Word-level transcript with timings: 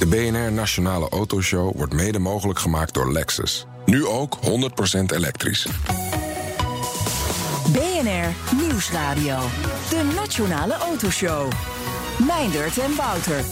De 0.00 0.06
BNR 0.06 0.52
Nationale 0.52 1.08
Autoshow 1.08 1.76
wordt 1.76 1.92
mede 1.92 2.18
mogelijk 2.18 2.58
gemaakt 2.58 2.94
door 2.94 3.12
Lexus. 3.12 3.66
Nu 3.84 4.06
ook 4.06 4.38
100% 4.42 5.14
elektrisch. 5.14 5.66
BNR 7.72 8.56
Nieuwsradio. 8.56 9.38
De 9.90 10.12
Nationale 10.14 10.74
Autoshow. 10.74 11.52
Meindert 12.26 12.78
en 12.78 12.96
Wouter. 12.96 13.44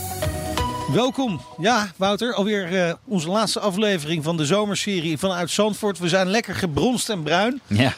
Welkom. 0.93 1.41
Ja, 1.59 1.93
Wouter, 1.97 2.35
alweer 2.35 2.73
uh, 2.73 2.93
onze 3.05 3.29
laatste 3.29 3.61
aflevering 3.61 4.25
van 4.25 4.37
de 4.37 4.47
zomerserie 4.47 5.19
vanuit 5.19 5.51
Zandvoort. 5.51 5.99
We 5.99 6.09
zijn 6.09 6.29
lekker 6.29 6.55
gebronst 6.55 7.09
en 7.09 7.23
bruin. 7.23 7.61
Ja. 7.67 7.95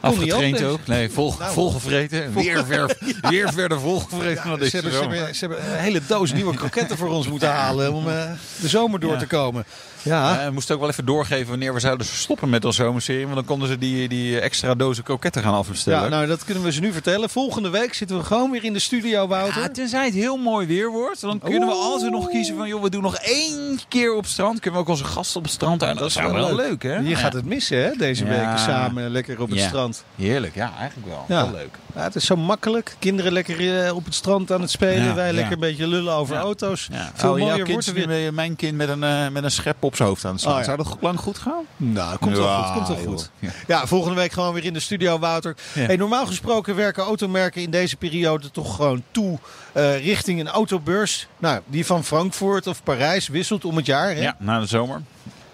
Afgetraind 0.00 0.62
ook. 0.62 0.86
Nee, 0.86 1.10
vol, 1.10 1.34
nou, 1.38 1.52
volgevreten. 1.52 2.32
Vol... 2.32 2.42
Weer, 2.42 2.64
ver, 2.64 2.96
weer 3.30 3.52
verder 3.52 3.80
volgevreten. 3.80 4.50
Ja, 4.50 4.64
ze, 4.66 4.76
hebben, 4.76 4.92
ze, 4.92 4.98
hebben, 4.98 5.34
ze, 5.34 5.46
hebben, 5.46 5.72
een 5.72 5.78
hele 5.78 6.00
doos 6.06 6.32
nieuwe 6.32 6.54
kroketten 6.54 6.96
voor 6.96 7.08
ons 7.08 7.28
moeten 7.28 7.50
halen 7.50 7.92
om 7.92 8.08
uh, 8.08 8.22
de 8.60 8.68
zomer 8.68 9.00
door 9.00 9.12
ja. 9.12 9.18
te 9.18 9.26
komen. 9.26 9.64
Ja. 10.02 10.38
Uh, 10.38 10.44
we 10.46 10.52
moesten 10.52 10.74
ook 10.74 10.80
wel 10.80 10.90
even 10.90 11.04
doorgeven 11.04 11.48
wanneer 11.48 11.74
we 11.74 11.80
zouden 11.80 12.06
stoppen 12.06 12.48
met 12.50 12.64
onze 12.64 12.82
zomerserie. 12.82 13.22
Want 13.22 13.34
dan 13.34 13.44
konden 13.44 13.68
ze 13.68 13.78
die, 13.78 14.08
die 14.08 14.40
extra 14.40 14.74
dozen 14.74 15.04
kroketten 15.04 15.42
gaan 15.42 15.54
afbestellen. 15.54 16.02
Ja, 16.02 16.08
nou 16.08 16.26
dat 16.26 16.44
kunnen 16.44 16.64
we 16.64 16.72
ze 16.72 16.80
nu 16.80 16.92
vertellen. 16.92 17.30
Volgende 17.30 17.70
week 17.70 17.94
zitten 17.94 18.18
we 18.18 18.24
gewoon 18.24 18.50
weer 18.50 18.64
in 18.64 18.72
de 18.72 18.78
studio, 18.78 19.26
Wouter. 19.26 19.62
Ja, 19.62 19.68
tenzij 19.68 20.04
het 20.04 20.14
heel 20.14 20.36
mooi 20.36 20.66
weer 20.66 20.90
wordt. 20.90 21.20
Dan 21.20 21.38
kunnen 21.38 21.68
we 21.68 21.74
altijd 21.74 22.10
nog 22.10 22.28
kiezen 22.28 22.56
van, 22.56 22.68
joh, 22.68 22.82
we 22.82 22.90
doen 22.90 23.02
nog 23.02 23.16
één 23.16 23.78
keer 23.88 24.14
op 24.14 24.26
strand. 24.26 24.60
Kunnen 24.60 24.80
we 24.80 24.86
ook 24.86 24.92
onze 24.92 25.04
gasten 25.04 25.36
op 25.36 25.42
het 25.42 25.52
strand 25.52 25.82
uit. 25.82 25.98
Dat, 25.98 26.12
dat 26.12 26.24
is 26.24 26.32
wel 26.32 26.54
leuk, 26.54 26.82
hè? 26.82 26.96
Je 26.96 27.16
gaat 27.16 27.32
het 27.32 27.44
missen, 27.44 27.82
hè, 27.82 27.90
deze 27.96 28.24
week 28.24 28.58
samen 28.58 29.10
lekker 29.10 29.40
op 29.40 29.50
het 29.50 29.60
strand. 29.60 29.87
Heerlijk, 30.16 30.54
ja, 30.54 30.72
eigenlijk 30.78 31.08
wel. 31.08 31.24
Heel 31.26 31.52
leuk. 31.52 31.78
Ja, 31.94 32.02
het 32.02 32.14
is 32.14 32.26
zo 32.26 32.36
makkelijk. 32.36 32.96
Kinderen 32.98 33.32
lekker 33.32 33.86
uh, 33.86 33.94
op 33.94 34.04
het 34.04 34.14
strand 34.14 34.52
aan 34.52 34.60
het 34.60 34.70
spelen. 34.70 35.14
Wij 35.14 35.32
lekker 35.32 35.52
een 35.52 35.58
beetje 35.58 35.86
lullen 35.86 36.14
over 36.14 36.36
auto's. 36.36 36.88
Veel 37.14 37.32
oh, 37.32 37.38
mooier 37.38 37.66
wordt 37.66 37.86
er 37.86 37.94
weer. 37.94 38.34
Mijn 38.34 38.56
kind 38.56 38.76
met 38.76 38.88
een, 38.88 39.02
uh, 39.02 39.28
met 39.28 39.44
een 39.44 39.50
schep 39.50 39.82
op 39.84 39.96
zijn 39.96 40.08
hoofd 40.08 40.24
aan 40.24 40.32
het 40.32 40.40
staan. 40.40 40.58
Oh, 40.58 40.64
Zou 40.64 40.76
dat 40.76 40.96
lang 41.00 41.18
goed 41.18 41.38
gaan? 41.38 41.64
Nou, 41.76 42.18
komt 42.18 42.36
wel 42.36 42.62
goed. 42.62 42.74
Komt 42.74 42.88
wel 42.88 43.14
goed. 43.14 43.30
Ja. 43.66 43.86
volgende 43.86 44.16
week 44.16 44.32
gewoon 44.32 44.54
weer 44.54 44.64
in 44.64 44.72
de 44.72 44.80
studio, 44.80 45.18
Wouter. 45.18 45.56
Hey, 45.72 45.96
normaal 45.96 46.26
gesproken 46.26 46.76
werken 46.76 47.02
automerken 47.02 47.62
in 47.62 47.70
deze 47.70 47.96
periode 47.96 48.50
toch 48.50 48.76
gewoon 48.76 49.02
toe 49.10 49.38
uh, 49.76 50.04
richting 50.04 50.40
een 50.40 50.48
autobeurs. 50.48 51.26
Nou, 51.38 51.60
die 51.66 51.86
van 51.86 52.04
Frankfurt 52.04 52.66
of 52.66 52.82
Parijs 52.82 53.28
wisselt 53.28 53.64
om 53.64 53.76
het 53.76 53.86
jaar. 53.86 54.14
Hè? 54.14 54.20
Ja, 54.20 54.36
na 54.38 54.60
de 54.60 54.66
zomer. 54.66 55.02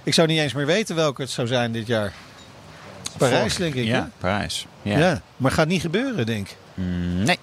Ik 0.02 0.14
zou 0.14 0.28
niet 0.28 0.38
eens 0.38 0.52
meer 0.52 0.66
weten 0.66 0.96
welke 0.96 1.22
het 1.22 1.30
zou 1.30 1.46
zijn 1.46 1.72
dit 1.72 1.86
jaar. 1.86 2.12
Parijs, 3.18 3.56
denk 3.56 3.74
ik. 3.74 3.84
Ja, 3.84 4.02
hè? 4.02 4.08
Parijs. 4.18 4.66
Ja. 4.82 4.98
ja. 4.98 5.20
maar 5.36 5.50
gaat 5.50 5.68
niet 5.68 5.80
gebeuren, 5.80 6.26
denk 6.26 6.48
ik. 6.48 6.56
Mm, 6.74 7.22
nee. 7.22 7.38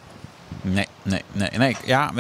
Nee, 0.61 0.88
nee, 1.03 1.22
nee. 1.31 1.50
nee. 1.58 1.75
Ja, 1.86 2.11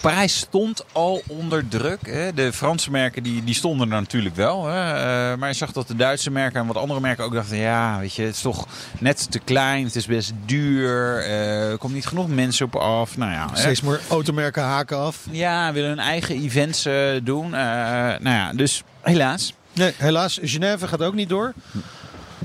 Parijs 0.00 0.36
stond 0.36 0.84
al 0.92 1.22
onder 1.26 1.68
druk. 1.68 2.06
Hè. 2.06 2.34
De 2.34 2.52
Franse 2.52 2.90
merken 2.90 3.22
die, 3.22 3.44
die 3.44 3.54
stonden 3.54 3.92
er 3.92 4.00
natuurlijk 4.00 4.36
wel. 4.36 4.66
Hè. 4.66 4.92
Uh, 5.32 5.38
maar 5.38 5.48
je 5.48 5.54
zag 5.54 5.72
dat 5.72 5.88
de 5.88 5.96
Duitse 5.96 6.30
merken 6.30 6.60
en 6.60 6.66
wat 6.66 6.76
andere 6.76 7.00
merken 7.00 7.24
ook 7.24 7.32
dachten... 7.32 7.56
ja, 7.56 7.98
weet 7.98 8.14
je, 8.14 8.22
het 8.22 8.34
is 8.34 8.40
toch 8.40 8.66
net 8.98 9.30
te 9.30 9.38
klein. 9.38 9.84
Het 9.84 9.96
is 9.96 10.06
best 10.06 10.32
duur. 10.44 11.26
Uh, 11.26 11.70
er 11.70 11.78
komt 11.78 11.94
niet 11.94 12.06
genoeg 12.06 12.28
mensen 12.28 12.66
op 12.66 12.76
af. 12.76 13.16
Nou 13.16 13.32
ja, 13.32 13.48
Steeds 13.52 13.80
meer 13.80 14.00
automerken 14.08 14.62
haken 14.62 14.98
af. 14.98 15.18
Ja, 15.30 15.72
willen 15.72 15.88
hun 15.88 15.98
eigen 15.98 16.42
events 16.42 16.86
uh, 16.86 16.94
doen. 17.22 17.50
nou 17.50 18.28
ja, 18.28 18.52
dus 18.52 18.82
helaas. 19.00 19.54
Nee, 19.72 19.92
helaas. 19.96 20.38
Genève 20.42 20.88
gaat 20.88 21.02
ook 21.02 21.14
niet 21.14 21.28
door. 21.28 21.52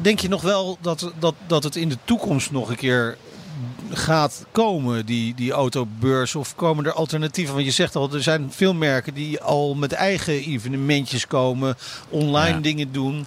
Denk 0.01 0.19
je 0.19 0.27
nog 0.27 0.41
wel 0.41 0.77
dat, 0.81 1.11
dat, 1.19 1.35
dat 1.47 1.63
het 1.63 1.75
in 1.75 1.89
de 1.89 1.97
toekomst 2.03 2.51
nog 2.51 2.69
een 2.69 2.75
keer 2.75 3.17
gaat 3.91 4.45
komen, 4.51 5.05
die, 5.05 5.35
die 5.35 5.51
autobeurs? 5.51 6.35
Of 6.35 6.55
komen 6.55 6.85
er 6.85 6.93
alternatieven? 6.93 7.53
Want 7.53 7.65
je 7.65 7.71
zegt 7.71 7.95
al, 7.95 8.13
er 8.13 8.23
zijn 8.23 8.51
veel 8.51 8.73
merken 8.73 9.13
die 9.13 9.41
al 9.41 9.75
met 9.75 9.91
eigen 9.91 10.33
evenementjes 10.33 11.27
komen, 11.27 11.77
online 12.09 12.61
dingen 12.61 12.91
doen. 12.91 13.25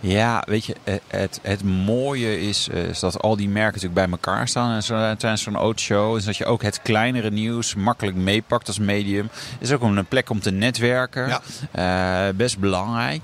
Ja, 0.00 0.42
weet 0.46 0.64
je, 0.64 0.74
eh, 0.84 0.94
het, 1.06 1.38
het 1.42 1.62
mooie 1.64 2.40
is, 2.40 2.68
eh, 2.68 2.88
is 2.88 3.00
dat 3.00 3.20
al 3.20 3.36
die 3.36 3.48
merken 3.48 3.80
natuurlijk 3.80 4.06
bij 4.06 4.10
elkaar 4.10 4.48
staan 4.48 4.74
en 4.74 4.82
zo, 4.82 4.94
tijdens 4.94 5.42
zo'n 5.42 5.56
autoshow. 5.56 6.16
Is 6.16 6.24
dat 6.24 6.36
je 6.36 6.44
ook 6.44 6.62
het 6.62 6.82
kleinere 6.82 7.30
nieuws 7.30 7.74
makkelijk 7.74 8.16
meepakt 8.16 8.66
als 8.66 8.78
medium. 8.78 9.28
is 9.58 9.72
ook 9.72 9.82
een 9.82 10.06
plek 10.06 10.30
om 10.30 10.40
te 10.40 10.50
netwerken. 10.50 11.40
Ja. 11.72 12.28
Uh, 12.28 12.34
best 12.34 12.58
belangrijk. 12.58 13.20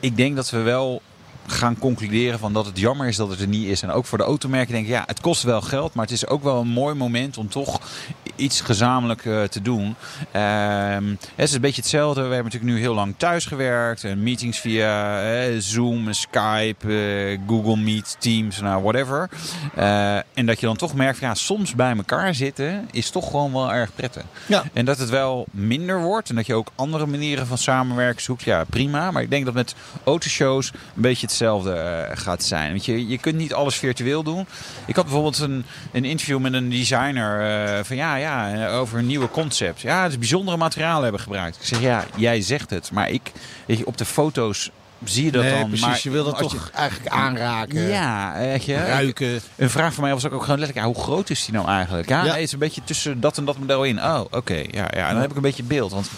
Ik 0.00 0.16
denk 0.16 0.36
dat 0.36 0.50
we 0.50 0.58
wel 0.58 1.02
gaan 1.50 1.78
concluderen 1.78 2.38
van 2.38 2.52
dat 2.52 2.66
het 2.66 2.78
jammer 2.78 3.06
is 3.06 3.16
dat 3.16 3.28
het 3.28 3.40
er 3.40 3.46
niet 3.46 3.66
is. 3.66 3.82
En 3.82 3.90
ook 3.90 4.06
voor 4.06 4.18
de 4.18 4.24
automerken 4.24 4.72
denk 4.72 4.84
ik, 4.84 4.92
ja, 4.92 5.02
het 5.06 5.20
kost 5.20 5.42
wel 5.42 5.60
geld, 5.60 5.94
maar 5.94 6.04
het 6.04 6.14
is 6.14 6.26
ook 6.26 6.42
wel 6.42 6.60
een 6.60 6.68
mooi 6.68 6.94
moment 6.94 7.38
om 7.38 7.48
toch 7.48 7.80
iets 8.36 8.60
gezamenlijk 8.60 9.24
uh, 9.24 9.42
te 9.42 9.62
doen. 9.62 9.82
Um, 9.82 11.18
het 11.34 11.48
is 11.48 11.52
een 11.52 11.60
beetje 11.60 11.80
hetzelfde. 11.80 12.20
We 12.20 12.34
hebben 12.34 12.52
natuurlijk 12.52 12.72
nu 12.72 12.80
heel 12.80 12.94
lang 12.94 13.14
thuis 13.16 13.46
gewerkt. 13.46 14.04
En 14.04 14.22
meetings 14.22 14.58
via 14.58 15.22
uh, 15.48 15.56
Zoom, 15.58 16.12
Skype, 16.12 16.86
uh, 16.86 17.38
Google 17.46 17.76
Meet, 17.76 18.16
Teams, 18.18 18.60
nou 18.60 18.82
whatever. 18.82 19.28
en 20.34 20.46
dat 20.46 20.60
je 20.60 20.66
dan 20.66 20.76
toch 20.76 20.94
merkt, 20.94 21.18
ja, 21.18 21.34
soms 21.34 21.74
bij 21.74 21.96
elkaar 21.96 22.34
zitten 22.34 22.88
is 22.92 23.10
toch 23.10 23.30
gewoon 23.30 23.52
wel 23.52 23.72
erg 23.72 23.90
prettig. 23.94 24.24
Ja. 24.46 24.64
En 24.72 24.84
dat 24.84 24.98
het 24.98 25.10
wel 25.10 25.46
minder 25.50 26.00
wordt 26.00 26.28
en 26.28 26.34
dat 26.34 26.46
je 26.46 26.54
ook 26.54 26.70
andere 26.74 27.06
manieren 27.06 27.46
van 27.46 27.58
samenwerken 27.58 28.22
zoekt. 28.22 28.42
Ja, 28.42 28.64
prima. 28.64 29.10
Maar 29.10 29.22
ik 29.22 29.30
denk 29.30 29.44
dat 29.44 29.54
met 29.54 29.74
autoshows 30.04 30.72
een 30.72 31.02
beetje 31.02 31.26
het 31.26 31.36
hetzelfde 31.38 31.72
eh, 31.72 32.16
gaat 32.16 32.42
zijn. 32.42 32.70
Want 32.70 32.84
je, 32.84 33.08
je 33.08 33.18
kunt 33.18 33.36
niet 33.36 33.54
alles 33.54 33.76
virtueel 33.76 34.22
doen. 34.22 34.46
Ik 34.86 34.96
had 34.96 35.04
bijvoorbeeld 35.04 35.38
een, 35.38 35.64
een 35.92 36.04
interview 36.04 36.38
met 36.38 36.52
een 36.52 36.70
designer 36.70 37.40
uh, 37.40 37.84
van 37.84 37.96
ja, 37.96 38.16
ja, 38.16 38.68
over 38.68 38.98
een 38.98 39.06
nieuwe 39.06 39.30
concept. 39.30 39.80
Ja, 39.80 40.02
het 40.02 40.10
is 40.10 40.18
bijzondere 40.18 40.56
materialen 40.56 41.02
hebben 41.02 41.20
gebruikt. 41.20 41.56
Ik 41.56 41.66
zeg 41.66 41.80
ja, 41.80 42.04
jij 42.16 42.40
zegt 42.40 42.70
het, 42.70 42.90
maar 42.92 43.10
ik, 43.10 43.32
weet 43.66 43.78
je, 43.78 43.86
op 43.86 43.98
de 43.98 44.04
foto's 44.04 44.70
zie 45.04 45.24
je 45.24 45.30
dat 45.30 45.42
nee, 45.42 45.58
dan. 45.58 45.68
Precies, 45.68 45.86
maar 45.86 46.00
je 46.02 46.10
wil 46.10 46.24
dat 46.24 46.38
toch 46.38 46.70
eigenlijk 46.70 47.10
aanraken. 47.10 47.88
Ja, 47.88 48.34
weet 48.38 48.64
je. 48.64 48.76
Ruiken. 48.76 49.40
Een 49.56 49.70
vraag 49.70 49.94
van 49.94 50.04
mij 50.04 50.12
was 50.12 50.26
ook, 50.26 50.32
ook 50.32 50.42
gewoon 50.42 50.58
letterlijk, 50.58 50.86
ja, 50.86 50.92
hoe 50.94 51.04
groot 51.04 51.30
is 51.30 51.44
die 51.44 51.54
nou 51.54 51.68
eigenlijk? 51.68 52.08
Ja, 52.08 52.36
is 52.36 52.52
een 52.52 52.58
beetje 52.58 52.84
tussen 52.84 53.20
dat 53.20 53.38
en 53.38 53.44
dat 53.44 53.58
model 53.58 53.84
in. 53.84 53.98
Oh, 54.04 54.20
oké. 54.30 54.54
ja, 54.70 54.88
ja. 54.90 55.06
En 55.06 55.12
dan 55.12 55.20
heb 55.20 55.30
ik 55.30 55.36
een 55.36 55.42
beetje 55.42 55.62
beeld. 55.62 55.92
Want 55.92 56.10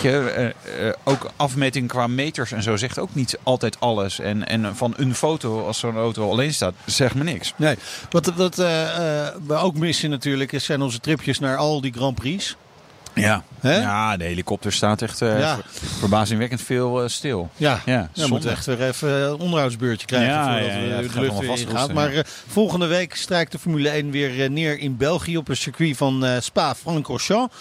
je, 0.00 0.52
uh, 0.78 0.86
uh, 0.86 0.92
ook 1.04 1.30
afmeting 1.36 1.88
qua 1.88 2.06
meters 2.06 2.52
en 2.52 2.62
zo 2.62 2.76
zegt 2.76 2.98
ook 2.98 3.14
niet 3.14 3.38
altijd 3.42 3.80
alles. 3.80 4.18
En, 4.18 4.48
en 4.48 4.76
van 4.76 4.94
een 4.96 5.14
foto, 5.14 5.66
als 5.66 5.78
zo'n 5.78 5.96
auto 5.96 6.30
alleen 6.30 6.54
staat, 6.54 6.74
zegt 6.84 7.14
me 7.14 7.24
niks. 7.24 7.52
Nee, 7.56 7.76
wat, 8.10 8.26
wat 8.26 8.58
uh, 8.58 8.66
we 9.46 9.54
ook 9.54 9.74
missen 9.74 10.10
natuurlijk, 10.10 10.54
zijn 10.56 10.82
onze 10.82 11.00
tripjes 11.00 11.38
naar 11.38 11.56
al 11.56 11.80
die 11.80 11.92
Grand 11.92 12.14
Prix. 12.14 12.56
Ja. 13.14 13.44
ja, 13.62 14.16
de 14.16 14.24
helikopter 14.24 14.72
staat 14.72 15.02
echt 15.02 15.20
uh, 15.20 15.56
verbazingwekkend 15.98 16.62
veel 16.62 17.02
uh, 17.02 17.08
stil. 17.08 17.50
Ja, 17.56 17.80
ja 17.86 18.08
we 18.14 18.26
moeten 18.26 18.50
echt 18.50 18.66
weer 18.66 18.82
even 18.82 19.10
een 19.10 19.38
onderhoudsbeurtje 19.38 20.06
krijgen 20.06 20.28
ja, 20.28 20.44
voordat 20.44 20.72
ja, 20.72 20.96
we 20.96 21.08
de 21.08 21.20
lucht 21.20 21.38
weer 21.38 21.58
ingaan. 21.58 21.92
Maar 21.92 22.12
uh, 22.12 22.20
volgende 22.46 22.86
week 22.86 23.16
strijkt 23.16 23.52
de 23.52 23.58
Formule 23.58 23.88
1 23.88 24.10
weer 24.10 24.50
neer 24.50 24.78
in 24.78 24.96
België 24.96 25.36
op 25.36 25.48
een 25.48 25.56
circuit 25.56 25.96
van 25.96 26.24
Spa-Francorchamps. 26.40 27.54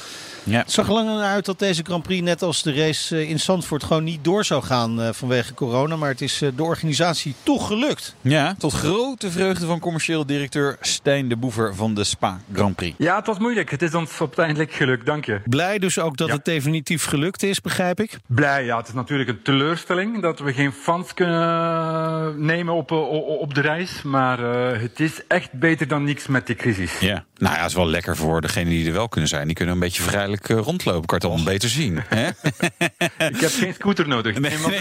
Ja. 0.44 0.60
Het 0.60 0.72
zag 0.72 0.90
lang 0.90 1.22
uit 1.22 1.46
dat 1.46 1.60
deze 1.60 1.84
Grand 1.84 2.04
Prix, 2.04 2.22
net 2.22 2.42
als 2.42 2.64
de 2.64 2.74
race 2.74 3.18
eh, 3.18 3.30
in 3.30 3.40
Zandvoort, 3.40 3.84
gewoon 3.84 4.04
niet 4.04 4.24
door 4.24 4.46
zou 4.46 4.64
gaan 4.64 5.02
eh, 5.02 5.10
vanwege 5.12 5.54
corona. 5.54 5.96
Maar 5.96 6.10
het 6.10 6.22
is 6.22 6.42
eh, 6.42 6.50
de 6.56 6.64
organisatie 6.64 7.36
toch 7.44 7.68
gelukt. 7.68 8.16
Ja, 8.22 8.56
tot 8.58 8.74
grote 8.74 9.32
vreugde 9.32 9.66
van 9.66 9.80
commercieel 9.80 10.26
directeur 10.26 10.78
Stijn 10.82 11.30
de 11.30 11.36
Boever 11.36 11.76
van 11.76 11.94
de 11.94 12.04
Spa 12.04 12.42
Grand 12.54 12.76
Prix. 12.76 12.96
Ja, 12.98 13.16
het 13.16 13.28
was 13.28 13.40
moeilijk. 13.40 13.72
Het 13.72 13.82
is 13.82 13.94
ons 13.94 14.20
uiteindelijk 14.20 14.74
gelukt, 14.74 15.06
dank 15.06 15.26
je. 15.26 15.42
Blij 15.46 15.80
dus 15.80 16.00
ook 16.00 16.18
dat 16.18 16.30
het 16.30 16.46
definitief 16.46 17.06
gelukt 17.06 17.44
is, 17.44 17.62
begrijp 17.62 18.00
ik? 18.00 18.18
Blij, 18.28 18.66
ja. 18.66 18.78
Het 18.78 18.88
is 18.88 18.94
natuurlijk 18.94 19.30
een 19.30 19.42
teleurstelling 19.42 20.22
dat 20.22 20.40
we 20.40 20.54
geen 20.54 20.72
fans 20.72 21.14
kunnen 21.14 22.46
nemen 22.46 22.74
op, 22.74 22.92
op 22.92 23.54
de 23.54 23.62
reis. 23.62 24.02
Maar 24.02 24.40
het 24.80 25.00
is 25.00 25.28
echt 25.28 25.52
beter 25.52 25.88
dan 25.88 26.04
niks 26.04 26.28
met 26.28 26.48
die 26.48 26.56
crisis. 26.56 27.00
Ja, 27.00 27.26
nou 27.38 27.56
ja, 27.56 27.62
het 27.62 27.70
is 27.70 27.76
wel 27.76 27.88
lekker 27.88 28.18
voor 28.18 28.42
degenen 28.42 28.70
die 28.70 28.88
er 28.88 28.94
wel 28.94 29.10
kunnen 29.10 29.30
zijn. 29.30 29.46
Die 29.46 29.56
kunnen 29.56 29.74
een 29.74 29.80
beetje 29.80 30.02
vrij 30.02 30.28
uh, 30.50 30.58
rondlopen. 30.58 31.06
Kan 31.06 31.20
het 31.20 31.30
dan 31.30 31.44
beter 31.44 31.70
zien. 31.70 32.02
Hè? 32.08 32.28
ik 33.34 33.40
heb 33.40 33.52
geen 33.52 33.74
scooter 33.74 34.08
nodig. 34.08 34.40
Nee, 34.40 34.58
nee, 34.58 34.80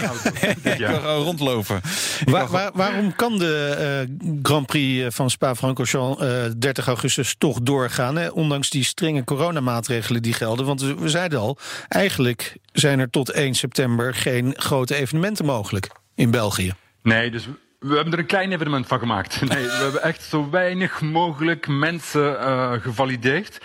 nee. 0.63 0.77
ja. 0.77 0.91
kan 0.91 1.01
gewoon 1.01 1.23
rondlopen. 1.23 1.81
Waar, 2.25 2.47
waar, 2.47 2.71
waarom 2.73 3.15
kan 3.15 3.37
de 3.37 4.05
uh, 4.09 4.35
Grand 4.41 4.65
Prix 4.65 5.15
van 5.15 5.29
Spa-Francorchamps 5.29 6.23
uh, 6.23 6.43
30 6.57 6.87
augustus 6.87 7.35
toch 7.37 7.61
doorgaan? 7.61 8.17
Hè? 8.17 8.27
Ondanks 8.27 8.69
die 8.69 8.83
strenge 8.83 9.23
coronamaatregelen 9.23 10.21
die 10.21 10.33
gelden. 10.33 10.65
Want 10.65 10.81
we, 10.81 10.95
we 10.95 11.09
zeiden 11.09 11.39
al, 11.39 11.57
eigenlijk 11.87 12.57
zijn 12.71 12.99
er 12.99 13.09
tot 13.09 13.29
1 13.29 13.55
september 13.55 14.13
geen 14.15 14.53
grote 14.57 14.95
evenementen 14.95 15.45
mogelijk 15.45 15.89
in 16.15 16.31
België. 16.31 16.73
Nee, 17.03 17.31
dus 17.31 17.47
we 17.81 17.95
hebben 17.95 18.13
er 18.13 18.19
een 18.19 18.25
klein 18.25 18.51
evenement 18.51 18.87
van 18.87 18.99
gemaakt. 18.99 19.41
Nee, 19.47 19.65
we 19.65 19.79
hebben 19.81 20.03
echt 20.03 20.23
zo 20.23 20.49
weinig 20.49 21.01
mogelijk 21.01 21.67
mensen 21.67 22.33
uh, 22.33 22.71
gevalideerd. 22.71 23.61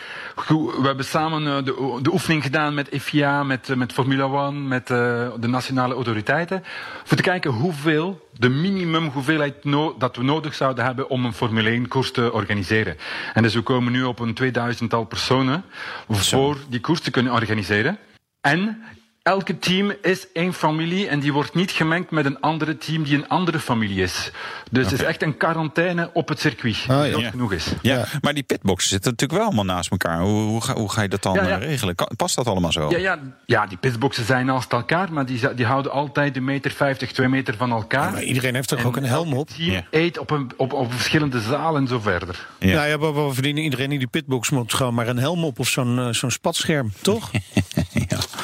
We 0.48 0.80
hebben 0.82 1.04
samen 1.04 1.42
uh, 1.42 1.56
de, 1.56 1.98
de, 2.02 2.12
oefening 2.12 2.42
gedaan 2.42 2.74
met 2.74 2.88
FIA, 3.00 3.42
met, 3.42 3.68
uh, 3.68 3.76
met 3.76 3.92
Formula 3.92 4.24
One, 4.24 4.58
met 4.58 4.86
de 4.86 5.46
nationale 5.46 5.94
autoriteiten. 5.94 6.64
Voor 7.04 7.16
te 7.16 7.22
kijken 7.22 7.50
hoeveel, 7.50 8.28
de 8.32 8.48
minimum 8.48 9.08
hoeveelheid 9.08 9.64
no 9.64 9.94
dat 9.98 10.16
we 10.16 10.22
nodig 10.22 10.54
zouden 10.54 10.84
hebben 10.84 11.08
om 11.08 11.24
een 11.24 11.32
Formule 11.32 11.70
1 11.70 11.88
koers 11.88 12.12
te 12.12 12.32
organiseren. 12.32 12.96
En 13.34 13.42
dus 13.42 13.54
we 13.54 13.60
komen 13.60 13.92
nu 13.92 14.02
op 14.02 14.18
een 14.18 14.38
2000-tal 14.42 15.04
personen 15.04 15.64
voor 16.08 16.56
die 16.68 16.80
koers 16.80 17.00
te 17.00 17.10
kunnen 17.10 17.32
organiseren. 17.32 17.98
En 18.40 18.82
elke 19.26 19.58
team 19.58 19.92
is 20.02 20.26
één 20.32 20.54
familie 20.54 21.08
en 21.08 21.20
die 21.20 21.32
wordt 21.32 21.54
niet 21.54 21.70
gemengd 21.70 22.10
met 22.10 22.24
een 22.24 22.40
andere 22.40 22.78
team 22.78 23.02
die 23.02 23.16
een 23.16 23.28
andere 23.28 23.58
familie 23.58 24.02
is. 24.02 24.30
Dus 24.70 24.84
het 24.84 25.00
is 25.00 25.02
echt 25.02 25.22
een 25.22 25.36
quarantaine 25.36 26.10
op 26.12 26.28
het 26.28 26.40
circuit. 26.40 26.84
Ah, 26.88 27.08
ja. 27.08 27.30
genoeg 27.30 27.52
is. 27.52 27.72
Ja, 27.82 28.04
maar 28.20 28.34
die 28.34 28.42
pitboxen 28.42 28.88
zitten 28.88 29.10
natuurlijk 29.10 29.38
wel 29.38 29.48
allemaal 29.48 29.74
naast 29.74 29.90
elkaar. 29.90 30.20
Hoe, 30.20 30.42
hoe, 30.42 30.62
ga, 30.62 30.74
hoe 30.74 30.90
ga, 30.90 31.02
je 31.02 31.08
dat 31.08 31.22
dan 31.22 31.38
eh, 31.38 31.58
regelen? 31.58 31.94
Past 32.16 32.36
dat 32.36 32.46
allemaal 32.46 32.72
zo? 32.72 32.90
Ja, 32.90 32.98
ja, 32.98 33.18
ja 33.46 33.66
die 33.66 33.78
pitboxen 33.78 34.24
zijn 34.24 34.46
naast 34.46 34.72
elkaar, 34.72 35.12
maar 35.12 35.26
die, 35.26 35.54
die 35.54 35.66
houden 35.66 35.92
altijd 35.92 36.36
een 36.36 36.44
meter 36.44 36.70
50, 36.70 37.12
twee 37.12 37.28
meter 37.28 37.56
van 37.56 37.70
elkaar. 37.70 38.12
maar 38.12 38.22
iedereen 38.22 38.54
heeft 38.54 38.68
toch 38.68 38.84
ook 38.84 38.96
een 38.96 39.04
helm 39.04 39.32
op? 39.32 39.48
Die 39.56 39.84
eet 39.90 40.18
op, 40.18 40.30
een, 40.30 40.50
op, 40.56 40.72
op 40.72 40.92
verschillende 40.92 41.40
zalen 41.40 41.80
en 41.80 41.88
zo 41.88 42.00
verder. 42.00 42.46
Ja, 42.58 42.68
ja, 42.68 42.84
ja 42.84 42.96
maar 42.96 43.32
verdienen 43.32 43.62
iedereen 43.62 43.90
die 43.90 43.98
die 43.98 44.08
pitbox 44.08 44.50
moet 44.50 44.74
gewoon 44.74 44.94
maar 44.94 45.08
een 45.08 45.18
helm 45.18 45.44
op 45.44 45.58
of 45.58 45.68
zo'n 45.68 45.98
uh, 45.98 46.08
zo'n 46.12 46.30
spatscherm, 46.30 46.92
toch? 47.02 47.30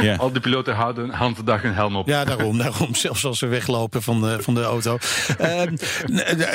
ja. 0.00 0.16
Al 0.22 0.32
die 0.32 0.40
piloten 0.40 0.74
houden 0.74 1.10
handdag 1.10 1.64
een 1.64 1.74
helm 1.74 1.96
op. 1.96 2.08
Ja, 2.08 2.24
daarom. 2.24 2.58
daarom 2.58 2.94
zelfs 3.06 3.24
als 3.24 3.38
ze 3.38 3.46
weglopen 3.46 4.02
van 4.02 4.20
de, 4.20 4.42
van 4.42 4.54
de 4.54 4.62
auto. 4.62 4.98
uh, 5.40 5.62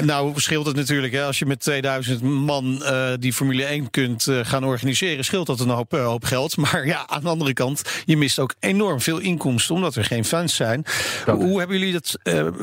nou, 0.02 0.34
scheelt 0.36 0.66
het 0.66 0.76
natuurlijk. 0.76 1.14
Hè, 1.14 1.24
als 1.24 1.40
je 1.40 1.46
met 1.46 1.60
2000 1.60 2.22
man 2.22 2.82
uh, 2.82 3.10
die 3.20 3.34
Formule 3.34 3.64
1 3.64 3.90
kunt 3.90 4.28
uh, 4.28 4.40
gaan 4.44 4.64
organiseren, 4.64 5.26
scheelt 5.26 5.48
dat 5.48 5.60
een 5.60 5.70
hoop, 5.70 5.94
uh, 5.94 6.06
hoop, 6.06 6.24
geld. 6.24 6.58
Maar 6.58 6.86
ja, 6.86 7.08
aan 7.08 7.22
de 7.22 7.30
andere 7.30 7.54
kant, 7.54 7.82
je 8.06 8.18
mist 8.18 8.40
ook 8.40 8.54
enorm 8.60 9.02
veel 9.02 9.20
inkomsten 9.20 9.76
omdat 9.76 9.96
er 9.96 10.04
geen 10.04 10.26
fans 10.26 10.56
zijn. 10.56 10.86
Dat 11.26 11.36
Hoe 11.36 11.60
hebben 11.60 11.80
jullie 11.80 11.94
dat 11.94 12.18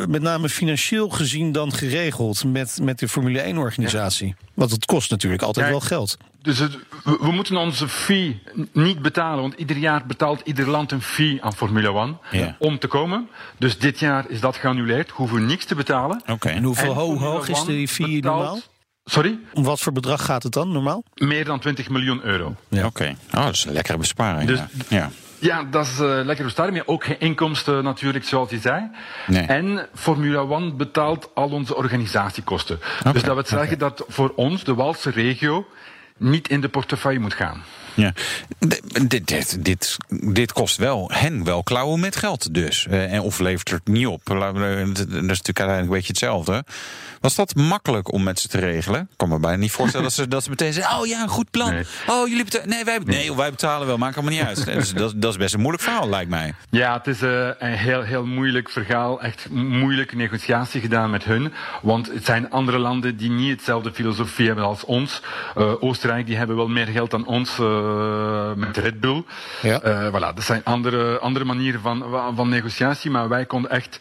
met 0.08 0.22
name 0.22 0.48
financieel 0.48 1.08
gezien 1.08 1.52
dan 1.52 1.72
geregeld 1.72 2.44
met, 2.44 2.78
met 2.82 2.98
de 2.98 3.08
Formule 3.08 3.40
1 3.40 3.58
organisatie? 3.58 4.26
Ja. 4.26 4.34
Want 4.54 4.70
het 4.70 4.84
kost 4.84 5.10
natuurlijk 5.10 5.42
altijd 5.42 5.68
wel 5.68 5.80
geld. 5.80 6.16
Dus 6.42 6.58
het, 6.58 6.78
we, 7.04 7.32
moeten 7.32 7.56
onze 7.56 7.88
fee 7.88 8.42
niet 8.72 9.02
betalen, 9.02 9.40
want 9.40 9.54
ieder 9.54 9.76
jaar 9.76 10.06
betaalt 10.06 10.41
ieder 10.44 10.68
land 10.68 10.92
een 10.92 11.02
fee 11.02 11.42
aan 11.42 11.54
Formule 11.54 12.16
1 12.30 12.56
om 12.58 12.78
te 12.78 12.86
komen. 12.86 13.28
Dus 13.58 13.78
dit 13.78 13.98
jaar 13.98 14.24
is 14.28 14.40
dat 14.40 14.56
geannuleerd, 14.56 15.10
hoeven 15.10 15.36
we 15.36 15.42
niks 15.42 15.64
te 15.64 15.74
betalen. 15.74 16.22
Oké. 16.26 16.48
En 16.48 16.62
hoeveel 16.62 16.90
en 16.90 17.16
hoog 17.18 17.48
is 17.48 17.64
die 17.64 17.88
fee 17.88 18.20
betaalt, 18.20 18.36
normaal? 18.36 18.60
Sorry? 19.04 19.38
Om 19.52 19.64
wat 19.64 19.80
voor 19.80 19.92
bedrag 19.92 20.24
gaat 20.24 20.42
het 20.42 20.52
dan 20.52 20.72
normaal? 20.72 21.04
Meer 21.14 21.44
dan 21.44 21.60
20 21.60 21.88
miljoen 21.88 22.24
euro. 22.24 22.54
Ja. 22.68 22.86
Oké, 22.86 23.16
oh, 23.34 23.44
dat 23.44 23.54
is 23.54 23.64
een 23.64 23.72
lekkere 23.72 23.98
besparing. 23.98 24.48
Dus, 24.48 24.60
ja. 24.88 25.10
Ja, 25.38 25.64
dat 25.64 25.86
is 25.86 25.98
uh, 26.00 26.20
lekker 26.24 26.44
besparing, 26.44 26.76
maar 26.76 26.86
ook 26.86 27.04
geen 27.04 27.20
inkomsten 27.20 27.84
natuurlijk, 27.84 28.24
zoals 28.24 28.50
je 28.50 28.58
zei. 28.58 28.90
Nee. 29.26 29.42
En 29.42 29.88
Formula 29.94 30.40
One 30.40 30.72
betaalt 30.72 31.30
al 31.34 31.48
onze 31.48 31.76
organisatiekosten. 31.76 32.80
Okay, 33.00 33.12
dus 33.12 33.22
dat 33.22 33.34
wil 33.34 33.44
zeggen 33.46 33.76
okay. 33.76 33.88
dat 33.88 34.04
voor 34.08 34.32
ons, 34.36 34.64
de 34.64 34.74
Walse 34.74 35.10
regio, 35.10 35.66
niet 36.16 36.48
in 36.48 36.60
de 36.60 36.68
portefeuille 36.68 37.18
moet 37.18 37.34
gaan. 37.34 37.62
Ja, 37.94 38.12
dit, 38.58 39.26
dit, 39.26 39.64
dit, 39.64 39.96
dit 40.08 40.52
kost 40.52 40.76
wel 40.76 41.10
hen 41.12 41.44
wel 41.44 41.62
klauwen 41.62 42.00
met 42.00 42.16
geld 42.16 42.54
dus. 42.54 42.86
Uh, 42.90 43.12
en 43.12 43.20
of 43.20 43.38
levert 43.38 43.70
het 43.70 43.86
niet 43.86 44.06
op. 44.06 44.20
Dat 44.24 44.36
is 44.36 44.40
natuurlijk 44.46 45.58
uiteindelijk 45.58 45.80
een 45.80 45.88
beetje 45.88 46.06
hetzelfde. 46.06 46.64
Was 47.22 47.34
dat 47.34 47.54
makkelijk 47.54 48.12
om 48.12 48.22
met 48.22 48.40
ze 48.40 48.48
te 48.48 48.58
regelen? 48.58 49.00
Ik 49.00 49.16
kan 49.16 49.28
me 49.28 49.38
bijna 49.38 49.56
niet 49.56 49.70
voorstellen 49.70 50.06
dat 50.06 50.14
ze, 50.14 50.28
dat 50.28 50.42
ze 50.44 50.50
meteen 50.50 50.72
zeggen... 50.72 50.98
oh 50.98 51.06
ja, 51.06 51.22
een 51.22 51.28
goed 51.28 51.50
plan. 51.50 51.70
Nee. 51.70 51.84
Oh, 52.06 52.28
jullie 52.28 52.44
betalen... 52.44 52.68
Nee, 52.68 52.84
wij, 52.84 52.98
nee, 53.04 53.34
wij 53.34 53.50
betalen 53.50 53.86
wel. 53.86 53.98
Maakt 53.98 54.16
allemaal 54.16 54.34
niet 54.34 54.42
uit. 54.42 54.64
dus 54.64 54.94
dat, 55.02 55.12
dat, 55.16 55.30
is 55.30 55.36
best 55.38 55.54
een 55.54 55.60
moeilijk 55.60 55.84
verhaal, 55.84 56.08
lijkt 56.08 56.30
mij. 56.30 56.54
Ja, 56.70 56.92
het 56.92 57.06
is 57.06 57.22
uh, 57.22 57.48
een 57.58 57.72
heel, 57.72 58.02
heel 58.02 58.26
moeilijk 58.26 58.70
verhaal. 58.70 59.20
Echt 59.20 59.50
moeilijke 59.50 60.16
negotiatie 60.16 60.80
gedaan 60.80 61.10
met 61.10 61.24
hun. 61.24 61.52
Want 61.82 62.12
het 62.12 62.24
zijn 62.24 62.50
andere 62.50 62.78
landen 62.78 63.16
die 63.16 63.30
niet 63.30 63.50
hetzelfde 63.50 63.92
filosofie 63.92 64.46
hebben 64.46 64.64
als 64.64 64.84
ons. 64.84 65.22
Uh, 65.56 65.82
Oostenrijk, 65.82 66.26
die 66.26 66.36
hebben 66.36 66.56
wel 66.56 66.68
meer 66.68 66.86
geld 66.86 67.10
dan 67.10 67.26
ons 67.26 67.58
uh, 67.58 67.81
met 68.56 68.76
Red 68.76 69.00
Bull. 69.00 69.24
Ja. 69.62 70.10
voilà, 70.10 70.34
dat 70.34 70.44
zijn 70.44 70.64
andere, 70.64 71.18
andere 71.18 71.44
manieren 71.44 71.80
van, 71.80 72.04
van 72.34 72.48
negociatie. 72.48 73.10
Maar 73.10 73.28
wij 73.28 73.46
konden 73.46 73.70
echt 73.70 73.98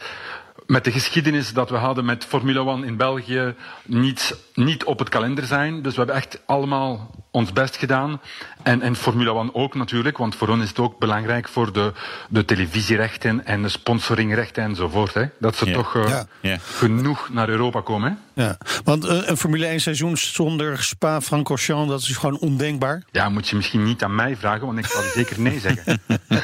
met 0.71 0.83
de 0.83 0.91
geschiedenis 0.91 1.53
dat 1.53 1.69
we 1.69 1.75
hadden 1.75 2.05
met 2.05 2.25
Formule 2.25 2.65
1 2.65 2.83
in 2.83 2.97
België 2.97 3.55
niet, 3.85 4.37
niet 4.53 4.83
op 4.83 4.99
het 4.99 5.09
kalender 5.09 5.43
zijn. 5.43 5.81
Dus 5.81 5.91
we 5.91 5.97
hebben 5.97 6.15
echt 6.15 6.41
allemaal 6.45 7.09
ons 7.31 7.53
best 7.53 7.75
gedaan. 7.77 8.21
En, 8.63 8.81
en 8.81 8.95
Formule 8.95 9.33
1 9.33 9.55
ook 9.55 9.75
natuurlijk, 9.75 10.17
want 10.17 10.35
voor 10.35 10.47
ons 10.47 10.63
is 10.63 10.69
het 10.69 10.79
ook 10.79 10.99
belangrijk 10.99 11.47
voor 11.47 11.73
de, 11.73 11.93
de 12.29 12.45
televisierechten 12.45 13.45
en 13.45 13.61
de 13.61 13.69
sponsoringrechten 13.69 14.63
enzovoort. 14.63 15.13
Hè, 15.13 15.25
dat 15.39 15.55
ze 15.55 15.71
toch 15.71 15.95
uh, 15.95 16.07
ja. 16.07 16.25
Ja. 16.41 16.57
genoeg 16.59 17.29
naar 17.29 17.49
Europa 17.49 17.81
komen. 17.81 18.11
Hè. 18.11 18.41
Ja, 18.43 18.57
want 18.83 19.05
uh, 19.05 19.27
een 19.27 19.37
Formule 19.37 19.65
1 19.65 19.81
seizoen 19.81 20.17
zonder 20.17 20.83
Spa-Francorchamps, 20.83 21.89
dat 21.89 22.01
is 22.01 22.17
gewoon 22.17 22.39
ondenkbaar. 22.39 23.03
Ja, 23.11 23.29
moet 23.29 23.47
je 23.47 23.55
misschien 23.55 23.83
niet 23.83 24.03
aan 24.03 24.15
mij 24.15 24.35
vragen, 24.35 24.65
want 24.65 24.77
ik 24.77 24.85
zal 24.85 25.01
zeker 25.13 25.39
nee 25.39 25.59
zeggen. 25.59 26.01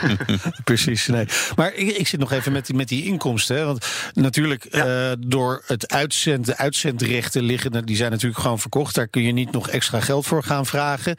Precies, 0.63 1.07
nee. 1.07 1.25
Maar 1.55 1.73
ik, 1.73 1.97
ik, 1.97 2.07
zit 2.07 2.19
nog 2.19 2.31
even 2.31 2.51
met 2.51 2.65
die, 2.65 2.75
met 2.75 2.87
die 2.87 3.03
inkomsten. 3.03 3.57
Hè, 3.57 3.65
want 3.65 3.87
natuurlijk, 4.13 4.67
ja. 4.71 5.09
uh, 5.09 5.15
door 5.19 5.63
het 5.65 5.91
uitzend, 5.91 6.45
de 6.45 6.57
uitzendrechten 6.57 7.43
liggen, 7.43 7.85
die 7.85 7.95
zijn 7.95 8.11
natuurlijk 8.11 8.41
gewoon 8.41 8.59
verkocht. 8.59 8.95
Daar 8.95 9.07
kun 9.07 9.21
je 9.21 9.31
niet 9.31 9.51
nog 9.51 9.69
extra 9.69 9.99
geld 9.99 10.25
voor 10.25 10.43
gaan 10.43 10.65
vragen. 10.65 11.15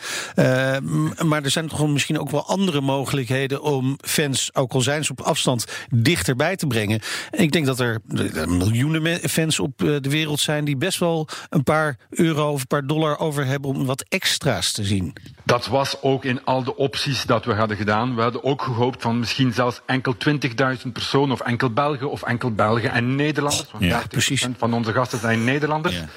Maar 1.25 1.43
er 1.43 1.51
zijn 1.51 1.69
toch 1.69 1.89
misschien 1.89 2.19
ook 2.19 2.31
wel 2.31 2.47
andere 2.47 2.81
mogelijkheden 2.81 3.63
om 3.63 3.99
fans, 4.01 4.51
ook 4.55 4.73
al 4.73 4.81
zijn 4.81 5.05
ze 5.05 5.11
op 5.11 5.21
afstand, 5.21 5.67
dichterbij 5.91 6.57
te 6.57 6.67
brengen. 6.67 7.01
En 7.31 7.43
ik 7.43 7.53
denk 7.53 7.67
dat 7.67 7.81
er 7.81 8.01
miljoenen 8.47 9.29
fans 9.31 9.59
op 9.59 9.79
de 9.79 10.11
wereld 10.11 10.41
zijn 10.41 10.65
die 10.65 10.77
best 10.77 10.99
wel 10.99 11.29
een 11.49 11.63
paar 11.63 11.97
euro 12.11 12.53
of 12.53 12.61
een 12.61 12.67
paar 12.67 12.87
dollar 12.87 13.19
over 13.19 13.47
hebben 13.47 13.71
om 13.71 13.87
wat 13.87 14.05
extra's 14.09 14.73
te 14.73 14.85
zien. 14.85 15.13
Dat 15.45 15.67
was 15.67 16.03
ook 16.03 16.25
in 16.25 16.45
al 16.45 16.65
de 16.65 16.77
opties 16.77 17.25
dat 17.25 17.45
we 17.45 17.53
hadden 17.55 17.77
gedaan. 17.77 18.15
We 18.15 18.23
hadden 18.23 18.45
ook 18.45 18.63
gehoopt 18.63 19.03
van 19.03 19.19
misschien 19.19 19.53
zelfs 19.53 19.81
enkel 19.87 20.15
20.000 20.29 20.93
personen 20.93 21.33
of 21.33 21.41
enkel 21.41 21.71
Belgen 21.71 22.11
of 22.11 22.23
enkel 22.23 22.53
Belgen 22.53 22.93
en 22.93 23.15
Nederlanders. 23.15 23.71
Want 23.71 23.85
ja, 23.85 24.03
precies. 24.09 24.49
van 24.57 24.75
onze 24.75 24.93
gasten 24.93 25.19
zijn 25.19 25.45
Nederlanders. 25.45 25.95
Ja. 25.95 26.09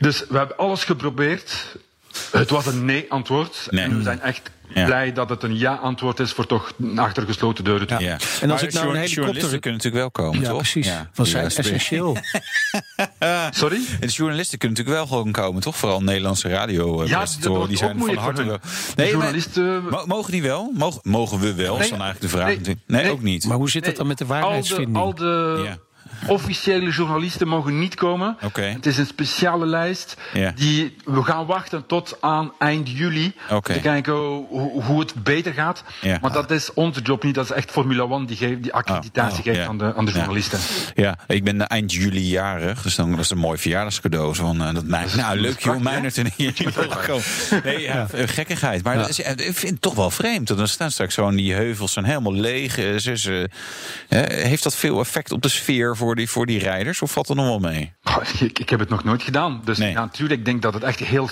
Dus 0.00 0.24
we 0.28 0.38
hebben 0.38 0.56
alles 0.56 0.84
geprobeerd. 0.84 1.76
Het 2.30 2.50
was 2.50 2.66
een 2.66 2.84
nee-antwoord. 2.84 3.66
Nee. 3.70 3.84
En 3.84 3.96
we 3.96 4.02
zijn 4.02 4.20
echt 4.20 4.50
ja. 4.74 4.84
blij 4.84 5.12
dat 5.12 5.28
het 5.28 5.42
een 5.42 5.58
ja-antwoord 5.58 6.20
is 6.20 6.32
voor 6.32 6.46
toch 6.46 6.72
achter 6.96 7.22
gesloten 7.22 7.64
deuren 7.64 7.86
te 7.86 7.96
ja. 7.98 8.10
En 8.40 8.50
als 8.50 8.60
maar 8.60 8.62
ik 8.62 8.72
nou 8.72 8.86
een 8.86 8.94
helikopter... 8.94 9.14
Journalisten 9.14 9.60
kunnen 9.60 9.80
natuurlijk 9.80 10.14
wel 10.14 10.24
komen, 10.24 10.40
ja, 10.40 10.48
toch? 10.48 10.56
Precies. 10.56 10.86
Ja, 10.86 11.10
van 11.12 11.26
zijn 11.26 11.44
essentieel. 11.44 12.16
Sorry? 13.50 13.80
En 14.00 14.06
de 14.06 14.12
journalisten 14.12 14.58
kunnen 14.58 14.78
natuurlijk 14.78 14.96
wel 14.96 15.06
gewoon 15.06 15.32
komen, 15.32 15.62
toch? 15.62 15.76
Vooral 15.76 16.02
Nederlandse 16.02 16.48
radio 16.48 17.04
ja, 17.04 17.24
die 17.66 17.76
zijn 17.76 17.98
van 17.98 18.16
harte 18.16 18.44
wel. 18.44 18.58
Nee, 18.96 19.10
journalisten... 19.10 19.84
mogen 20.06 20.32
die 20.32 20.42
wel? 20.42 20.72
Mogen, 20.74 21.00
mogen 21.02 21.38
we 21.38 21.54
wel? 21.54 21.74
Nee, 21.74 21.82
is 21.82 21.90
dan 21.90 22.00
eigenlijk 22.00 22.32
de 22.32 22.38
vraag. 22.38 22.58
Nee, 22.58 22.76
nee, 22.86 23.10
ook 23.10 23.22
niet. 23.22 23.46
Maar 23.46 23.56
hoe 23.56 23.70
zit 23.70 23.84
dat 23.84 23.96
dan 23.96 24.06
met 24.06 24.18
de 24.18 24.26
waarheidsvinding? 24.26 24.96
Al 24.96 25.14
de, 25.14 25.24
al 25.24 25.64
de 25.64 25.78
Officiële 26.26 26.90
journalisten 26.90 27.48
mogen 27.48 27.78
niet 27.78 27.94
komen. 27.94 28.36
Okay. 28.42 28.72
Het 28.72 28.86
is 28.86 28.98
een 28.98 29.06
speciale 29.06 29.66
lijst. 29.66 30.16
Yeah. 30.32 30.56
Die, 30.56 30.96
we 31.04 31.22
gaan 31.22 31.46
wachten 31.46 31.86
tot 31.86 32.16
aan 32.20 32.52
eind 32.58 32.90
juli. 32.90 33.32
Okay. 33.50 33.76
Te 33.76 33.82
kijken 33.82 34.14
hoe, 34.14 34.82
hoe, 34.82 35.00
het 35.00 35.14
beter 35.14 35.52
gaat. 35.52 35.84
Yeah. 36.00 36.22
Maar 36.22 36.32
dat 36.32 36.50
is 36.50 36.72
onze 36.74 37.00
job 37.00 37.22
niet. 37.22 37.34
Dat 37.34 37.44
is 37.44 37.50
echt 37.50 37.70
Formula 37.70 38.04
1 38.04 38.26
die, 38.26 38.36
geeft, 38.36 38.62
die 38.62 38.72
accreditatie 38.72 39.32
oh, 39.32 39.38
oh, 39.38 39.44
geeft 39.44 39.56
yeah. 39.56 39.68
aan, 39.68 39.78
de, 39.78 39.94
aan 39.94 40.04
de 40.04 40.12
journalisten. 40.12 40.58
Ja, 40.94 41.18
ik 41.26 41.44
ben 41.44 41.66
eind 41.66 41.92
juli 41.92 42.28
jarig. 42.28 42.82
Dus 42.82 42.94
dan 42.94 43.10
dat 43.10 43.20
is 43.20 43.30
een 43.30 43.38
mooi 43.38 43.58
verjaardagscadeau. 43.58 44.34
Van, 44.34 44.62
uh, 44.62 44.74
dat, 44.74 44.86
nou, 44.86 45.16
nou 45.16 45.38
leuk 45.40 45.60
joh, 45.60 45.80
Meijnerd 45.80 46.18
en 46.18 46.30
hier. 46.36 46.54
nee, 47.64 47.80
ja, 47.80 48.06
gekkigheid. 48.12 48.82
Maar 48.82 48.96
dat 48.96 49.08
is, 49.08 49.18
ik 49.18 49.56
vind 49.56 49.72
het 49.72 49.80
toch 49.80 49.94
wel 49.94 50.10
vreemd. 50.10 50.56
Dan 50.56 50.68
staan 50.68 50.90
straks 50.90 51.14
zo 51.14 51.30
die 51.30 51.54
heuvels 51.54 51.92
zijn 51.92 52.04
helemaal 52.04 52.34
leeg. 52.34 52.74
Dus, 52.74 53.24
uh, 53.24 53.44
heeft 54.08 54.62
dat 54.62 54.76
veel 54.76 55.00
effect 55.00 55.32
op 55.32 55.42
de 55.42 55.48
sfeer 55.48 55.96
voor 55.96 56.07
die, 56.14 56.30
voor 56.30 56.46
die 56.46 56.58
rijders? 56.58 57.02
Of 57.02 57.10
valt 57.10 57.28
er 57.28 57.34
nog 57.34 57.46
wel 57.46 57.58
mee? 57.58 57.92
ik, 58.40 58.58
ik, 58.58 58.70
heb 58.70 58.80
het 58.80 58.88
nog 58.88 59.04
nooit 59.04 59.22
gedaan. 59.22 59.60
Dus 59.64 59.78
nee. 59.78 59.92
ja, 59.92 60.00
natuurlijk, 60.00 60.38
ik 60.40 60.44
denk 60.44 60.62
dat 60.62 60.74
het 60.74 60.82
echt 60.82 60.98
heel 60.98 61.28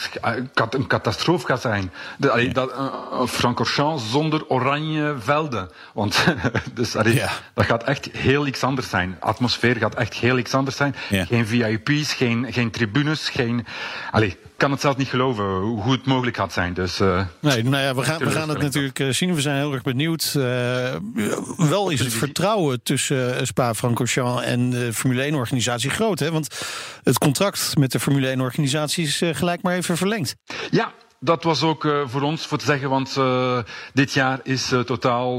een 0.70 0.86
catastrofe 0.86 1.46
gaat 1.46 1.60
zijn. 1.60 1.90
De, 2.18 2.30
allee, 2.30 2.48
dat, 2.48 2.70
uh, 2.70 3.26
Francorchamps 3.26 4.10
zonder 4.10 4.48
oranje 4.48 5.14
velden. 5.18 5.70
Want 5.94 6.24
dus, 6.74 6.96
allee, 6.96 7.14
ja. 7.14 7.30
dat 7.54 7.64
gaat 7.64 7.84
echt 7.84 8.08
heel 8.12 8.46
iets 8.46 8.62
anders 8.62 8.88
zijn. 8.88 9.10
De 9.10 9.26
atmosfeer 9.26 9.76
gaat 9.76 9.94
echt 9.94 10.14
heel 10.14 10.38
iets 10.38 10.54
anders 10.54 10.76
zijn. 10.76 10.94
Ja. 11.08 11.24
Geen 11.24 11.46
VIP's, 11.46 12.12
geen, 12.12 12.52
geen 12.52 12.70
tribunes, 12.70 13.28
geen... 13.28 13.66
Allee, 14.10 14.36
kan 14.56 14.70
het 14.70 14.80
zelf 14.80 14.96
niet 14.96 15.08
geloven 15.08 15.44
hoe 15.60 15.92
het 15.92 16.06
mogelijk 16.06 16.36
gaat 16.36 16.52
zijn. 16.52 16.74
Dus, 16.74 17.00
uh, 17.00 17.24
nee, 17.40 17.62
nou 17.62 17.82
ja, 17.82 17.94
we 17.94 18.02
gaan, 18.02 18.18
we 18.18 18.30
gaan 18.30 18.48
het 18.48 18.62
natuurlijk 18.62 19.04
zien. 19.10 19.34
We 19.34 19.40
zijn 19.40 19.56
heel 19.56 19.72
erg 19.72 19.82
benieuwd. 19.82 20.34
Uh, 20.36 20.44
wel 21.56 21.90
is 21.90 22.00
het 22.00 22.14
vertrouwen 22.14 22.82
tussen 22.82 23.46
Spa-Francorchamps 23.46 24.42
en 24.42 24.65
de 24.70 24.92
Formule 24.92 25.30
1-organisatie 25.30 25.90
groot. 25.90 26.18
Hè? 26.18 26.30
Want 26.30 26.48
het 27.02 27.18
contract 27.18 27.76
met 27.78 27.92
de 27.92 28.00
Formule 28.00 28.36
1-organisatie 28.36 29.04
is 29.04 29.22
gelijk 29.32 29.62
maar 29.62 29.74
even 29.74 29.96
verlengd. 29.96 30.36
Ja, 30.70 30.92
dat 31.20 31.44
was 31.44 31.62
ook 31.62 31.84
uh, 31.84 32.00
voor 32.04 32.22
ons 32.22 32.46
voor 32.46 32.58
te 32.58 32.64
zeggen, 32.64 32.90
want 32.90 33.16
uh, 33.18 33.58
dit 33.92 34.12
jaar 34.12 34.40
is 34.42 34.72
uh, 34.72 34.80
totaal 34.80 35.38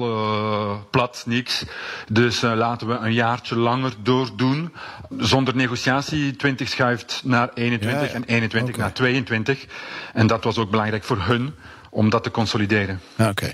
plat, 0.90 1.24
niks. 1.26 1.66
Dus 2.12 2.42
laten 2.42 2.88
we 2.88 2.94
een 2.94 3.14
jaartje 3.14 3.56
langer 3.56 3.94
doordoen. 4.04 4.74
Zonder 5.18 5.56
negotiatie. 5.56 6.36
20 6.36 6.70
schuift 6.70 7.22
naar 7.24 7.50
21 7.54 8.02
ja, 8.02 8.08
ja. 8.08 8.14
en 8.14 8.24
21 8.24 8.74
okay. 8.74 8.86
naar 8.86 8.94
22. 8.94 9.66
En 10.14 10.28
dat 10.28 10.44
was 10.44 10.58
ook 10.58 10.70
belangrijk 10.70 11.04
voor 11.04 11.22
hun. 11.22 11.54
Om 11.90 12.10
dat 12.10 12.24
te 12.24 12.32
consolideren. 12.32 13.02
Oké. 13.18 13.54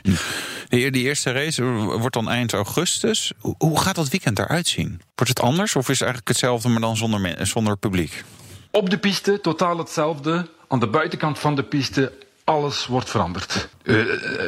De, 0.69 0.91
eerste 0.91 1.31
race 1.31 1.63
wordt 1.63 2.13
dan 2.13 2.29
eind 2.29 2.53
augustus. 2.53 3.31
Hoe 3.57 3.79
gaat 3.79 3.95
dat 3.95 4.09
weekend 4.09 4.39
eruit 4.39 4.67
zien? 4.67 5.01
Wordt 5.15 5.29
het 5.37 5.41
anders 5.41 5.75
of 5.75 5.89
is 5.89 5.99
het 5.99 6.01
eigenlijk 6.01 6.27
hetzelfde, 6.27 6.69
maar 6.69 6.81
dan 6.81 6.97
zonder, 6.97 7.47
zonder 7.47 7.77
publiek? 7.77 8.23
Op 8.71 8.89
de 8.89 8.97
piste 8.97 9.41
totaal 9.41 9.77
hetzelfde. 9.77 10.47
Aan 10.67 10.79
de 10.79 10.87
buitenkant 10.87 11.39
van 11.39 11.55
de 11.55 11.63
piste 11.63 12.11
alles 12.43 12.85
wordt 12.85 13.09
veranderd. 13.09 13.69
Uh, 13.83 13.95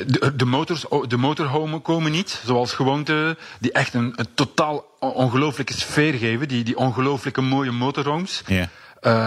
de, 0.07 0.35
de, 0.35 0.45
motors, 0.45 0.85
de 1.07 1.17
motorhomen 1.17 1.81
komen 1.81 2.11
niet, 2.11 2.41
zoals 2.45 2.73
gewoonte, 2.73 3.37
die 3.59 3.71
echt 3.71 3.93
een, 3.93 4.13
een 4.15 4.27
totaal 4.33 4.85
ongelooflijke 4.99 5.73
sfeer 5.73 6.13
geven. 6.13 6.47
Die, 6.47 6.63
die 6.63 6.77
ongelooflijke 6.77 7.41
mooie 7.41 7.71
motorhomes. 7.71 8.43
Uh, 8.47 8.61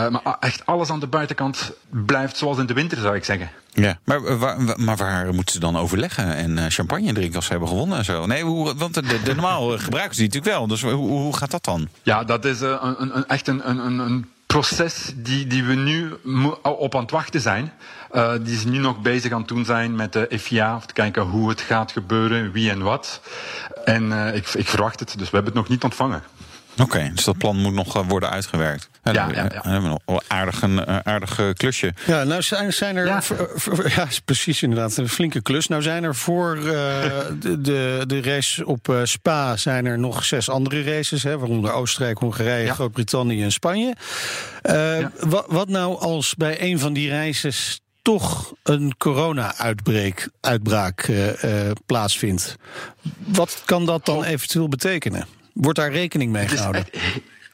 maar 0.09 0.37
echt 0.41 0.67
alles 0.67 0.91
aan 0.91 1.01
de 1.01 1.07
buitenkant 1.07 1.73
blijft 1.89 2.37
zoals 2.37 2.59
in 2.59 2.67
de 2.67 2.75
winter, 2.75 2.99
zou 2.99 3.17
ik 3.17 3.25
zeggen. 3.25 3.51
Ja, 3.83 3.99
maar 4.05 4.39
waar, 4.39 4.57
maar 4.77 4.97
waar 4.97 5.35
moeten 5.35 5.55
ze 5.55 5.61
dan 5.61 5.77
overleggen 5.77 6.35
en 6.35 6.71
champagne 6.71 7.13
drinken 7.13 7.37
als 7.37 7.45
ze 7.45 7.51
hebben 7.51 7.69
gewonnen 7.69 7.99
en 7.99 8.05
zo? 8.05 8.27
Nee, 8.27 8.43
hoe, 8.43 8.75
want 8.75 8.95
de, 8.95 9.03
de, 9.03 9.35
normaal 9.35 9.69
gebruiken 9.79 10.15
ze 10.15 10.21
die 10.21 10.31
natuurlijk 10.31 10.57
wel. 10.57 10.67
Dus 10.67 10.83
hoe, 10.83 10.93
hoe 10.93 11.37
gaat 11.37 11.51
dat 11.51 11.65
dan? 11.65 11.89
Ja, 12.03 12.25
dat 12.25 12.45
is 12.45 12.63
uh, 12.63 12.77
een, 12.99 13.17
een, 13.17 13.27
echt 13.27 13.49
een, 13.49 13.69
een, 13.69 13.99
een 13.99 14.27
proces 14.49 15.13
die, 15.17 15.47
die 15.47 15.65
we 15.65 15.75
nu 15.75 16.13
op 16.63 16.95
aan 16.95 17.03
het 17.03 17.11
wachten 17.11 17.41
zijn. 17.41 17.73
Uh, 18.13 18.33
die 18.43 18.55
is 18.55 18.65
nu 18.65 18.79
nog 18.79 19.01
bezig 19.01 19.33
aan 19.33 19.39
het 19.39 19.49
doen 19.49 19.65
zijn 19.65 19.95
met 19.95 20.13
de 20.13 20.39
FIA, 20.39 20.75
om 20.75 20.87
te 20.87 20.93
kijken 20.93 21.23
hoe 21.23 21.49
het 21.49 21.61
gaat 21.61 21.93
gebeuren, 21.93 22.53
wie 22.53 22.71
en 22.71 22.83
wat. 22.83 23.21
En 23.85 24.05
uh, 24.05 24.35
ik, 24.35 24.49
ik 24.49 24.69
verwacht 24.69 25.01
het, 25.01 25.09
dus 25.19 25.31
we 25.31 25.37
hebben 25.37 25.53
het 25.53 25.63
nog 25.63 25.69
niet 25.69 25.85
ontvangen. 25.85 26.23
Oké, 26.83 27.11
dus 27.15 27.25
dat 27.25 27.39
plan 27.39 27.57
moet 27.57 27.73
nog 27.73 27.97
eh, 27.97 28.03
worden 28.09 28.31
uitgewerkt. 28.31 28.91
Ja, 29.03 29.13
ja, 29.13 29.29
ja. 29.33 29.61
We 29.63 29.69
hebben 29.69 29.99
nog 30.07 30.23
aardig 30.27 30.63
een 30.63 30.87
aardig 31.07 31.53
klusje. 31.53 31.95
Ja, 32.07 32.25
nou 32.25 32.43
zijn, 32.43 32.73
zijn 32.73 32.97
er. 32.97 33.07
Ja. 33.07 33.23
ja, 33.97 34.07
precies 34.25 34.63
inderdaad. 34.63 34.97
Een 34.97 35.09
flinke 35.09 35.43
klus. 35.43 35.69
Nou 35.69 35.83
zijn 35.83 36.05
er 36.05 36.15
voor 36.15 36.57
uh, 36.57 36.65
de, 37.41 37.61
de, 37.61 38.05
de 38.07 38.23
race 38.23 38.67
op 38.67 38.89
uh, 38.89 39.01
Spa 39.05 39.57
zijn 39.57 39.87
er 39.87 39.99
nog 39.99 40.25
zes 40.25 40.49
andere 40.49 40.83
races. 40.83 41.23
Hè, 41.23 41.39
waaronder 41.39 41.73
Oostenrijk, 41.73 42.19
Hongarije, 42.19 42.73
Groot-Brittannië 42.73 43.43
en 43.43 43.53
Spanje. 43.53 43.95
Uh, 44.63 45.07
wat, 45.21 45.45
wat 45.49 45.69
nou 45.69 45.99
als 45.99 46.35
bij 46.35 46.63
een 46.63 46.79
van 46.79 46.93
die 46.93 47.11
races 47.11 47.81
toch 48.03 48.53
een 48.63 48.95
corona-uitbraak 48.99 50.29
uitbraak, 50.41 51.11
plaatsvindt? 51.87 52.57
Wat 53.19 53.63
kan 53.65 53.87
dat 53.87 54.07
dan 54.07 54.25
eventueel 54.25 54.69
betekenen? 54.69 55.27
Wordt 55.61 55.79
daar 55.79 55.93
rekening 55.93 56.33
mee 56.33 56.49
gehouden? 56.49 56.85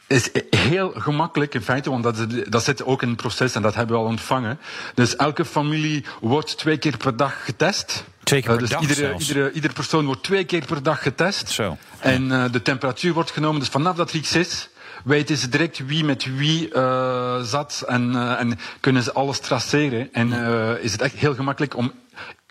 is 0.06 0.30
heel 0.50 0.92
gemakkelijk 0.96 1.54
in 1.54 1.62
feite, 1.62 1.90
want 1.90 2.02
dat, 2.02 2.16
dat 2.48 2.64
zit 2.64 2.84
ook 2.84 3.02
in 3.02 3.08
het 3.08 3.16
proces 3.16 3.54
en 3.54 3.62
dat 3.62 3.74
hebben 3.74 3.96
we 3.96 4.02
al 4.02 4.08
ontvangen. 4.08 4.58
Dus 4.94 5.16
elke 5.16 5.44
familie 5.44 6.04
wordt 6.20 6.58
twee 6.58 6.78
keer 6.78 6.96
per 6.96 7.16
dag 7.16 7.44
getest. 7.44 8.04
Twee 8.22 8.42
keer 8.42 8.56
per 8.56 8.62
uh, 8.62 8.68
dus 8.68 8.70
dag 8.70 8.80
iedere, 8.80 9.18
iedere, 9.18 9.52
iedere, 9.52 9.72
persoon 9.72 10.04
wordt 10.04 10.22
twee 10.22 10.44
keer 10.44 10.64
per 10.64 10.82
dag 10.82 11.02
getest. 11.02 11.48
Zo. 11.48 11.76
En 11.98 12.30
uh, 12.30 12.44
de 12.50 12.62
temperatuur 12.62 13.12
wordt 13.12 13.30
genomen. 13.30 13.60
Dus 13.60 13.68
vanaf 13.68 13.96
dat 13.96 14.10
er 14.10 14.16
iets 14.16 14.36
is, 14.36 14.68
weten 15.04 15.36
ze 15.36 15.48
direct 15.48 15.86
wie 15.86 16.04
met 16.04 16.36
wie 16.36 16.74
uh, 16.74 17.42
zat 17.42 17.84
en, 17.86 18.36
en 18.38 18.58
kunnen 18.80 19.02
ze 19.02 19.12
alles 19.12 19.38
traceren. 19.38 20.08
En 20.12 20.32
is 20.80 20.92
het 20.92 21.00
echt 21.00 21.14
heel 21.14 21.34
gemakkelijk 21.34 21.76
om 21.76 21.92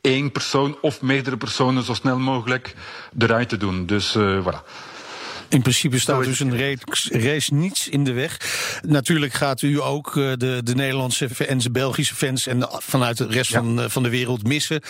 één 0.02 0.32
persoon 0.32 0.78
of 0.82 1.02
meerdere 1.02 1.38
personen 1.38 1.84
zo 1.84 1.94
snel 1.94 2.20
mogelijk 2.20 2.76
eruit 3.18 3.50
te 3.50 3.58
doen. 3.58 3.86
Dus 3.86 4.18
voilà. 4.18 4.92
In 5.54 5.62
principe 5.62 6.00
staat 6.00 6.24
dus 6.24 6.40
een 6.40 6.58
race 7.10 7.54
niets 7.54 7.90
in 7.90 8.04
de 8.04 8.14
weg. 8.14 8.38
Natuurlijk 8.88 9.34
gaat 9.34 9.62
u 9.62 9.82
ook 9.82 10.18
eh, 10.18 10.32
de, 10.38 10.62
de 10.64 10.76
Nederlandse 10.76 11.28
en 11.48 11.58
de 11.58 11.72
Belgische 11.72 12.16
fans 12.16 12.48
en 12.48 12.68
vanuit 12.72 13.18
de 13.18 13.28
rest 13.28 13.52
van, 13.52 13.82
eh, 13.82 13.90
van 13.90 14.04
de 14.04 14.10
wereld 14.10 14.48
missen. 14.48 14.82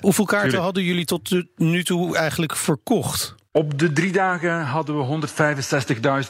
Hoeveel 0.00 0.24
kaarten 0.24 0.60
hadden 0.60 0.82
jullie 0.82 1.04
tot 1.04 1.30
nu 1.56 1.84
toe 1.84 2.16
eigenlijk 2.16 2.56
verkocht? 2.56 3.34
Op 3.52 3.78
de 3.78 3.92
drie 3.92 4.12
dagen 4.12 4.64
hadden 4.64 4.98
we 4.98 5.28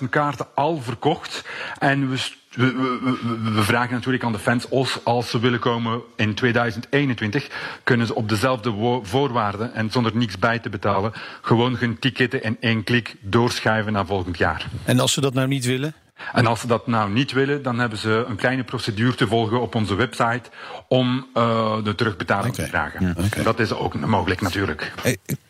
165.000 0.02 0.08
kaarten 0.10 0.46
al 0.54 0.80
verkocht. 0.82 1.44
En 1.78 2.10
we 2.10 2.16
we, 2.50 2.74
we, 3.22 3.50
we, 3.52 3.62
vragen 3.62 3.94
natuurlijk 3.94 4.24
aan 4.24 4.32
de 4.32 4.38
fans, 4.38 4.70
als, 4.70 5.04
als 5.04 5.30
ze 5.30 5.40
willen 5.40 5.58
komen 5.58 6.00
in 6.16 6.34
2021, 6.34 7.48
kunnen 7.84 8.06
ze 8.06 8.14
op 8.14 8.28
dezelfde 8.28 9.00
voorwaarden 9.02 9.74
en 9.74 9.90
zonder 9.90 10.16
niets 10.16 10.38
bij 10.38 10.58
te 10.58 10.68
betalen, 10.68 11.12
gewoon 11.40 11.76
hun 11.76 11.98
ticketten 11.98 12.42
in 12.42 12.56
één 12.60 12.84
klik 12.84 13.16
doorschuiven 13.20 13.92
naar 13.92 14.06
volgend 14.06 14.38
jaar. 14.38 14.66
En 14.84 15.00
als 15.00 15.12
ze 15.12 15.20
dat 15.20 15.34
nou 15.34 15.48
niet 15.48 15.64
willen? 15.64 15.94
En 16.32 16.46
als 16.46 16.60
ze 16.60 16.66
dat 16.66 16.86
nou 16.86 17.10
niet 17.10 17.32
willen, 17.32 17.62
dan 17.62 17.78
hebben 17.78 17.98
ze 17.98 18.24
een 18.28 18.36
kleine 18.36 18.64
procedure 18.64 19.14
te 19.14 19.26
volgen 19.26 19.60
op 19.60 19.74
onze 19.74 19.94
website 19.94 20.42
om 20.88 21.26
uh, 21.34 21.84
de 21.84 21.94
terugbetaling 21.94 22.52
okay. 22.52 22.64
te 22.64 22.70
vragen. 22.70 23.14
Okay. 23.26 23.42
Dat 23.44 23.58
is 23.58 23.72
ook 23.72 23.94
mogelijk 23.94 24.40
natuurlijk. 24.40 24.92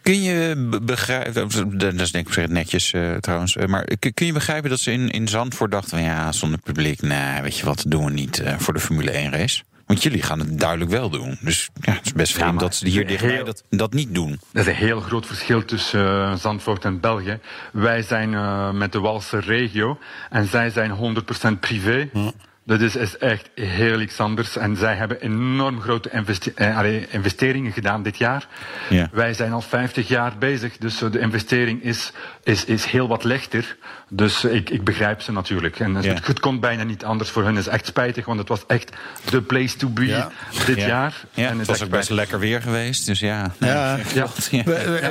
Kun 0.02 0.22
je 0.22 0.68
begrijpen, 0.82 1.34
dat 1.78 2.00
is 2.00 2.12
denk 2.12 2.36
ik 2.36 2.48
netjes 2.48 2.92
uh, 2.92 3.16
trouwens, 3.16 3.56
eh, 3.56 3.66
maar 3.66 3.84
kun 4.14 4.26
je 4.26 4.32
begrijpen 4.32 4.70
dat 4.70 4.80
ze 4.80 4.92
in, 4.92 5.10
in 5.10 5.28
Zandvoort 5.28 5.70
dachten 5.70 5.90
van 5.90 6.02
ja, 6.02 6.32
zonder 6.32 6.58
publiek, 6.58 7.02
nee, 7.02 7.42
weet 7.42 7.56
je 7.56 7.64
wat, 7.64 7.84
doen 7.86 8.04
we 8.04 8.10
niet 8.10 8.40
uh, 8.40 8.58
voor 8.58 8.74
de 8.74 8.80
Formule 8.80 9.10
1 9.10 9.30
race? 9.30 9.62
Want 9.90 10.02
jullie 10.02 10.22
gaan 10.22 10.38
het 10.38 10.60
duidelijk 10.60 10.90
wel 10.90 11.10
doen. 11.10 11.38
Dus 11.40 11.70
ja, 11.80 11.92
het 11.92 12.06
is 12.06 12.12
best 12.12 12.32
vreemd 12.32 12.60
dat 12.60 12.74
ze 12.74 12.88
hier 12.88 13.06
dichtbij 13.06 13.34
heel, 13.34 13.44
dat, 13.44 13.64
dat 13.70 13.92
niet 13.92 14.14
doen. 14.14 14.40
Dat 14.52 14.62
is 14.62 14.68
een 14.68 14.78
heel 14.78 15.00
groot 15.00 15.26
verschil 15.26 15.64
tussen 15.64 16.00
uh, 16.00 16.34
Zandvoort 16.34 16.84
en 16.84 17.00
België. 17.00 17.38
Wij 17.72 18.02
zijn 18.02 18.32
uh, 18.32 18.70
met 18.70 18.92
de 18.92 19.00
Walse 19.00 19.38
regio 19.38 19.98
en 20.30 20.46
zij 20.46 20.70
zijn 20.70 21.16
100% 21.56 21.58
privé. 21.60 22.08
Hm. 22.12 22.30
Dat 22.64 22.80
is, 22.80 22.96
is, 22.96 23.16
echt 23.16 23.50
heel 23.54 24.00
iets 24.00 24.20
anders. 24.20 24.56
En 24.56 24.76
zij 24.76 24.94
hebben 24.94 25.20
enorm 25.20 25.80
grote 25.80 26.10
investe 26.10 26.52
eh, 26.54 27.12
investeringen 27.12 27.72
gedaan 27.72 28.02
dit 28.02 28.18
jaar. 28.18 28.48
Ja. 28.88 29.08
Wij 29.12 29.34
zijn 29.34 29.52
al 29.52 29.60
50 29.60 30.08
jaar 30.08 30.38
bezig, 30.38 30.76
dus 30.76 30.98
de 30.98 31.18
investering 31.18 31.82
is, 31.82 32.12
is, 32.42 32.64
is 32.64 32.84
heel 32.84 33.08
wat 33.08 33.24
lichter. 33.24 33.76
Dus 34.12 34.44
ik, 34.44 34.70
ik 34.70 34.84
begrijp 34.84 35.22
ze 35.22 35.32
natuurlijk. 35.32 35.80
En 35.80 36.02
ja. 36.02 36.14
het, 36.14 36.26
het 36.26 36.40
komt 36.40 36.60
bijna 36.60 36.82
niet 36.82 37.04
anders 37.04 37.30
voor 37.30 37.44
hen. 37.44 37.56
Het 37.56 37.66
is 37.66 37.72
echt 37.72 37.86
spijtig, 37.86 38.24
want 38.24 38.38
het 38.38 38.48
was 38.48 38.66
echt 38.66 38.92
de 39.30 39.42
place 39.42 39.76
to 39.76 39.88
be 39.88 40.06
ja. 40.06 40.30
dit 40.66 40.76
jaar. 40.76 41.24
Ja, 41.34 41.48
en 41.48 41.58
het, 41.58 41.66
was 41.66 41.82
ook 41.82 41.90
best 41.90 42.10
lekker 42.10 42.38
weer 42.38 42.62
geweest. 42.62 43.06
Dus 43.06 43.20
ja. 43.20 43.54
ja. 43.58 43.98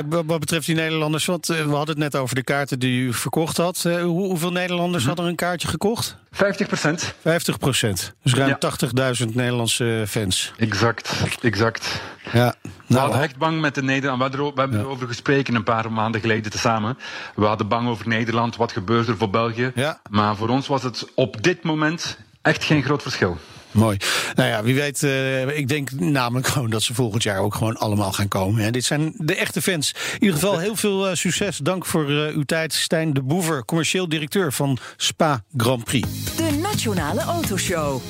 Wat 0.08 0.40
betreft 0.40 0.66
die 0.66 0.74
Nederlanders, 0.74 1.24
want 1.24 1.46
we 1.46 1.54
hadden 1.54 1.88
het 1.88 1.98
net 1.98 2.16
over 2.16 2.34
de 2.34 2.44
kaarten 2.44 2.78
die 2.78 3.00
u 3.00 3.12
verkocht 3.12 3.56
had. 3.56 3.82
Hoe, 3.82 4.02
hoeveel 4.02 4.52
Nederlanders 4.52 5.02
hm. 5.02 5.08
hadden 5.08 5.26
een 5.26 5.34
kaartje 5.34 5.68
gekocht? 5.68 6.16
50 6.30 6.66
procent. 6.66 7.14
50 7.22 7.58
procent. 7.58 8.14
Dus 8.22 8.34
ruim 8.34 8.56
ja. 8.60 9.16
80.000 9.26 9.34
Nederlandse 9.34 10.04
fans. 10.08 10.52
Exact, 10.56 11.24
exact. 11.42 12.00
Ja. 12.32 12.54
Nou, 12.90 13.02
we 13.02 13.08
hadden 13.10 13.28
echt 13.28 13.38
bang 13.38 13.60
met 13.60 13.74
de 13.74 13.82
Nederland. 13.82 14.34
We, 14.34 14.52
hebben 14.54 14.78
ja. 14.78 14.84
erover 14.84 15.06
gesproken 15.06 15.54
een 15.54 15.64
paar 15.64 15.92
maanden 15.92 16.20
geleden 16.20 16.50
tezamen. 16.50 16.98
We 17.34 17.44
hadden 17.44 17.68
bang 17.68 17.88
over 17.88 18.08
Nederland. 18.08 18.56
Wat 18.56 18.72
gebeurt 18.72 19.08
er 19.08 19.16
voor 19.16 19.30
België? 19.30 19.72
Ja. 19.74 20.00
Maar 20.10 20.36
voor 20.36 20.48
ons 20.48 20.66
was 20.66 20.82
het 20.82 21.06
op 21.14 21.42
dit 21.42 21.62
moment 21.62 22.18
echt 22.42 22.64
geen 22.64 22.82
groot 22.82 23.02
verschil. 23.02 23.38
Mooi. 23.70 23.96
Nou 24.34 24.48
ja, 24.48 24.62
wie 24.62 24.74
weet, 24.74 25.02
uh, 25.02 25.58
ik 25.58 25.68
denk 25.68 25.90
namelijk 25.90 26.46
gewoon 26.46 26.70
dat 26.70 26.82
ze 26.82 26.94
volgend 26.94 27.22
jaar 27.22 27.38
ook 27.38 27.54
gewoon 27.54 27.76
allemaal 27.76 28.12
gaan 28.12 28.28
komen. 28.28 28.62
Hè. 28.62 28.70
Dit 28.70 28.84
zijn 28.84 29.12
de 29.16 29.34
echte 29.34 29.62
fans. 29.62 29.94
In 30.14 30.22
ieder 30.22 30.38
geval 30.38 30.58
heel 30.58 30.76
veel 30.76 31.08
uh, 31.08 31.14
succes. 31.14 31.56
Dank 31.56 31.86
voor 31.86 32.10
uh, 32.10 32.34
uw 32.36 32.42
tijd. 32.42 32.72
Stijn 32.72 33.12
de 33.12 33.22
Boever, 33.22 33.64
commercieel 33.64 34.08
directeur 34.08 34.52
van 34.52 34.78
Spa 34.96 35.42
Grand 35.56 35.84
Prix. 35.84 36.08
De 36.36 36.58
Nationale 36.62 37.20
Autoshow. 37.20 38.00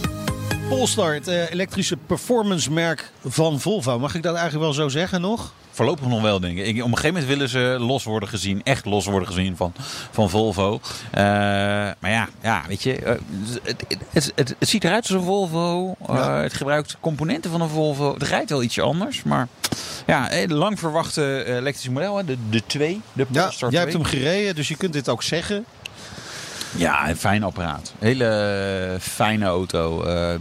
Polestar, 0.70 1.14
het 1.14 1.26
elektrische 1.26 1.96
performance 1.96 2.72
merk 2.72 3.12
van 3.24 3.60
Volvo. 3.60 3.98
Mag 3.98 4.14
ik 4.14 4.22
dat 4.22 4.34
eigenlijk 4.34 4.64
wel 4.64 4.72
zo 4.72 4.88
zeggen 4.88 5.20
nog? 5.20 5.52
Voorlopig 5.70 6.06
nog 6.06 6.22
wel, 6.22 6.40
denk 6.40 6.58
ik. 6.58 6.68
Op 6.68 6.90
een 6.90 6.96
gegeven 6.96 7.08
moment 7.08 7.26
willen 7.26 7.48
ze 7.48 7.76
los 7.78 8.04
worden 8.04 8.28
gezien. 8.28 8.62
Echt 8.62 8.84
los 8.84 9.06
worden 9.06 9.28
gezien 9.28 9.56
van, 9.56 9.72
van 10.10 10.30
Volvo. 10.30 10.72
Uh, 10.74 10.80
maar 11.98 12.10
ja, 12.10 12.28
ja, 12.42 12.64
weet 12.68 12.82
je. 12.82 13.00
Uh, 13.00 13.08
het, 13.62 13.84
het, 14.10 14.32
het, 14.34 14.54
het, 14.58 14.68
ziet 14.68 14.84
eruit 14.84 15.02
als 15.02 15.10
een 15.10 15.26
Volvo. 15.26 15.94
Ja. 16.06 16.40
Het 16.40 16.54
gebruikt 16.54 16.96
componenten 17.00 17.50
van 17.50 17.60
een 17.60 17.68
Volvo. 17.68 18.12
Het 18.12 18.22
rijdt 18.22 18.50
wel 18.50 18.62
ietsje 18.62 18.82
anders. 18.82 19.22
Maar 19.22 19.48
ja, 20.06 20.30
lang 20.46 20.78
verwachte 20.78 21.44
elektrische 21.46 21.90
model. 21.90 22.24
De, 22.24 22.36
de 22.50 22.62
2. 22.66 23.00
De 23.12 23.26
Polestar 23.26 23.68
ja, 23.68 23.74
jij 23.74 23.80
hebt 23.80 23.92
hem 23.92 24.04
gereden, 24.04 24.54
dus 24.54 24.68
je 24.68 24.76
kunt 24.76 24.92
dit 24.92 25.08
ook 25.08 25.22
zeggen. 25.22 25.64
Ja, 26.76 27.08
een 27.08 27.16
fijn 27.16 27.42
apparaat. 27.42 27.92
Hele 27.98 28.96
fijne 29.00 29.46
auto. 29.46 30.06
Uh, 30.06 30.34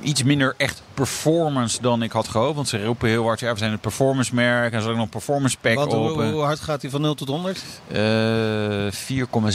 iets 0.00 0.22
minder 0.22 0.54
echt 0.56 0.82
performance 1.00 1.82
dan 1.82 2.02
ik 2.02 2.12
had 2.12 2.28
gehoopt. 2.28 2.54
Want 2.54 2.68
ze 2.68 2.84
roepen 2.84 3.08
heel 3.08 3.24
hard, 3.24 3.40
ja, 3.40 3.52
we 3.52 3.58
zijn 3.58 3.70
het 3.70 3.80
performance 3.80 4.34
merk. 4.34 4.72
En 4.72 4.82
zo 4.82 4.94
nog 4.94 5.08
performance 5.08 5.56
pack 5.60 5.74
Wat, 5.74 5.94
op. 5.94 6.14
Hoe, 6.14 6.22
hoe, 6.22 6.42
hard 6.42 6.60
gaat 6.60 6.82
hij 6.82 6.90
van 6.90 7.00
0 7.00 7.14
tot 7.14 7.28
100? 7.28 7.62
Uh, 7.88 7.98
4,7 7.98 8.00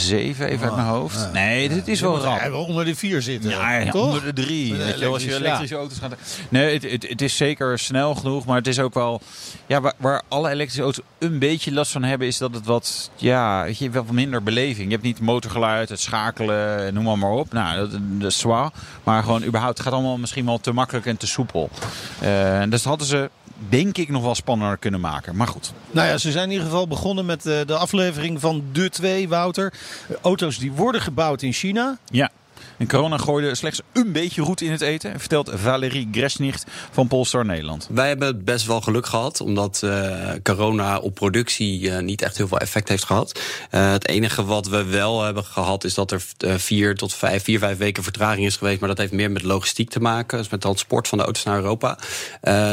even 0.08 0.56
oh, 0.56 0.62
uit 0.62 0.74
mijn 0.74 0.86
hoofd. 0.86 1.20
Ja, 1.20 1.30
nee, 1.32 1.68
dit 1.68 1.88
is 1.88 2.00
wel 2.00 2.18
rap. 2.18 2.38
Hij 2.38 2.50
wil 2.50 2.64
onder 2.64 2.84
de 2.84 2.94
4 2.94 3.22
zitten. 3.22 3.50
Ja, 3.50 3.78
ja 3.78 3.92
onder 3.92 4.24
de 4.24 4.32
3. 4.32 4.74
Weet 4.74 4.98
je, 4.98 5.06
als 5.06 5.24
je 5.24 5.34
elektrische 5.34 5.76
auto's 5.76 5.98
gaat... 5.98 6.14
Nee, 6.48 6.72
het, 6.72 6.90
het, 6.90 7.08
het, 7.08 7.22
is 7.22 7.36
zeker 7.36 7.78
snel 7.78 8.14
genoeg. 8.14 8.44
Maar 8.44 8.56
het 8.56 8.66
is 8.66 8.78
ook 8.78 8.94
wel... 8.94 9.20
Ja, 9.66 9.80
waar, 9.80 9.94
waar, 9.96 10.22
alle 10.28 10.50
elektrische 10.50 10.82
auto's 10.82 11.04
een 11.18 11.38
beetje 11.38 11.72
last 11.72 11.92
van 11.92 12.02
hebben... 12.02 12.26
is 12.26 12.38
dat 12.38 12.54
het 12.54 12.66
wat... 12.66 13.10
Ja, 13.16 13.62
weet 13.62 13.78
je, 13.78 13.90
wat 13.90 14.10
minder 14.10 14.42
beleving. 14.42 14.86
Je 14.86 14.92
hebt 14.92 15.02
niet 15.02 15.20
motorgeluid, 15.20 15.88
het 15.88 16.00
schakelen, 16.00 16.94
noem 16.94 17.04
maar, 17.04 17.18
maar 17.18 17.30
op. 17.30 17.52
Nou, 17.52 17.78
dat, 17.78 17.90
dat 18.00 18.30
is 18.30 18.38
zwaar. 18.38 18.70
Maar 19.04 19.22
gewoon 19.22 19.44
überhaupt, 19.44 19.78
het 19.78 19.86
gaat 19.86 19.96
allemaal 19.96 20.18
misschien 20.18 20.44
wel 20.44 20.58
te 20.58 20.72
makkelijk 20.72 21.06
en 21.06 21.16
te 21.16 21.26
soepel. 21.36 21.70
Uh, 22.22 22.62
dus 22.68 22.84
hadden 22.84 23.06
ze 23.06 23.30
denk 23.68 23.98
ik 23.98 24.08
nog 24.08 24.22
wel 24.22 24.34
spannender 24.34 24.76
kunnen 24.76 25.00
maken. 25.00 25.36
Maar 25.36 25.48
goed. 25.48 25.72
Nou 25.90 26.08
ja, 26.08 26.18
ze 26.18 26.30
zijn 26.30 26.44
in 26.44 26.50
ieder 26.50 26.66
geval 26.66 26.88
begonnen 26.88 27.26
met 27.26 27.42
de 27.42 27.76
aflevering 27.76 28.40
van 28.40 28.64
De 28.72 28.90
2, 28.90 29.28
Wouter. 29.28 29.72
Auto's 30.22 30.58
die 30.58 30.72
worden 30.72 31.00
gebouwd 31.00 31.42
in 31.42 31.52
China. 31.52 31.98
Ja. 32.10 32.30
En 32.78 32.88
corona 32.88 33.16
gooide 33.16 33.54
slechts 33.54 33.80
een 33.92 34.12
beetje 34.12 34.42
roet 34.42 34.60
in 34.60 34.70
het 34.70 34.80
eten, 34.80 35.20
vertelt 35.20 35.50
Valerie 35.54 36.08
Gresnicht 36.12 36.64
van 36.90 37.08
Polestar 37.08 37.44
Nederland. 37.44 37.88
Wij 37.90 38.08
hebben 38.08 38.44
best 38.44 38.66
wel 38.66 38.80
geluk 38.80 39.06
gehad, 39.06 39.40
omdat 39.40 39.80
uh, 39.84 40.30
corona 40.42 40.98
op 40.98 41.14
productie 41.14 41.80
uh, 41.80 41.98
niet 41.98 42.22
echt 42.22 42.36
heel 42.36 42.48
veel 42.48 42.58
effect 42.58 42.88
heeft 42.88 43.04
gehad. 43.04 43.40
Uh, 43.70 43.90
het 43.90 44.08
enige 44.08 44.44
wat 44.44 44.66
we 44.66 44.84
wel 44.84 45.22
hebben 45.22 45.44
gehad, 45.44 45.84
is 45.84 45.94
dat 45.94 46.10
er 46.10 46.22
vier 46.56 46.94
tot 46.94 47.14
vijf, 47.14 47.44
vier, 47.44 47.58
vijf 47.58 47.78
weken 47.78 48.02
vertraging 48.02 48.46
is 48.46 48.56
geweest. 48.56 48.80
Maar 48.80 48.88
dat 48.88 48.98
heeft 48.98 49.12
meer 49.12 49.30
met 49.30 49.42
logistiek 49.42 49.90
te 49.90 50.00
maken, 50.00 50.38
dus 50.38 50.48
met 50.48 50.60
transport 50.60 51.08
van 51.08 51.18
de 51.18 51.24
auto's 51.24 51.44
naar 51.44 51.56
Europa, 51.56 51.98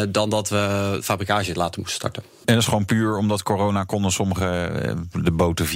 dan 0.09 0.29
dat 0.29 0.49
we 0.49 0.99
fabrikage 1.03 1.55
laten 1.55 1.79
moesten 1.79 1.99
starten. 1.99 2.23
En 2.45 2.53
dat 2.53 2.63
is 2.63 2.69
gewoon 2.69 2.85
puur 2.85 3.17
omdat 3.17 3.43
corona 3.43 3.83
konden 3.83 4.11
sommige 4.11 4.69
de 5.11 5.31
boten 5.31 5.67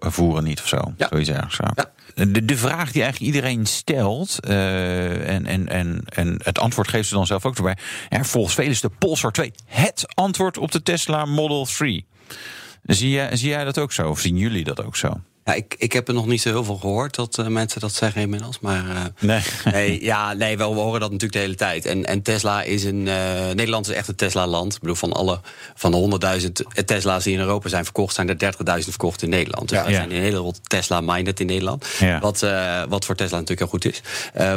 voeren 0.00 0.44
niet 0.44 0.60
of 0.60 0.68
zo. 0.68 0.92
Ja. 0.96 1.06
Zoiets 1.10 1.28
ergens. 1.28 1.58
Ja. 1.74 1.90
De, 2.26 2.56
vraag 2.56 2.92
die 2.92 3.02
eigenlijk 3.02 3.34
iedereen 3.34 3.66
stelt, 3.66 4.38
uh, 4.48 5.28
en, 5.28 5.46
en, 5.46 5.68
en, 5.68 6.02
en 6.08 6.40
het 6.42 6.58
antwoord 6.58 6.88
geeft 6.88 7.08
ze 7.08 7.14
dan 7.14 7.26
zelf 7.26 7.46
ook 7.46 7.56
erbij. 7.56 7.76
Ja, 8.08 8.24
volgens 8.24 8.54
velen 8.54 8.70
is 8.70 8.80
de 8.80 8.90
Polestar 8.98 9.32
2 9.32 9.52
het 9.66 10.04
antwoord 10.14 10.58
op 10.58 10.72
de 10.72 10.82
Tesla 10.82 11.24
Model 11.24 11.64
3. 11.64 12.06
Zie 12.82 13.10
jij, 13.10 13.36
zie 13.36 13.48
jij 13.48 13.64
dat 13.64 13.78
ook 13.78 13.92
zo? 13.92 14.08
Of 14.08 14.20
zien 14.20 14.36
jullie 14.36 14.64
dat 14.64 14.84
ook 14.84 14.96
zo? 14.96 15.20
Ja, 15.48 15.54
ik, 15.54 15.74
ik 15.78 15.92
heb 15.92 16.08
er 16.08 16.14
nog 16.14 16.26
niet 16.26 16.40
zo 16.40 16.48
heel 16.48 16.64
veel 16.64 16.76
gehoord 16.76 17.14
dat 17.14 17.38
uh, 17.38 17.46
mensen 17.46 17.80
dat 17.80 17.94
zeggen 17.94 18.22
inmiddels. 18.22 18.58
Maar 18.60 18.84
uh, 18.86 19.00
nee. 19.20 19.40
nee. 19.72 20.04
ja, 20.04 20.32
nee, 20.32 20.56
wel, 20.56 20.74
we 20.74 20.80
horen 20.80 21.00
dat 21.00 21.10
natuurlijk 21.10 21.32
de 21.32 21.44
hele 21.44 21.54
tijd. 21.54 21.86
En, 21.86 22.04
en 22.04 22.22
Tesla 22.22 22.62
is 22.62 22.84
een. 22.84 23.06
Uh, 23.06 23.14
Nederland 23.54 23.88
is 23.88 23.94
echt 23.94 24.08
een 24.08 24.14
Tesla-land. 24.14 24.74
Ik 24.74 24.80
bedoel, 24.80 24.94
van 24.94 25.12
alle 25.12 25.40
van 25.74 25.90
de 25.90 26.18
100.000 26.74 26.84
Tesla's 26.84 27.24
die 27.24 27.32
in 27.32 27.40
Europa 27.40 27.68
zijn 27.68 27.84
verkocht, 27.84 28.14
zijn 28.14 28.28
er 28.28 28.54
30.000 28.54 28.88
verkocht 28.88 29.22
in 29.22 29.28
Nederland. 29.28 29.68
Dus 29.68 29.78
ja, 29.78 29.84
wij 29.84 29.92
ja. 29.92 29.98
zijn 29.98 30.10
een 30.10 30.22
hele 30.22 30.52
Tesla-minded 30.62 31.40
in 31.40 31.46
Nederland. 31.46 31.86
Wat, 32.20 32.46
wat 32.88 33.04
voor 33.04 33.14
Tesla 33.14 33.38
natuurlijk 33.38 33.70
heel 33.70 33.80
goed 33.80 33.84
is. 33.84 34.00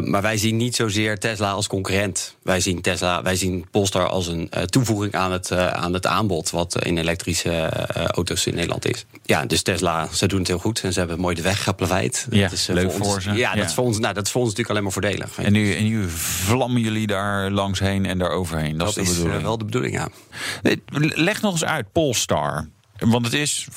maar 0.04 0.22
wij 0.22 0.38
zien 0.38 0.58
niet 0.58 0.76
zozeer 0.76 1.20
Tesla 1.20 1.52
als 1.52 1.68
concurrent. 1.68 2.36
Wij 2.44 2.60
zien 2.60 2.82
Tesla, 2.82 3.22
wij 3.22 3.36
zien 3.36 3.66
Polestar 3.72 4.08
als 4.08 4.28
een 4.28 4.50
toevoeging 4.66 5.14
aan 5.14 5.32
het, 5.32 5.52
aan 5.52 5.94
het 5.94 6.06
aanbod 6.06 6.50
wat 6.50 6.84
in 6.84 6.98
elektrische 6.98 7.70
auto's 8.14 8.46
in 8.46 8.56
Nederland 8.56 8.90
is. 8.90 9.06
Ja, 9.24 9.46
dus 9.46 9.62
Tesla, 9.62 10.08
ze 10.14 10.28
doen 10.28 10.40
het 10.40 10.48
heel 10.48 10.58
goed. 10.58 10.81
En 10.84 10.94
ze 10.94 11.00
hebben 11.00 11.20
mooi 11.20 11.36
de 11.36 11.42
weg 11.42 11.64
geplaveid. 11.64 12.28
Ja, 12.30 12.42
dat 12.42 12.52
is 12.52 12.70
uh, 12.70 12.76
leuk 12.76 12.92
voor, 12.92 13.06
ons, 13.06 13.24
ze. 13.24 13.32
Ja, 13.32 13.56
dat, 13.56 13.66
Is 13.66 13.74
voor 13.74 13.84
ons, 13.84 14.00
nou, 14.00 14.14
dat 14.14 14.26
is 14.26 14.32
voor 14.32 14.42
ons 14.42 14.50
natuurlijk 14.50 14.70
alleen 14.70 14.84
maar 14.84 15.02
voordelig. 15.02 15.38
En 15.38 15.54
nu, 15.54 15.74
en 15.76 15.84
nu 15.84 16.10
vlammen 16.10 16.82
jullie 16.82 17.08
daar 17.08 17.52
langs 17.52 17.80
heen 17.80 18.06
en 18.06 18.18
daar 18.18 18.30
overheen. 18.30 18.78
Dat, 18.78 18.96
dat 18.96 18.98
is, 18.98 19.08
de 19.10 19.14
bedoeling. 19.14 19.40
Uh, 19.40 19.48
wel 19.48 19.58
de 19.58 19.66
bedoeling, 19.66 19.94
ja. 19.94 20.10
Leg 21.16 21.42
nog 21.42 21.52
eens 21.52 21.66
uit, 21.66 21.92
Polestar. 21.92 22.68
Want 22.98 23.26
het, 23.26 23.34
is, 23.34 23.68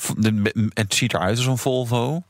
het 0.73 0.93
ziet 0.93 1.13
eruit 1.13 1.37
als 1.37 1.45
een 1.45 1.57
Volvo. 1.57 2.23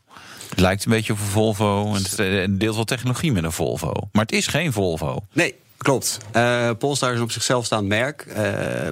Het 0.49 0.59
lijkt 0.59 0.85
een 0.85 0.91
beetje 0.91 1.13
op 1.13 1.19
een 1.19 1.25
Volvo. 1.25 1.95
En 1.95 2.03
het 2.25 2.59
deelt 2.59 2.75
wel 2.75 2.83
technologie 2.83 3.31
met 3.31 3.43
een 3.43 3.51
Volvo. 3.51 3.93
Maar 4.11 4.21
het 4.21 4.31
is 4.31 4.47
geen 4.47 4.73
Volvo. 4.73 5.19
Nee, 5.33 5.55
Klopt. 5.77 6.17
Uh, 6.35 6.69
Polestar 6.77 7.11
is 7.11 7.17
een 7.17 7.23
op 7.23 7.31
zichzelf 7.31 7.65
staand 7.65 7.87
merk. 7.87 8.25
Uh, 8.37 8.43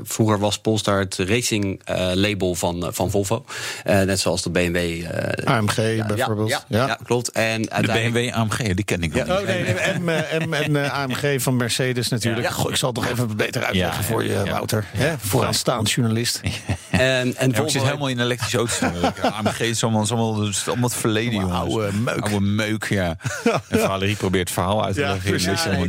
vroeger 0.03 0.39
was 0.39 0.59
Polestar 0.59 0.99
het 0.99 1.15
racing 1.17 1.81
uh, 1.89 2.11
label 2.13 2.55
van, 2.55 2.89
van 2.91 3.11
Volvo. 3.11 3.45
net 3.83 4.19
zoals 4.19 4.41
de 4.41 4.49
BMW. 4.49 5.05
AMG 5.43 5.95
ja, 5.95 6.05
bijvoorbeeld. 6.05 6.49
Ja, 6.49 6.63
ja, 6.67 6.87
ja. 6.87 6.97
klopt. 7.03 7.31
En 7.31 7.61
de 7.61 7.81
BMW 7.81 8.33
AMG, 8.33 8.73
die 8.73 8.85
ken 8.85 9.03
ik 9.03 9.13
nog 9.13 9.27
niet. 9.27 9.37
Oh, 9.37 9.45
nee, 9.45 9.63
en, 9.63 10.75
en, 10.75 10.91
AMG 10.91 11.41
van 11.41 11.55
Mercedes 11.55 12.07
natuurlijk. 12.07 12.47
Goh, 12.49 12.71
ik 12.71 12.75
zal 12.75 12.91
het 12.91 13.01
toch 13.01 13.11
even 13.11 13.37
beter 13.37 13.63
uitleggen 13.63 14.03
voor 14.03 14.23
je, 14.23 14.43
Wouter. 14.49 14.85
Hè? 14.91 15.13
Vooraanstaand 15.17 15.91
journalist. 15.91 16.41
En, 16.89 17.35
en 17.35 17.55
Volvo... 17.55 17.63
Ik 17.63 17.69
zit 17.69 17.83
helemaal 17.83 18.07
in 18.07 18.19
elektrische 18.19 18.57
auto's. 18.57 18.79
AMG 19.21 19.59
is 19.59 19.83
allemaal, 19.83 20.05
allemaal, 20.09 20.51
allemaal 20.65 20.89
het 20.89 20.97
verleden, 20.97 21.33
jongens. 21.33 21.73
Oude 21.73 21.93
meuk. 21.93 22.19
Oude 22.19 22.39
meuk, 22.39 22.85
ja. 22.89 23.15
En 23.69 23.79
Valerie 23.79 24.15
probeert 24.15 24.47
het 24.47 24.57
verhaal 24.57 24.85
uit 24.85 24.95
te 24.95 25.01
leggen. 25.01 25.39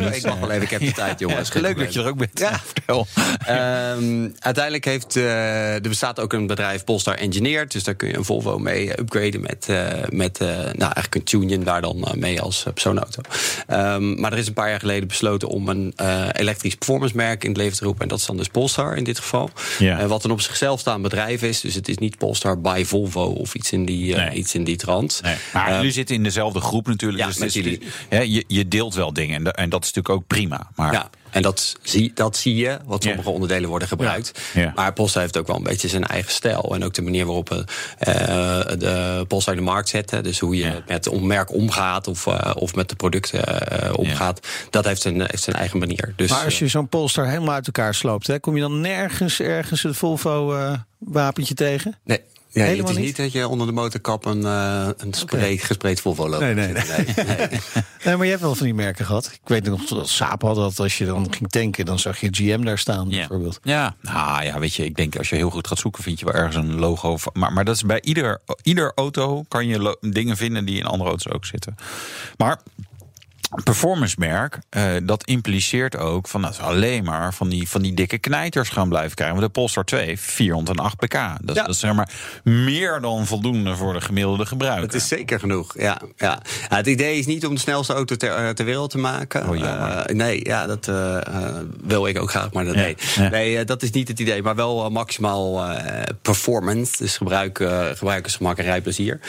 Ja, 0.01 0.11
ik 0.12 0.27
mag 0.27 0.38
wel 0.38 0.51
even, 0.51 0.84
tijd, 0.92 1.18
jongens. 1.18 1.53
Ja, 1.53 1.61
leuk 1.61 1.79
dat 1.79 1.92
je 1.92 2.01
er 2.01 2.07
ook 2.07 2.16
bent. 2.16 2.38
Ja. 2.38 2.61
Vertel. 2.75 3.07
Um, 3.49 4.35
uiteindelijk 4.38 4.85
heeft 4.85 5.16
uh, 5.16 5.75
er 5.75 5.81
bestaat 5.81 6.20
ook 6.20 6.33
een 6.33 6.47
bedrijf 6.47 6.85
Polestar 6.85 7.14
Engineered. 7.14 7.73
Dus 7.73 7.85
daar 7.85 7.94
kun 7.94 8.09
je 8.09 8.16
een 8.16 8.25
Volvo 8.25 8.59
mee 8.59 9.01
upgraden 9.01 9.40
met, 9.40 9.66
uh, 9.70 9.88
met 10.09 10.40
uh, 10.42 10.49
nou, 10.49 10.79
eigenlijk 10.79 11.14
een 11.14 11.25
tune 11.25 11.59
daar 11.59 11.81
dan 11.81 12.09
mee 12.14 12.40
als 12.40 12.66
persoonauto. 12.75 13.23
Um, 13.70 14.20
maar 14.20 14.33
er 14.33 14.38
is 14.38 14.47
een 14.47 14.53
paar 14.53 14.68
jaar 14.68 14.81
geleden 14.81 15.09
besloten 15.09 15.49
om 15.49 15.68
een 15.68 15.94
elektrisch 16.33 16.75
performance 16.75 17.16
merk 17.16 17.44
in 17.44 17.49
het 17.49 17.59
leven 17.59 17.77
te 17.77 17.85
roepen. 17.85 18.03
En 18.03 18.09
dat 18.09 18.18
is 18.18 18.27
dan 18.27 18.37
dus 18.37 18.49
Polestar 18.49 18.97
in 18.97 19.05
dit 19.05 19.18
geval. 19.18 19.51
Ja. 19.79 20.07
wat 20.07 20.25
een 20.25 20.31
op 20.31 20.40
zichzelf 20.40 20.81
staand 20.81 21.03
bedrijf 21.03 21.42
is. 21.42 21.61
Dus 21.61 21.75
het 21.75 21.88
is 21.88 21.99
niet 21.99 22.18
Polestar 22.18 22.61
by 22.61 22.85
Volvo 22.87 23.25
of 23.25 23.55
iets 23.55 23.73
in 23.73 23.85
die, 23.85 24.16
nee. 24.16 24.31
iets 24.31 24.55
in 24.55 24.64
die 24.64 24.77
trant. 24.77 25.20
Nee. 25.23 25.37
Maar 25.53 25.75
jullie 25.77 25.92
zitten 25.92 26.14
in 26.14 26.23
dezelfde 26.23 26.61
groep 26.61 26.87
natuurlijk. 26.87 27.23
Ja, 27.23 27.29
dus 27.29 27.38
met 27.38 27.53
jullie. 27.53 27.81
Ja, 28.11 28.20
je, 28.20 28.44
je 28.47 28.68
deelt 28.68 28.94
wel 28.94 29.12
dingen. 29.12 29.47
En, 29.47 29.53
en 29.53 29.68
dat 29.68 29.85
is 29.85 29.92
natuurlijk 29.92 30.23
ook 30.23 30.27
prima. 30.27 30.70
Maar... 30.75 30.93
Ja. 30.93 31.11
En 31.31 31.43
dat 31.43 31.77
zie, 31.83 32.11
dat 32.15 32.37
zie 32.37 32.55
je, 32.55 32.79
wat 32.85 33.03
sommige 33.03 33.23
yeah. 33.23 33.35
onderdelen 33.35 33.69
worden 33.69 33.89
gebruikt. 33.89 34.41
Yeah. 34.53 34.75
Maar 34.75 34.93
Polestar 34.93 35.23
heeft 35.23 35.37
ook 35.37 35.47
wel 35.47 35.57
een 35.57 35.63
beetje 35.63 35.89
zijn 35.89 36.05
eigen 36.05 36.33
stijl. 36.33 36.75
En 36.75 36.85
ook 36.85 36.95
de 36.95 37.03
manier 37.03 37.27
waarop 37.27 37.49
we 37.49 37.57
uh, 37.57 37.65
de 38.79 39.25
Polestar 39.29 39.55
in 39.55 39.59
de 39.59 39.67
markt 39.67 39.89
zetten. 39.89 40.23
Dus 40.23 40.39
hoe 40.39 40.57
je 40.57 40.63
yeah. 40.63 40.87
met 40.87 41.07
een 41.07 41.27
merk 41.27 41.53
omgaat 41.53 42.09
of, 42.09 42.27
uh, 42.27 42.51
of 42.55 42.75
met 42.75 42.89
de 42.89 42.97
producten 42.97 43.45
uh, 43.83 43.99
omgaat. 43.99 44.47
Dat 44.71 44.85
heeft 44.85 45.03
zijn, 45.03 45.21
heeft 45.21 45.43
zijn 45.43 45.57
eigen 45.57 45.79
manier. 45.79 46.13
Dus, 46.17 46.31
maar 46.31 46.45
als 46.45 46.59
je 46.59 46.69
zo'n 46.69 46.89
Polestar 46.89 47.27
helemaal 47.27 47.55
uit 47.55 47.67
elkaar 47.67 47.95
sloopt, 47.95 48.27
hè, 48.27 48.41
kom 48.41 48.55
je 48.55 48.61
dan 48.61 48.81
nergens 48.81 49.41
ergens 49.41 49.83
het 49.83 49.97
Volvo 49.97 50.57
wapentje 50.99 51.55
tegen? 51.55 51.99
Nee. 52.05 52.21
Ja, 52.55 52.64
het 52.64 52.88
is 52.88 52.97
niet? 52.97 53.17
dat 53.17 53.33
je 53.33 53.49
onder 53.49 53.67
de 53.67 53.73
motorkap 53.73 54.25
een, 54.25 54.40
uh, 54.40 54.88
een 54.97 55.14
okay. 55.23 55.57
gespreid 55.57 56.01
Volvo 56.01 56.29
loopt. 56.29 56.43
Nee, 56.43 56.55
nee, 56.55 56.73
nee. 56.73 56.83
nee, 57.17 57.27
nee. 57.27 57.49
nee, 58.05 58.17
maar 58.17 58.25
je 58.25 58.31
hebt 58.31 58.40
wel 58.40 58.55
van 58.55 58.64
die 58.64 58.75
merken 58.75 59.05
gehad. 59.05 59.31
Ik 59.33 59.49
weet 59.49 59.64
nog 59.64 59.85
dat 59.85 60.09
Saab 60.09 60.43
had 60.43 60.57
dat 60.57 60.79
als 60.79 60.99
je 60.99 61.05
dan 61.05 61.33
ging 61.33 61.51
tanken, 61.51 61.85
dan 61.85 61.99
zag 61.99 62.21
je 62.21 62.29
GM 62.31 62.64
daar 62.64 62.79
staan 62.79 63.09
ja. 63.09 63.17
bijvoorbeeld. 63.17 63.61
Ja, 63.62 63.95
nou 64.01 64.45
ja, 64.45 64.59
weet 64.59 64.75
je, 64.75 64.85
ik 64.85 64.97
denk 64.97 65.17
als 65.17 65.29
je 65.29 65.37
heel 65.37 65.51
goed 65.51 65.67
gaat 65.67 65.79
zoeken, 65.79 66.03
vind 66.03 66.19
je 66.19 66.25
wel 66.25 66.35
ergens 66.35 66.57
een 66.57 66.75
logo. 66.75 67.17
Van, 67.17 67.33
maar, 67.37 67.53
maar 67.53 67.64
dat 67.64 67.75
is 67.75 67.83
bij 67.83 68.03
ieder, 68.03 68.40
ieder 68.62 68.93
auto 68.95 69.45
kan 69.49 69.67
je 69.67 69.99
dingen 70.01 70.37
vinden 70.37 70.64
die 70.64 70.79
in 70.79 70.87
andere 70.87 71.11
auto's 71.11 71.33
ook 71.33 71.45
zitten. 71.45 71.77
Maar 72.37 72.61
performance 73.62 74.14
merk, 74.19 74.59
uh, 74.77 74.83
dat 75.03 75.25
impliceert 75.25 75.97
ook 75.97 76.29
van 76.29 76.43
dat 76.43 76.57
we 76.57 76.62
alleen 76.62 77.05
maar 77.05 77.35
van 77.35 77.49
die, 77.49 77.69
van 77.69 77.83
die 77.83 77.95
dikke 77.95 78.19
knijters 78.19 78.69
gaan 78.69 78.88
blijven 78.88 79.14
krijgen. 79.14 79.37
Want 79.37 79.47
de 79.47 79.53
Polestar 79.53 79.85
2, 79.85 80.19
408 80.19 80.97
pk. 80.97 81.12
Dat, 81.12 81.57
ja. 81.57 81.62
dat 81.62 81.69
is 81.69 81.79
zeg 81.79 81.95
maar 81.95 82.11
meer 82.45 83.01
dan 83.01 83.27
voldoende 83.27 83.77
voor 83.77 83.93
de 83.93 84.01
gemiddelde 84.01 84.47
gebruiker. 84.47 84.83
Het 84.83 84.95
is 84.95 85.09
zeker 85.09 85.40
genoeg, 85.40 85.75
ja. 85.79 86.01
ja. 86.17 86.43
ja 86.71 86.77
het 86.77 86.87
idee 86.87 87.19
is 87.19 87.27
niet 87.27 87.47
om 87.47 87.55
de 87.55 87.61
snelste 87.61 87.93
auto 87.93 88.17
ter, 88.17 88.55
ter 88.55 88.64
wereld 88.64 88.90
te 88.90 88.99
maken. 88.99 89.49
Oh, 89.49 89.57
uh, 89.57 90.05
nee, 90.05 90.45
ja, 90.45 90.67
dat 90.67 90.88
uh, 90.88 91.19
wil 91.83 92.07
ik 92.07 92.19
ook 92.19 92.31
graag, 92.31 92.53
maar 92.53 92.64
dat, 92.64 92.75
nee. 92.75 92.97
Nee, 93.31 93.64
dat 93.64 93.83
is 93.83 93.90
niet 93.90 94.09
het 94.09 94.19
idee. 94.19 94.43
Maar 94.43 94.55
wel 94.55 94.90
maximaal 94.90 95.62
performance, 96.23 96.93
dus 96.99 97.17
gebruik, 97.17 97.64
gebruikersgemak 97.95 98.59
en 98.59 98.64
rijplezier. 98.64 99.21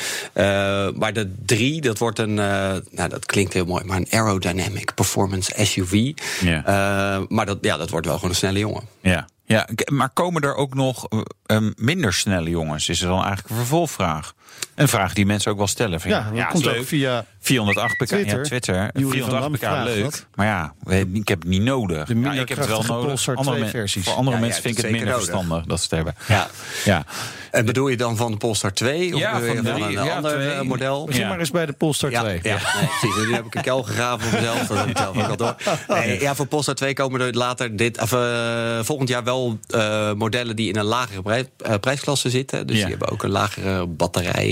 maar 0.96 1.14
de 1.14 1.34
3, 1.46 1.82
dat 1.82 1.98
wordt 1.98 2.20
een, 2.20 2.34
nou 2.34 3.10
dat 3.10 3.26
klinkt 3.26 3.54
heel 3.54 3.66
mooi, 3.66 3.84
maar 3.84 3.98
een 3.98 4.15
aerodynamic 4.16 4.94
performance 4.96 5.66
SUV. 5.66 6.12
Ja. 6.42 6.58
Uh, 6.58 7.26
maar 7.28 7.46
dat, 7.46 7.58
ja, 7.62 7.78
dat 7.78 7.90
wordt 7.90 8.06
wel 8.06 8.16
gewoon 8.16 8.30
een 8.30 8.36
snelle 8.36 8.60
jongen. 8.60 8.84
Ja. 9.02 9.28
Ja, 9.48 9.68
maar 9.92 10.10
komen 10.10 10.42
er 10.42 10.56
ook 10.56 10.74
nog 10.74 11.08
uh, 11.48 11.58
minder 11.76 12.14
snelle 12.14 12.50
jongens? 12.50 12.90
Is 12.90 13.02
er 13.02 13.08
dan 13.08 13.18
eigenlijk 13.18 13.50
een 13.50 13.56
vervolgvraag? 13.56 14.34
Een 14.76 14.88
vraag 14.88 15.14
die 15.14 15.26
mensen 15.26 15.52
ook 15.52 15.58
wel 15.58 15.68
stellen. 15.68 16.00
Vind 16.00 16.14
ja, 16.14 16.30
ja, 16.34 16.46
komt 16.46 16.68
ook 16.68 16.86
via 16.86 17.26
408 17.40 17.98
pk. 17.98 18.06
Twitter. 18.06 18.38
Ja, 18.38 18.44
Twitter. 18.44 18.90
408 18.94 19.52
pk 19.52 19.62
leuk. 19.84 20.04
Dat. 20.04 20.26
Maar 20.36 20.46
ja, 20.46 20.74
ik 21.14 21.28
heb 21.28 21.40
het 21.40 21.50
niet 21.50 21.62
nodig. 21.62 22.08
De 22.08 22.20
ja, 22.20 22.32
ik 22.32 22.50
heb 22.50 22.58
het 22.58 22.68
wel 22.68 22.84
nodig. 22.84 23.36
Andere 23.36 23.68
versies. 23.68 24.04
Voor 24.04 24.14
andere 24.14 24.36
ja, 24.36 24.42
mensen 24.42 24.62
vind 24.62 24.78
ik 24.78 24.84
het 24.84 24.92
minder 24.92 25.10
nodig. 25.10 25.26
verstandig 25.26 25.66
dat 25.66 25.78
ze 25.78 25.84
het 25.84 25.94
hebben. 25.94 26.16
Ja. 26.28 26.50
ja. 26.86 27.06
En 27.52 27.66
bedoel 27.66 27.88
je 27.88 27.98
dan 27.98 28.18
van 28.18 28.32
de 28.32 28.38
Polestar 28.38 28.74
2? 28.74 29.14
Of 29.14 29.20
ja, 29.20 29.40
van, 29.40 29.56
van 29.56 29.66
een 29.66 29.98
ander 29.98 30.32
twee. 30.32 30.64
model? 30.64 31.06
Begin 31.06 31.28
maar 31.28 31.40
eens 31.40 31.52
bij 31.52 31.66
de 31.66 31.74
Polestar 31.74 32.10
2. 32.10 32.40
Ja, 32.44 32.60
nee, 32.60 32.88
precies. 33.00 33.28
Nu 33.28 33.34
heb 33.34 33.46
ik 33.46 33.56
een 33.56 33.62
kel 33.62 33.84
gegraven 33.84 34.28
voor 34.28 34.40
mezelf. 34.40 34.68
Dat 34.68 34.78
heb 34.78 34.88
ik 34.88 34.98
zelf 34.98 35.18
ook 35.18 35.28
al 35.30 35.38
door. 35.38 35.56
Nee, 35.88 36.22
ja, 36.22 36.36
voor 36.36 36.46
Polestar 36.46 36.76
2 36.76 36.94
komen 36.94 37.22
er 37.22 37.34
later 37.34 37.76
dit, 37.76 38.02
of, 38.02 38.12
uh, 38.12 38.80
volgend 38.82 39.10
jaar 39.10 39.24
wel 39.24 39.60
uh, 39.70 40.14
modellen 40.14 40.56
die 40.56 40.70
in 40.70 40.76
een 40.76 40.86
lagere 40.86 41.22
prij, 41.22 41.50
uh, 41.68 41.74
prijsklasse 41.80 42.30
zitten. 42.30 42.68
Dus 42.68 42.76
die 42.76 42.86
hebben 42.86 43.10
ook 43.10 43.24
een 43.24 43.30
lagere 43.30 43.88
batterij. 43.88 44.45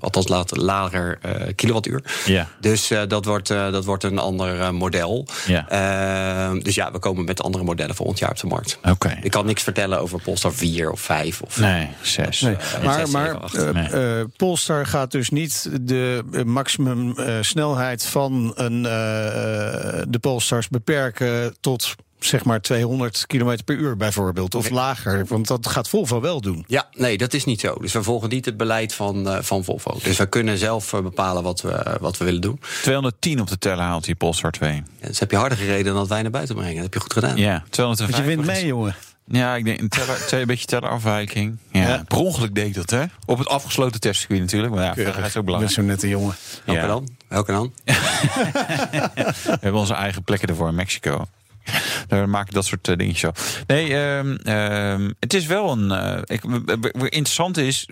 Althans 0.00 0.28
later, 0.28 0.58
lager 0.58 1.18
kilowattuur. 1.54 2.02
Ja. 2.24 2.48
Dus 2.60 2.92
dat, 3.08 3.24
wordt, 3.24 3.48
dat 3.48 3.84
wordt 3.84 4.04
een 4.04 4.18
ander 4.18 4.74
model. 4.74 5.26
Ja. 5.46 6.54
dus 6.62 6.74
ja, 6.74 6.92
we 6.92 6.98
komen 6.98 7.24
met 7.24 7.42
andere 7.42 7.64
modellen 7.64 7.94
volgend 7.94 8.18
jaar 8.18 8.30
op 8.30 8.40
de 8.40 8.46
markt. 8.46 8.78
Okay. 8.88 9.18
Ik 9.22 9.30
kan 9.30 9.46
niks 9.46 9.62
vertellen 9.62 10.00
over 10.00 10.20
Polestar 10.22 10.52
4 10.52 10.90
of 10.90 11.00
5. 11.00 11.42
Of, 11.42 11.58
nee, 11.58 11.88
6. 12.02 12.40
Nee. 12.40 12.56
maar 12.84 13.10
maar 13.10 13.38
nee. 13.72 14.24
Polestar 14.36 14.86
gaat 14.86 15.10
dus 15.10 15.30
niet 15.30 15.70
de 15.80 16.24
maximum 16.46 17.14
snelheid 17.40 18.06
van 18.06 18.52
een, 18.54 18.82
de 18.82 20.18
Polestars 20.20 20.68
beperken 20.68 21.56
tot 21.60 21.94
zeg 22.18 22.44
maar 22.44 22.60
200 22.60 23.26
km 23.26 23.58
per 23.64 23.76
uur 23.76 23.96
bijvoorbeeld, 23.96 24.54
of 24.54 24.70
lager? 24.70 25.26
Want 25.26 25.46
dat 25.46 25.66
gaat 25.66 25.88
Volvo 25.88 26.20
wel 26.20 26.40
doen. 26.40 26.64
Ja, 26.66 26.88
nee, 26.92 27.18
dat 27.18 27.34
is 27.34 27.44
niet 27.44 27.60
zo. 27.60 27.74
Dus 27.74 27.92
we 27.92 28.02
volgen 28.02 28.28
niet 28.28 28.44
het 28.44 28.56
beleid 28.56 28.94
van, 28.94 29.28
uh, 29.28 29.38
van 29.40 29.64
Volvo. 29.64 29.98
Dus 30.02 30.16
we 30.16 30.26
kunnen 30.26 30.58
zelf 30.58 30.92
uh, 30.92 31.00
bepalen 31.00 31.42
wat 31.42 31.60
we, 31.60 31.96
wat 32.00 32.18
we 32.18 32.24
willen 32.24 32.40
doen. 32.40 32.60
210 32.82 33.40
op 33.40 33.48
de 33.48 33.58
teller 33.58 33.84
haalt 33.84 34.04
die 34.04 34.14
Polestar 34.14 34.50
2. 34.50 34.82
Ja, 35.00 35.06
dus 35.06 35.18
heb 35.18 35.30
je 35.30 35.36
harder 35.36 35.58
gereden 35.58 35.84
dan 35.84 35.94
dat 35.94 36.08
wij 36.08 36.22
naar 36.22 36.30
buiten 36.30 36.54
brengen. 36.54 36.74
Dat 36.74 36.84
heb 36.84 36.94
je 36.94 37.00
goed 37.00 37.12
gedaan. 37.12 37.36
Ja, 37.36 37.64
205. 37.70 38.10
Want 38.10 38.28
je 38.28 38.36
wint 38.36 38.46
mee, 38.46 38.66
jongen. 38.66 38.96
Ja, 39.28 39.54
ik 39.54 39.64
denk 39.64 39.80
een, 39.80 39.88
teller, 39.88 40.28
een 40.30 40.46
beetje 40.46 40.66
tellerafwijking. 40.66 41.58
Ja, 41.72 41.88
ja. 41.88 42.02
Per 42.08 42.18
ongeluk 42.18 42.54
deed 42.54 42.66
ik 42.66 42.74
dat, 42.74 42.90
hè? 42.90 43.04
Op 43.24 43.38
het 43.38 43.48
afgesloten 43.48 44.00
testcircuit 44.00 44.40
natuurlijk. 44.40 44.74
Maar 44.74 44.84
ja, 44.84 44.94
veiligheid 44.94 45.26
is 45.26 45.36
ook 45.36 45.44
belangrijk. 45.44 45.76
Dat 45.76 45.84
is 45.84 45.90
zo 45.90 45.92
nette 45.92 46.08
jongen. 46.08 46.34
Welke 46.64 46.80
ja. 46.80 46.86
dan? 46.86 47.08
Welke 47.28 47.52
dan? 47.52 47.72
we 47.84 49.58
hebben 49.60 49.80
onze 49.80 49.94
eigen 49.94 50.22
plekken 50.22 50.48
ervoor 50.48 50.68
in 50.68 50.74
Mexico. 50.74 51.26
Daar 52.08 52.28
maak 52.28 52.46
ik 52.46 52.54
dat 52.54 52.64
soort 52.64 52.88
uh, 52.88 52.96
dingetjes 52.96 53.20
zo. 53.20 53.32
Nee, 53.66 53.94
um, 53.94 54.38
um, 54.48 55.14
het 55.20 55.34
is 55.34 55.46
wel 55.46 55.72
een. 55.72 55.90
Uh, 55.90 56.18
ik, 56.24 56.44
interessant 56.92 57.56
is, 57.56 57.88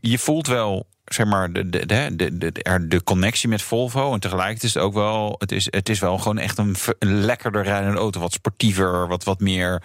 je 0.00 0.18
voelt 0.18 0.46
wel 0.46 0.86
zeg 1.04 1.26
maar, 1.26 1.52
de, 1.52 1.68
de, 1.68 1.86
de, 2.16 2.38
de, 2.38 2.86
de 2.88 3.02
connectie 3.04 3.48
met 3.48 3.62
Volvo. 3.62 4.12
En 4.12 4.20
tegelijkertijd 4.20 4.64
is 4.64 4.74
het 4.74 4.82
ook 4.82 4.94
wel, 4.94 5.34
het 5.38 5.52
is, 5.52 5.66
het 5.70 5.88
is 5.88 5.98
wel 5.98 6.18
gewoon 6.18 6.38
echt 6.38 6.58
een, 6.58 6.76
een 6.98 7.20
lekkerder 7.24 7.62
rijdende 7.62 7.98
auto. 7.98 8.20
Wat 8.20 8.32
sportiever, 8.32 9.08
wat, 9.08 9.24
wat 9.24 9.40
meer. 9.40 9.82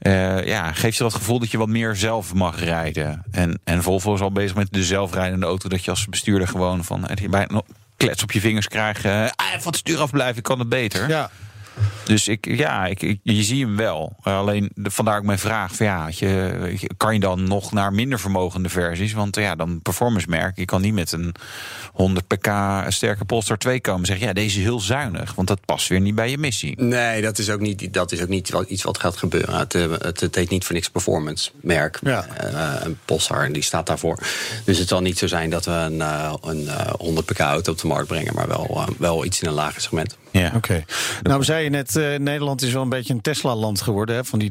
Uh, 0.00 0.46
ja, 0.46 0.72
geeft 0.72 0.96
je 0.96 1.02
dat 1.02 1.14
gevoel 1.14 1.38
dat 1.38 1.50
je 1.50 1.58
wat 1.58 1.68
meer 1.68 1.96
zelf 1.96 2.34
mag 2.34 2.64
rijden. 2.64 3.22
En, 3.30 3.60
en 3.64 3.82
Volvo 3.82 4.14
is 4.14 4.20
al 4.20 4.32
bezig 4.32 4.56
met 4.56 4.68
de 4.70 4.84
zelfrijdende 4.84 5.46
auto. 5.46 5.68
Dat 5.68 5.84
je 5.84 5.90
als 5.90 6.06
bestuurder 6.06 6.48
gewoon 6.48 6.84
van. 6.84 7.08
je 7.14 7.28
bij, 7.28 7.48
klets 7.96 8.22
op 8.22 8.32
je 8.32 8.40
vingers 8.40 8.68
krijgt. 8.68 9.04
Uh, 9.04 9.24
ah, 9.24 9.46
van 9.58 9.74
stuur 9.74 9.98
afblijven, 9.98 10.36
ik 10.36 10.42
kan 10.42 10.58
het 10.58 10.68
beter. 10.68 11.08
Ja. 11.08 11.30
Dus 12.04 12.28
ik, 12.28 12.56
ja, 12.56 12.86
ik, 12.86 13.02
ik, 13.02 13.20
je 13.22 13.42
ziet 13.42 13.60
hem 13.60 13.76
wel. 13.76 14.16
Alleen 14.22 14.70
vandaar 14.74 15.18
ook 15.18 15.24
mijn 15.24 15.38
vraag: 15.38 15.74
van, 15.74 15.86
ja, 15.86 16.08
je, 16.10 16.88
kan 16.96 17.14
je 17.14 17.20
dan 17.20 17.44
nog 17.44 17.72
naar 17.72 17.92
minder 17.92 18.20
vermogende 18.20 18.68
versies? 18.68 19.12
Want 19.12 19.36
ja, 19.36 19.54
dan 19.54 19.80
performance 19.82 20.28
merk. 20.28 20.56
Je 20.56 20.64
kan 20.64 20.80
niet 20.80 20.94
met 20.94 21.12
een 21.12 21.34
100 21.92 22.26
pk 22.26 22.50
sterke 22.88 23.24
Polestar 23.24 23.58
2 23.58 23.80
komen 23.80 24.06
zeggen: 24.06 24.26
ja, 24.26 24.32
deze 24.32 24.58
is 24.58 24.64
heel 24.64 24.80
zuinig. 24.80 25.34
Want 25.34 25.48
dat 25.48 25.64
past 25.64 25.88
weer 25.88 26.00
niet 26.00 26.14
bij 26.14 26.30
je 26.30 26.38
missie. 26.38 26.82
Nee, 26.82 27.22
dat 27.22 27.38
is 27.38 27.50
ook 27.50 27.60
niet, 27.60 27.94
dat 27.94 28.12
is 28.12 28.22
ook 28.22 28.28
niet 28.28 28.52
iets 28.68 28.82
wat 28.82 28.98
gaat 28.98 29.16
gebeuren. 29.16 29.58
Het, 29.58 29.74
eh, 29.74 29.90
het, 29.90 30.20
het 30.20 30.34
heet 30.34 30.50
niet 30.50 30.64
voor 30.64 30.74
niks 30.74 30.88
performance 30.88 31.50
merk. 31.60 31.98
Ja. 32.02 32.26
Uh, 32.44 32.74
een 32.80 32.98
Polestar, 33.04 33.44
en 33.44 33.52
die 33.52 33.62
staat 33.62 33.86
daarvoor. 33.86 34.18
Dus 34.64 34.78
het 34.78 34.88
zal 34.88 35.00
niet 35.00 35.18
zo 35.18 35.26
zijn 35.26 35.50
dat 35.50 35.64
we 35.64 35.70
een, 35.70 35.96
uh, 35.96 36.34
een 36.42 36.68
100 36.98 37.26
pk 37.26 37.38
auto 37.38 37.72
op 37.72 37.78
de 37.78 37.86
markt 37.86 38.08
brengen, 38.08 38.34
maar 38.34 38.48
wel, 38.48 38.84
wel 38.98 39.24
iets 39.24 39.40
in 39.40 39.48
een 39.48 39.54
lager 39.54 39.80
segment. 39.80 40.16
Ja, 40.32 40.52
oké. 40.56 40.84
Nou, 41.22 41.38
we 41.38 41.44
zeiden 41.44 41.72
net, 41.72 41.96
uh, 41.96 42.18
Nederland 42.18 42.62
is 42.62 42.72
wel 42.72 42.82
een 42.82 42.88
beetje 42.88 43.14
een 43.14 43.20
Tesla-land 43.20 43.80
geworden. 43.80 44.14
Hè, 44.14 44.24
van 44.24 44.38
die 44.38 44.50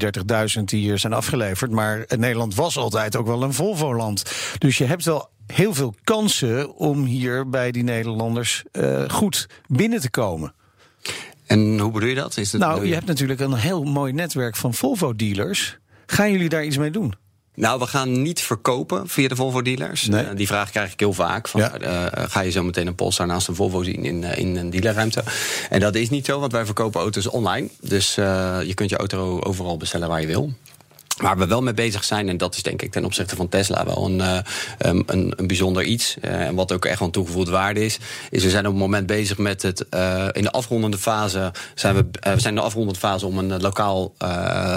30.000 0.58 0.63
die 0.63 0.82
hier 0.82 0.98
zijn 1.00 1.13
afgeleverd. 1.13 1.72
Maar 1.72 2.06
Nederland 2.17 2.56
was 2.56 2.78
altijd 2.78 3.15
ook 3.15 3.28
wel 3.28 3.44
een 3.44 3.54
Volvo-land. 3.54 4.32
Dus 4.58 4.78
je 4.78 4.86
hebt 4.86 5.06
wel 5.06 5.30
heel 5.48 5.74
veel 5.74 5.96
kansen 6.04 6.76
om 6.76 7.04
hier 7.04 7.50
bij 7.50 7.72
die 7.72 7.84
Nederlanders 7.84 8.63
uh, 8.72 9.10
goed 9.10 9.48
binnen 9.67 10.02
te 10.02 10.10
komen. 10.10 10.54
En 11.46 11.80
hoe 11.80 11.91
bedoel 11.91 12.10
je 12.10 12.15
dat? 12.15 12.38
Is 12.38 12.52
het 12.52 12.62
nou, 12.62 12.88
je 12.88 12.94
hebt 12.94 13.06
natuurlijk 13.06 13.39
een 13.39 13.54
heel 13.54 13.84
mooi 13.84 14.13
netwerk 14.13 14.56
van 14.56 14.74
Volvo-dealers. 14.74 15.78
Gaan 16.06 16.32
jullie 16.32 16.50
daar 16.50 16.65
iets 16.65 16.78
mee 16.78 16.91
doen? 16.91 17.13
Nou, 17.62 17.80
we 17.80 17.88
gaan 17.88 18.21
niet 18.21 18.41
verkopen 18.41 19.08
via 19.08 19.28
de 19.28 19.36
Volvo-dealers. 19.36 20.08
Nee. 20.08 20.24
Uh, 20.24 20.30
die 20.36 20.47
vraag 20.47 20.69
krijg 20.69 20.93
ik 20.93 21.00
heel 21.00 21.13
vaak. 21.13 21.47
Van, 21.47 21.62
ja. 21.62 21.82
uh, 21.82 22.24
ga 22.30 22.41
je 22.41 22.52
zo 22.52 22.63
meteen 22.63 22.88
een 22.88 22.95
Polestar 22.95 23.28
naast 23.28 23.47
een 23.47 23.56
Volvo 23.56 23.84
zien 23.84 24.04
in, 24.06 24.21
uh, 24.21 24.38
in 24.38 24.56
een 24.56 24.69
dealerruimte? 24.69 25.24
En 25.69 25.80
dat 25.80 25.95
is 25.95 26.10
niet 26.10 26.26
zo, 26.26 26.39
want 26.39 26.52
wij 26.52 26.65
verkopen 26.65 27.02
auto's 27.02 27.30
online. 27.30 27.67
Dus 27.82 28.15
je 28.15 28.71
kunt 28.74 28.89
je 28.89 28.97
auto 28.97 29.41
overal 29.41 29.78
bestellen 29.78 30.08
waar 30.08 30.21
je 30.21 30.28
wil. 30.28 30.54
Waar 31.21 31.38
we 31.38 31.47
wel 31.47 31.62
mee 31.62 31.73
bezig 31.73 32.03
zijn, 32.03 32.29
en 32.29 32.38
dat 32.38 32.55
is 32.55 32.63
denk 32.63 32.81
ik 32.81 32.91
ten 32.91 33.05
opzichte 33.05 33.36
van 33.36 33.49
Tesla 33.49 33.86
wel 33.86 34.05
een, 34.05 34.17
uh, 34.17 34.38
een, 34.77 35.03
een, 35.05 35.47
bijzonder 35.47 35.84
iets. 35.84 36.15
Uh, 36.21 36.31
en 36.31 36.55
wat 36.55 36.71
ook 36.71 36.86
echt 36.86 36.97
van 36.97 37.12
toegevoegde 37.12 37.51
waarde 37.51 37.86
is, 37.86 37.99
is 38.29 38.43
we 38.43 38.49
zijn 38.49 38.65
op 38.65 38.71
het 38.71 38.81
moment 38.81 39.07
bezig 39.07 39.38
met 39.38 39.62
het. 39.62 39.86
Uh, 39.95 40.27
in 40.31 40.43
de 40.43 40.51
afrondende 40.51 40.97
fase 40.97 41.51
zijn 41.75 41.95
we, 41.95 42.05
we 42.12 42.39
zijn 42.39 42.53
in 42.53 42.55
de 42.55 42.62
afrondende 42.62 42.99
fase 42.99 43.25
om 43.25 43.38
een 43.38 43.62
lokaal 43.62 44.13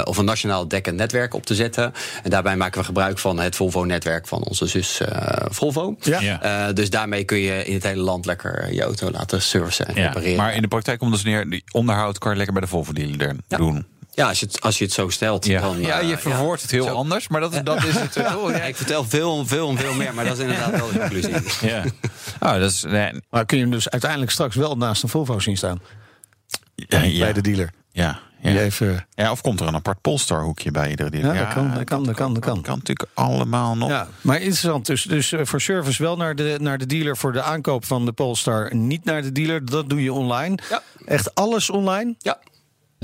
of 0.05 0.19
een 0.19 0.25
nationaal 0.25 0.69
dekkend 0.69 0.97
netwerk 0.97 1.35
op 1.35 1.47
te 1.47 1.55
zetten. 1.55 1.93
En 2.23 2.31
daarbij 2.31 2.57
maken 2.57 2.81
we 2.81 2.87
gebruik 2.87 3.19
van 3.19 3.39
het 3.39 3.57
Volvo-netwerk 3.57 4.27
van 4.27 4.43
onze 4.43 4.67
zus 4.67 5.01
Volvo. 5.49 5.97
Ja. 6.01 6.73
dus 6.73 6.91
daarmee 6.91 7.25
kun 7.25 7.39
je 7.39 7.65
in 7.65 7.75
het 7.75 7.83
hele 7.83 8.03
land 8.03 8.27
lekker 8.27 8.73
je 8.73 8.83
auto 8.83 9.11
laten 9.11 9.43
servicen 9.43 9.87
en 9.87 9.95
repareren. 9.95 10.37
maar 10.37 10.55
in 10.55 10.63
de 10.63 10.69
praktijk 10.69 10.99
komt 10.99 11.13
dus 11.13 11.23
neer, 11.23 11.61
onderhoud 11.73 12.19
kan 12.19 12.31
je 12.31 12.37
lekker 12.37 12.55
bij 12.55 12.63
de 12.63 12.69
Volvo-dealer 12.69 13.37
doen. 13.49 13.75
Ja, 13.75 13.94
als 14.23 14.41
je 14.41 14.47
het, 14.47 14.61
als 14.61 14.79
je 14.79 14.85
het 14.85 14.93
zo 14.93 15.09
stelt. 15.09 15.47
Ja, 15.47 15.61
dan, 15.61 15.81
ja 15.81 15.99
je 15.99 16.19
verwoordt 16.19 16.63
het 16.63 16.71
heel 16.71 16.89
anders, 16.89 17.29
maar 17.29 17.41
dat, 17.41 17.61
dat 17.65 17.85
is 17.85 17.95
het. 17.95 18.17
Oh, 18.37 18.51
ja. 18.51 18.63
Ik 18.63 18.77
vertel 18.77 19.05
veel, 19.05 19.47
veel, 19.47 19.77
veel 19.77 19.95
meer, 19.95 20.15
maar 20.15 20.25
dat 20.25 20.39
is 20.39 20.43
inderdaad 20.43 20.71
wel 20.71 20.93
de 20.93 20.99
conclusie. 20.99 21.35
Ja. 21.71 21.85
Oh, 22.41 22.53
dat 22.53 22.71
is, 22.71 22.83
nee. 22.83 23.13
Maar 23.31 23.45
kun 23.47 23.57
je 23.57 23.63
hem 23.63 23.73
dus 23.73 23.89
uiteindelijk 23.89 24.31
straks 24.31 24.57
wel 24.57 24.77
naast 24.77 25.03
een 25.03 25.09
Volvo 25.09 25.39
zien 25.39 25.57
staan? 25.57 25.81
Bij 26.89 27.33
de 27.33 27.41
dealer. 27.41 27.71
Ja, 27.91 28.21
ja. 28.41 28.61
Even... 28.61 29.07
ja, 29.15 29.31
of 29.31 29.41
komt 29.41 29.61
er 29.61 29.67
een 29.67 29.75
apart 29.75 30.01
Polestar 30.01 30.43
hoekje 30.43 30.71
bij 30.71 30.91
iedere 30.91 31.11
dealer? 31.11 31.35
Ja, 31.35 31.45
dat 31.45 31.55
kan, 31.55 31.75
dat 31.75 31.85
kan, 31.85 32.05
dat 32.05 32.15
kan, 32.15 32.35
dat 32.35 32.45
kan. 32.45 32.63
kan 32.63 32.79
natuurlijk 32.79 33.11
allemaal 33.15 33.77
nog. 33.77 33.89
Ja, 33.89 34.09
maar 34.21 34.37
interessant, 34.37 34.87
dus, 34.87 35.03
dus 35.03 35.33
eh, 35.33 35.41
voor 35.45 35.61
service 35.61 36.03
wel 36.03 36.17
naar 36.17 36.37
de, 36.37 36.57
naar 36.61 36.79
de 36.79 36.87
dealer 36.87 37.17
voor 37.17 37.33
de 37.33 37.43
aankoop 37.43 37.85
van 37.85 38.05
de 38.05 38.13
Polestar, 38.13 38.75
niet 38.75 39.05
naar 39.05 39.23
de 39.23 39.33
dealer, 39.33 39.65
dat 39.65 39.91
doe 39.91 40.03
je 40.03 40.13
online. 40.13 40.59
Ja. 40.71 40.83
Echt 41.07 41.35
alles 41.35 41.71
online? 41.71 42.15
Ja, 42.19 42.39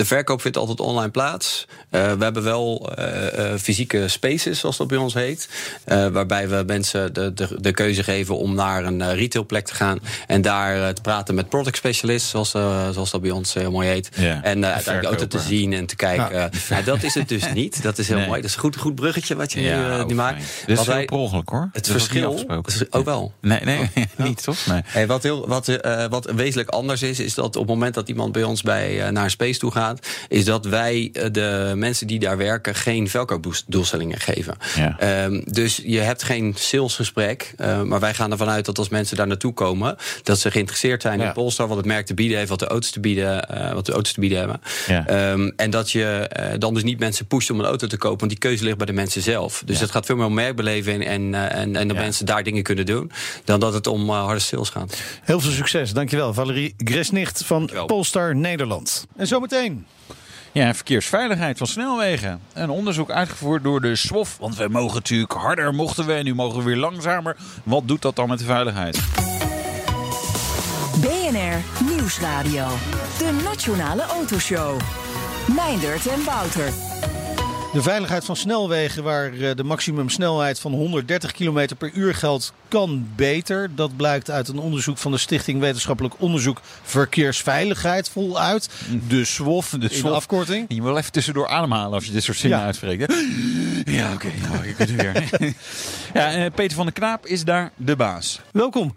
de 0.01 0.07
verkoop 0.07 0.41
vindt 0.41 0.57
altijd 0.57 0.81
online 0.81 1.11
plaats. 1.11 1.67
Uh, 1.91 2.13
we 2.13 2.25
hebben 2.25 2.43
wel 2.43 2.93
uh, 2.99 3.55
fysieke 3.59 4.09
spaces, 4.09 4.59
zoals 4.59 4.77
dat 4.77 4.89
bij 4.89 4.99
ons 4.99 5.15
heet. 5.15 5.49
Waarbij 5.85 6.49
we 6.49 6.63
mensen 6.67 7.13
de, 7.13 7.33
de, 7.33 7.49
de, 7.61 7.73
keuze 7.73 8.03
geven 8.03 8.39
om 8.39 8.55
naar 8.55 8.85
een 8.85 9.15
retailplek 9.15 9.67
te 9.67 9.75
gaan. 9.75 9.99
En 10.27 10.43
daar 10.43 10.95
te 10.95 11.01
praten 11.01 11.35
met 11.35 11.49
product 11.49 11.77
specialists, 11.77 12.31
zoals, 12.31 12.51
zoals 12.93 13.11
dat 13.11 13.21
bij 13.21 13.31
ons 13.31 13.55
heel 13.55 13.71
mooi 13.71 13.89
heet. 13.89 14.11
Ja, 14.15 14.43
en 14.43 14.65
uiteindelijk 14.65 15.01
de 15.01 15.07
auto 15.07 15.27
te 15.27 15.39
zien 15.39 15.73
en 15.73 15.87
te 15.87 15.97
kijken. 15.97 16.37
Ja. 16.37 16.49
Nou, 16.71 16.85
dat 16.85 17.03
is 17.03 17.15
het 17.15 17.29
dus 17.29 17.53
niet. 17.53 17.83
Dat 17.83 17.99
is 17.99 18.09
heel 18.09 18.17
nee. 18.17 18.27
mooi. 18.27 18.41
Dat 18.41 18.51
is 18.51 18.57
een 18.57 18.63
goed, 18.63 18.77
goed 18.77 18.95
bruggetje 18.95 19.37
wat 19.37 19.53
je 19.53 19.61
ja, 19.61 19.97
nu, 19.97 20.05
nu 20.05 20.15
maakt. 20.15 20.65
Dit 20.67 20.79
is 20.79 20.85
per 20.85 21.11
ongeluk 21.11 21.49
hoor. 21.49 21.69
Het 21.73 21.85
dat 21.87 21.93
verschil. 21.93 22.63
Is 22.65 22.93
ook 22.93 23.05
wel. 23.05 23.33
Nee, 23.41 23.61
nee 23.61 23.79
oh. 23.79 24.03
niet 24.27 24.43
toch? 24.43 24.67
Nee. 24.67 24.83
Hey, 24.85 25.07
wat, 25.07 25.23
heel, 25.23 25.49
wat, 25.49 25.79
wat 26.11 26.31
wezenlijk 26.35 26.69
anders 26.69 27.03
is, 27.03 27.21
is 27.21 27.35
dat 27.35 27.57
op 27.57 27.63
het 27.63 27.67
moment 27.67 27.95
dat 27.95 28.09
iemand 28.09 28.33
bij 28.33 28.43
ons 28.43 28.63
bij, 28.63 29.11
naar 29.11 29.25
een 29.25 29.31
space 29.31 29.59
toe 29.59 29.71
gaat 29.71 29.89
is 30.29 30.44
dat 30.44 30.64
wij 30.64 31.11
eh, 31.12 31.24
de 31.33 31.72
mensen 31.76 32.07
die 32.07 32.18
daar 32.18 32.37
werken 32.37 32.74
geen 32.74 33.09
verkoopdoelstellingen 33.09 34.20
geven. 34.20 34.57
Ja. 34.76 35.24
Um, 35.24 35.42
dus 35.44 35.81
je 35.85 35.98
hebt 35.98 36.22
geen 36.22 36.55
salesgesprek, 36.57 37.55
uh, 37.59 37.83
maar 37.83 38.00
wij 38.00 38.14
gaan 38.14 38.31
ervan 38.31 38.48
uit 38.48 38.64
dat 38.64 38.79
als 38.79 38.88
mensen 38.88 39.16
daar 39.16 39.26
naartoe 39.26 39.53
komen, 39.53 39.96
dat 40.22 40.38
ze 40.38 40.50
geïnteresseerd 40.50 41.03
zijn 41.03 41.20
ja. 41.20 41.26
in 41.26 41.33
Polestar, 41.33 41.68
wat 41.68 41.76
het 41.76 41.87
merk 41.87 42.07
te 42.07 42.14
bieden 42.14 42.38
heeft, 42.38 42.48
wat 42.48 42.59
de 42.59 42.66
auto's 42.66 42.90
te 42.90 43.00
bieden, 43.00 43.48
uh, 43.55 43.72
wat 43.72 43.87
de 43.87 43.92
auto's 43.92 44.12
te 44.12 44.20
bieden 44.20 44.38
hebben. 44.38 44.61
Ja. 44.87 45.31
Um, 45.31 45.53
en 45.57 45.70
dat 45.70 45.90
je 45.90 46.31
uh, 46.40 46.46
dan 46.59 46.74
dus 46.74 46.83
niet 46.83 46.98
mensen 46.98 47.26
pusht 47.26 47.50
om 47.50 47.59
een 47.59 47.66
auto 47.66 47.87
te 47.87 47.96
kopen, 47.96 48.18
want 48.18 48.31
die 48.31 48.40
keuze 48.40 48.64
ligt 48.64 48.76
bij 48.76 48.87
de 48.87 48.92
mensen 48.92 49.22
zelf. 49.22 49.62
Dus 49.64 49.81
het 49.81 49.90
gaat 49.90 50.07
veel 50.07 50.16
meer 50.16 50.26
om 50.26 50.35
merkbeleving 50.35 51.07
en, 51.07 51.35
en, 51.35 51.76
en 51.76 51.88
dat 51.88 51.96
mensen 51.96 52.26
daar 52.26 52.42
dingen 52.42 52.62
kunnen 52.62 52.87
doen, 52.87 53.12
dan 53.44 53.61
dat 53.61 53.74
het 53.74 53.87
om 53.87 54.11
harde 54.11 54.40
sales 54.40 54.68
gaat. 54.68 54.98
Heel 55.22 55.40
veel 55.40 55.53
succes, 55.53 55.92
dankjewel. 55.92 56.35
Valerie 56.35 56.74
Gresnicht 56.76 57.42
van 57.44 57.70
Polestar 57.87 58.37
Nederland. 58.37 59.07
En 59.16 59.26
zometeen. 59.26 59.80
Ja, 60.53 60.75
verkeersveiligheid 60.75 61.59
van 61.59 61.66
snelwegen. 61.66 62.40
Een 62.53 62.71
onderzoek 62.71 63.11
uitgevoerd 63.11 63.62
door 63.62 63.81
de 63.81 63.97
SWOF. 63.97 64.37
Want 64.38 64.57
we 64.57 64.69
mogen 64.69 64.95
natuurlijk 64.95 65.33
harder, 65.33 65.75
mochten 65.75 66.07
we. 66.07 66.12
En 66.12 66.25
nu 66.25 66.35
mogen 66.35 66.59
we 66.59 66.64
weer 66.64 66.77
langzamer. 66.77 67.37
Wat 67.64 67.88
doet 67.88 68.03
dat 68.03 68.16
dan 68.16 68.29
met 68.29 68.38
de 68.38 68.45
veiligheid? 68.45 69.01
BNR 71.01 71.85
Nieuwsradio. 71.85 72.66
De 73.19 73.40
Nationale 73.45 74.03
Autoshow. 74.03 74.81
Meindert 75.55 76.07
en 76.07 76.25
Wouter. 76.25 76.89
De 77.73 77.83
veiligheid 77.83 78.25
van 78.25 78.37
snelwegen 78.37 79.03
waar 79.03 79.33
eh, 79.33 79.51
de 79.55 79.65
maximumsnelheid 79.65 80.61
van 80.61 80.73
130 80.73 81.33
km 81.33 81.69
per 81.79 81.91
uur 81.95 82.15
geldt, 82.15 82.53
kan 82.69 83.09
beter. 83.17 83.71
Dat 83.75 83.97
blijkt 83.97 84.31
uit 84.31 84.49
een 84.49 84.59
onderzoek 84.59 84.99
van 84.99 85.11
de 85.11 85.19
Stichting 85.19 85.61
Wetenschappelijk 85.61 86.15
Onderzoek 86.19 86.61
Verkeersveiligheid 86.83 88.09
voluit. 88.09 88.71
De 89.09 89.25
SWOF, 89.25 89.71
de, 89.71 89.89
SWOF. 89.91 90.13
afkorting. 90.13 90.65
Je 90.69 90.83
wil 90.83 90.97
even 90.97 91.13
tussendoor 91.13 91.49
ademhalen 91.49 91.93
als 91.93 92.05
je 92.05 92.13
dit 92.13 92.23
soort 92.23 92.39
zinnen 92.39 92.59
ja. 92.59 92.65
uitspreekt. 92.65 93.07
Hè? 93.07 93.15
Ja, 93.93 94.13
oké. 94.13 94.27
Okay. 94.27 94.51
Nou, 94.51 94.67
je 94.67 94.75
kunt 94.75 94.91
weer. 94.91 95.29
ja, 96.15 96.33
eh, 96.33 96.53
Peter 96.55 96.77
van 96.77 96.85
der 96.85 96.95
Knaap 96.95 97.27
is 97.27 97.45
daar 97.45 97.73
de 97.77 97.97
baas. 97.97 98.41
Welkom. 98.53 98.95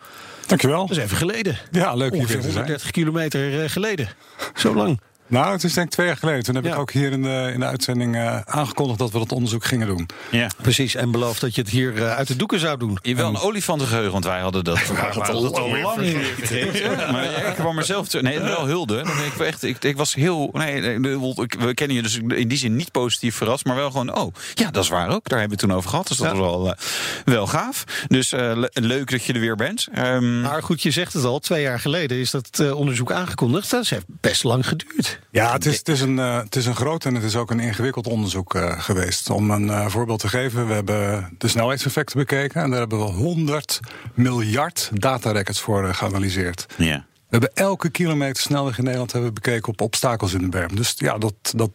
Dankjewel. 0.47 0.87
Dat 0.87 0.97
is 0.97 1.03
even 1.03 1.17
geleden. 1.17 1.57
Ja, 1.71 1.93
leuk 1.93 2.13
hier 2.13 2.25
te 2.25 2.31
zijn. 2.31 2.43
130 2.43 2.91
kilometer 2.91 3.63
eh, 3.63 3.69
geleden. 3.69 4.09
Zo 4.53 4.75
lang. 4.75 4.99
Nou, 5.33 5.51
het 5.51 5.63
is 5.63 5.73
denk 5.73 5.87
ik 5.87 5.93
twee 5.93 6.07
jaar 6.07 6.17
geleden. 6.17 6.43
Toen 6.43 6.55
heb 6.55 6.65
ik 6.65 6.75
ook 6.75 6.91
hier 6.91 7.11
in 7.11 7.21
de, 7.21 7.49
in 7.53 7.59
de 7.59 7.65
uitzending 7.65 8.15
uh, 8.15 8.39
aangekondigd 8.41 8.99
dat 8.99 9.11
we 9.11 9.19
dat 9.19 9.31
onderzoek 9.31 9.65
gingen 9.65 9.87
doen. 9.87 10.09
Ja, 10.31 10.49
precies. 10.61 10.95
En 10.95 11.11
beloofd 11.11 11.41
dat 11.41 11.55
je 11.55 11.61
het 11.61 11.69
hier 11.69 11.93
uh, 11.93 12.15
uit 12.15 12.27
de 12.27 12.35
doeken 12.35 12.59
zou 12.59 12.77
doen. 12.77 12.97
Je 13.01 13.15
wel 13.15 13.29
een 13.29 13.37
olifantengeheugen, 13.37 14.11
want 14.11 14.25
wij 14.25 14.39
hadden 14.39 14.63
dat, 14.63 14.87
we 14.87 14.93
hadden 14.93 15.41
dat 15.41 15.59
al 15.59 15.77
lang 15.77 15.99
vergeten. 15.99 17.11
maar 17.11 17.47
ik 17.47 17.53
kwam 17.55 17.75
mezelf... 17.75 18.21
Nee, 18.21 18.39
wel 18.39 18.65
hulde. 18.65 18.99
Ik, 18.99 19.39
echt, 19.39 19.63
ik, 19.63 19.83
ik 19.83 19.97
was 19.97 20.13
heel... 20.13 20.49
Nee, 20.51 20.99
we 20.99 21.73
kennen 21.73 21.95
je 21.95 22.01
dus 22.01 22.17
in 22.17 22.47
die 22.47 22.57
zin 22.57 22.75
niet 22.75 22.91
positief 22.91 23.35
verrast, 23.35 23.65
maar 23.65 23.75
wel 23.75 23.91
gewoon... 23.91 24.15
Oh, 24.15 24.33
ja, 24.53 24.71
dat 24.71 24.83
is 24.83 24.89
waar 24.89 25.09
ook. 25.09 25.29
Daar 25.29 25.39
hebben 25.39 25.57
we 25.57 25.63
het 25.63 25.69
toen 25.69 25.77
over 25.77 25.89
gehad. 25.89 26.07
Dus 26.07 26.17
dat 26.17 26.27
was 26.27 26.39
wel, 26.39 26.67
uh, 26.67 26.73
wel 27.25 27.47
gaaf. 27.47 27.83
Dus 28.07 28.31
leuk 28.73 29.11
dat 29.11 29.23
je 29.23 29.33
er 29.33 29.39
weer 29.39 29.55
bent. 29.55 29.87
Um, 29.97 30.41
maar 30.41 30.63
goed, 30.63 30.81
je 30.81 30.91
zegt 30.91 31.13
het 31.13 31.23
al. 31.23 31.39
Twee 31.39 31.61
jaar 31.61 31.79
geleden 31.79 32.17
is 32.17 32.31
dat 32.31 32.71
onderzoek 32.73 33.11
aangekondigd. 33.11 33.69
Dat 33.69 33.87
heeft 33.87 34.05
best 34.07 34.43
lang 34.43 34.67
geduurd. 34.67 35.21
Ja, 35.31 35.53
het 35.53 35.65
is, 35.65 35.77
het 35.77 35.89
is, 35.89 36.01
een, 36.01 36.17
uh, 36.17 36.37
het 36.37 36.55
is 36.55 36.65
een 36.65 36.75
groot 36.75 37.05
en 37.05 37.15
het 37.15 37.23
is 37.23 37.35
ook 37.35 37.51
een 37.51 37.59
ingewikkeld 37.59 38.07
onderzoek 38.07 38.53
uh, 38.53 38.79
geweest. 38.79 39.29
Om 39.29 39.51
een 39.51 39.65
uh, 39.65 39.87
voorbeeld 39.87 40.19
te 40.19 40.27
geven, 40.27 40.67
we 40.67 40.73
hebben 40.73 41.29
de 41.37 41.47
snelheidseffecten 41.47 42.17
bekeken. 42.17 42.61
En 42.61 42.69
daar 42.69 42.79
hebben 42.79 42.99
we 42.99 43.11
100 43.11 43.79
miljard 44.13 44.89
datarecords 44.93 45.59
voor 45.59 45.93
geanalyseerd. 45.93 46.65
Ja. 46.77 47.05
We 47.33 47.39
hebben 47.39 47.51
elke 47.53 47.89
kilometer 47.89 48.43
snelweg 48.43 48.77
in 48.77 48.83
Nederland 48.83 49.11
hebben 49.11 49.29
we 49.29 49.41
bekeken 49.41 49.67
op 49.67 49.81
obstakels 49.81 50.33
in 50.33 50.41
de 50.41 50.49
berm. 50.49 50.75
Dus 50.75 50.93
ja, 50.97 51.17
dat, 51.17 51.33
dat, 51.55 51.71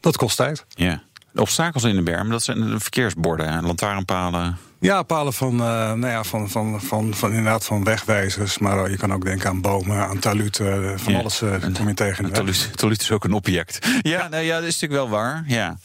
dat 0.00 0.16
kost 0.16 0.36
tijd. 0.36 0.64
Ja. 0.68 1.02
De 1.32 1.40
obstakels 1.40 1.84
in 1.84 1.96
de 1.96 2.02
berm, 2.02 2.30
dat 2.30 2.42
zijn 2.42 2.60
de 2.60 2.80
verkeersborden, 2.80 3.64
lantaarnpalen. 3.64 4.58
Ja, 4.80 5.02
palen 5.02 5.32
van, 5.32 5.52
uh, 5.52 5.58
nou 5.92 6.06
ja, 6.06 6.24
van, 6.24 6.50
van, 6.50 6.80
van, 6.82 7.14
van, 7.14 7.30
inderdaad 7.30 7.64
van 7.64 7.84
wegwijzers. 7.84 8.58
Maar 8.58 8.90
je 8.90 8.96
kan 8.96 9.12
ook 9.12 9.24
denken 9.24 9.48
aan 9.48 9.60
bomen, 9.60 9.96
aan 9.96 10.18
taluten. 10.18 10.92
Eh, 10.92 10.98
van 10.98 11.14
alles 11.14 11.42
uh, 11.42 11.54
kom 11.74 11.88
je 11.88 11.94
tegen. 11.94 12.24
Een 12.24 12.54
taluut 12.74 13.00
is 13.00 13.10
ook 13.10 13.24
een 13.24 13.32
object. 13.32 13.78
Ja, 14.02 14.10
ja. 14.10 14.28
Nou, 14.28 14.44
ja 14.44 14.54
dat 14.58 14.68
is 14.68 14.80
natuurlijk 14.80 15.10
wel 15.10 15.20
waar. 15.20 15.44
Ja. 15.46 15.78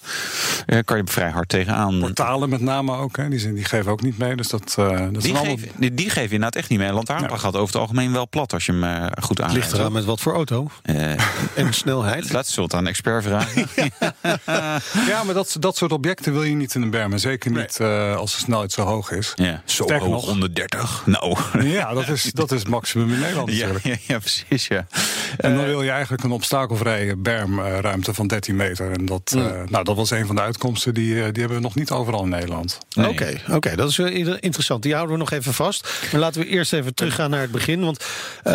Daar 0.66 0.84
kan 0.84 0.98
je 0.98 1.04
vrij 1.06 1.30
hard 1.30 1.50
tegenaan. 1.50 2.00
Portalen 2.00 2.50
met 2.50 2.62
name 2.62 2.98
ook. 2.98 3.18
Hè. 3.18 3.30
Die, 3.30 3.40
zijn, 3.40 3.54
die 3.54 3.64
geven 3.64 3.92
ook 3.92 4.02
niet 4.02 4.18
mee. 4.18 4.36
Dus 4.36 4.48
dat, 4.48 4.74
dat 4.76 5.22
die, 5.22 5.36
allemaal... 5.36 5.56
geven, 5.56 5.70
die, 5.78 5.94
die 5.94 6.10
geven 6.10 6.32
inderdaad 6.32 6.56
echt 6.56 6.70
niet 6.70 6.80
mee. 6.80 6.92
Lantaarnpaal 6.92 7.38
gaat 7.38 7.56
over 7.56 7.74
het 7.74 7.82
algemeen 7.82 8.12
wel 8.12 8.30
plat 8.30 8.54
als 8.54 8.66
je 8.66 8.72
hem 8.72 9.10
goed 9.22 9.42
aanrijdt. 9.42 9.66
Ligt 9.66 9.80
eraan 9.80 9.92
met 9.92 10.06
wat 10.06 10.22
voor 10.22 10.34
auto. 10.34 10.70
en 11.56 11.74
snelheid. 11.74 12.34
Laat 12.34 12.56
het 12.56 12.74
aan 12.74 12.80
een 12.80 12.88
expert 12.88 13.24
vragen. 13.24 13.68
ja, 15.12 15.24
maar 15.24 15.34
dat, 15.34 15.58
dat 15.60 15.78
soort 15.78 15.92
objecten 15.92 16.34
wil 16.34 16.44
je 16.44 16.56
niet 16.56 16.76
in 16.76 16.82
een 16.82 16.90
berm. 16.90 17.18
Zeker 17.18 17.52
niet 17.52 17.80
als 18.18 18.32
de 18.32 18.40
snelheid 18.40 18.72
zo 18.72 18.85
hoog 18.86 19.12
is. 19.12 19.32
Ja, 19.36 19.62
zo 19.66 19.92
hoog, 19.92 20.08
nog. 20.08 20.26
130. 20.26 21.04
Nou. 21.06 21.38
Ja, 21.64 21.94
dat 21.94 22.08
is, 22.08 22.24
dat 22.24 22.52
is 22.52 22.60
het 22.60 22.70
maximum 22.70 23.14
in 23.14 23.20
Nederland 23.20 23.50
natuurlijk. 23.50 23.84
Ja, 23.84 23.96
ja, 24.08 24.20
precies, 24.20 24.68
ja. 24.68 24.88
En 25.38 25.54
dan 25.54 25.64
eh, 25.64 25.70
wil 25.70 25.84
je 25.84 25.90
eigenlijk 25.90 26.24
een 26.24 26.32
obstakelvrije 26.32 27.16
bermruimte 27.16 28.14
van 28.14 28.28
13 28.28 28.56
meter. 28.56 28.92
En 28.92 29.06
dat, 29.06 29.34
uh, 29.36 29.44
nou, 29.68 29.84
dat 29.84 29.96
was 29.96 30.12
een 30.12 30.26
van 30.26 30.36
de 30.36 30.42
uitkomsten, 30.42 30.94
die, 30.94 31.16
eh, 31.16 31.24
die 31.32 31.40
hebben 31.40 31.58
we 31.58 31.64
nog 31.64 31.76
niet 31.76 31.92
overal 31.92 32.24
in 32.24 32.30
Nederland. 32.30 32.78
Oké, 32.98 33.42
oké, 33.52 33.76
dat 33.76 33.90
is 33.90 34.00
interessant. 34.40 34.84
Die 34.84 34.94
houden 34.94 35.14
we 35.14 35.20
nog 35.22 35.32
even 35.32 35.54
vast. 35.54 36.08
Maar 36.12 36.22
laten 36.22 36.42
we 36.42 36.48
eerst 36.48 36.74
even 36.74 36.94
teruggaan 36.94 37.30
naar 37.30 37.42
het 37.42 37.52
begin. 37.52 37.84
Want 37.84 38.06
uh, 38.44 38.54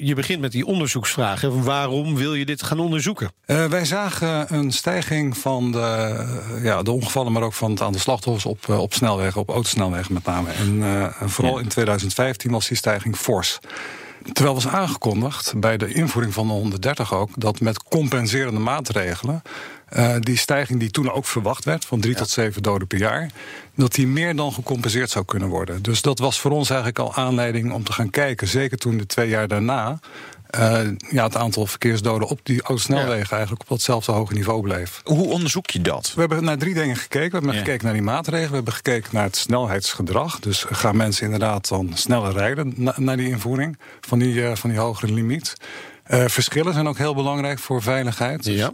je 0.00 0.12
begint 0.14 0.40
met 0.40 0.52
die 0.52 0.66
onderzoeksvragen. 0.66 1.62
Waarom 1.64 2.16
wil 2.16 2.34
je 2.34 2.44
dit 2.44 2.62
gaan 2.62 2.78
onderzoeken? 2.78 3.30
wij 3.46 3.84
zagen 3.84 4.54
een 4.54 4.72
stijging 4.72 5.36
van 5.36 5.72
de, 5.72 6.26
ja, 6.62 6.82
de 6.82 6.90
ongevallen, 6.90 7.32
maar 7.32 7.42
ook 7.42 7.52
van 7.52 7.70
het 7.70 7.80
aantal 7.80 8.00
slachtoffers 8.00 8.46
op, 8.46 8.68
op 8.68 8.94
snelwegen, 8.94 9.40
op 9.40 9.50
autosnelwegen 9.52 10.14
met 10.14 10.24
name. 10.24 10.50
En 10.50 10.76
uh, 10.76 11.06
vooral 11.20 11.58
in 11.58 11.68
2015 11.68 12.50
was 12.50 12.68
die 12.68 12.76
stijging 12.76 13.16
fors. 13.16 13.58
Terwijl 14.32 14.54
was 14.54 14.68
aangekondigd 14.68 15.52
bij 15.56 15.76
de 15.76 15.92
invoering 15.92 16.34
van 16.34 16.46
de 16.46 16.52
130 16.52 17.14
ook 17.14 17.30
dat 17.36 17.60
met 17.60 17.82
compenserende 17.82 18.60
maatregelen. 18.60 19.42
Uh, 19.96 20.14
die 20.20 20.36
stijging 20.36 20.80
die 20.80 20.90
toen 20.90 21.10
ook 21.10 21.26
verwacht 21.26 21.64
werd, 21.64 21.84
van 21.84 22.00
3 22.00 22.14
tot 22.14 22.30
7 22.30 22.62
doden 22.62 22.86
per 22.86 22.98
jaar, 22.98 23.30
dat 23.74 23.92
die 23.92 24.06
meer 24.06 24.36
dan 24.36 24.52
gecompenseerd 24.52 25.10
zou 25.10 25.24
kunnen 25.24 25.48
worden. 25.48 25.82
Dus 25.82 26.02
dat 26.02 26.18
was 26.18 26.40
voor 26.40 26.50
ons 26.50 26.70
eigenlijk 26.70 26.98
al 26.98 27.14
aanleiding 27.14 27.72
om 27.72 27.84
te 27.84 27.92
gaan 27.92 28.10
kijken, 28.10 28.48
zeker 28.48 28.78
toen 28.78 28.96
de 28.96 29.06
twee 29.06 29.28
jaar 29.28 29.48
daarna, 29.48 29.98
uh, 30.58 30.80
ja, 31.10 31.24
het 31.24 31.36
aantal 31.36 31.66
verkeersdoden 31.66 32.28
op 32.28 32.40
die 32.42 32.62
autosnelwegen 32.62 33.26
ja. 33.30 33.30
eigenlijk 33.30 33.62
op 33.62 33.68
datzelfde 33.68 34.12
hoge 34.12 34.34
niveau 34.34 34.62
bleef. 34.62 35.00
Hoe 35.04 35.26
onderzoek 35.26 35.70
je 35.70 35.80
dat? 35.80 36.12
We 36.14 36.20
hebben 36.20 36.44
naar 36.44 36.58
drie 36.58 36.74
dingen 36.74 36.96
gekeken. 36.96 37.30
We 37.30 37.36
hebben 37.36 37.54
gekeken 37.54 37.84
naar 37.84 37.92
die 37.92 38.02
maatregelen. 38.02 38.48
We 38.48 38.54
hebben 38.54 38.74
gekeken 38.74 39.10
naar 39.12 39.24
het 39.24 39.36
snelheidsgedrag. 39.36 40.40
Dus 40.40 40.64
gaan 40.70 40.96
mensen 40.96 41.24
inderdaad 41.24 41.68
dan 41.68 41.90
sneller 41.94 42.32
rijden 42.32 42.72
na, 42.76 42.94
naar 42.96 43.16
die 43.16 43.28
invoering 43.28 43.78
van 44.00 44.18
die, 44.18 44.34
uh, 44.34 44.54
van 44.54 44.70
die 44.70 44.78
hogere 44.78 45.12
limiet. 45.12 45.54
Uh, 46.08 46.24
verschillen 46.26 46.72
zijn 46.72 46.88
ook 46.88 46.98
heel 46.98 47.14
belangrijk 47.14 47.58
voor 47.58 47.82
veiligheid. 47.82 48.42
Dus 48.42 48.56
ja. 48.56 48.72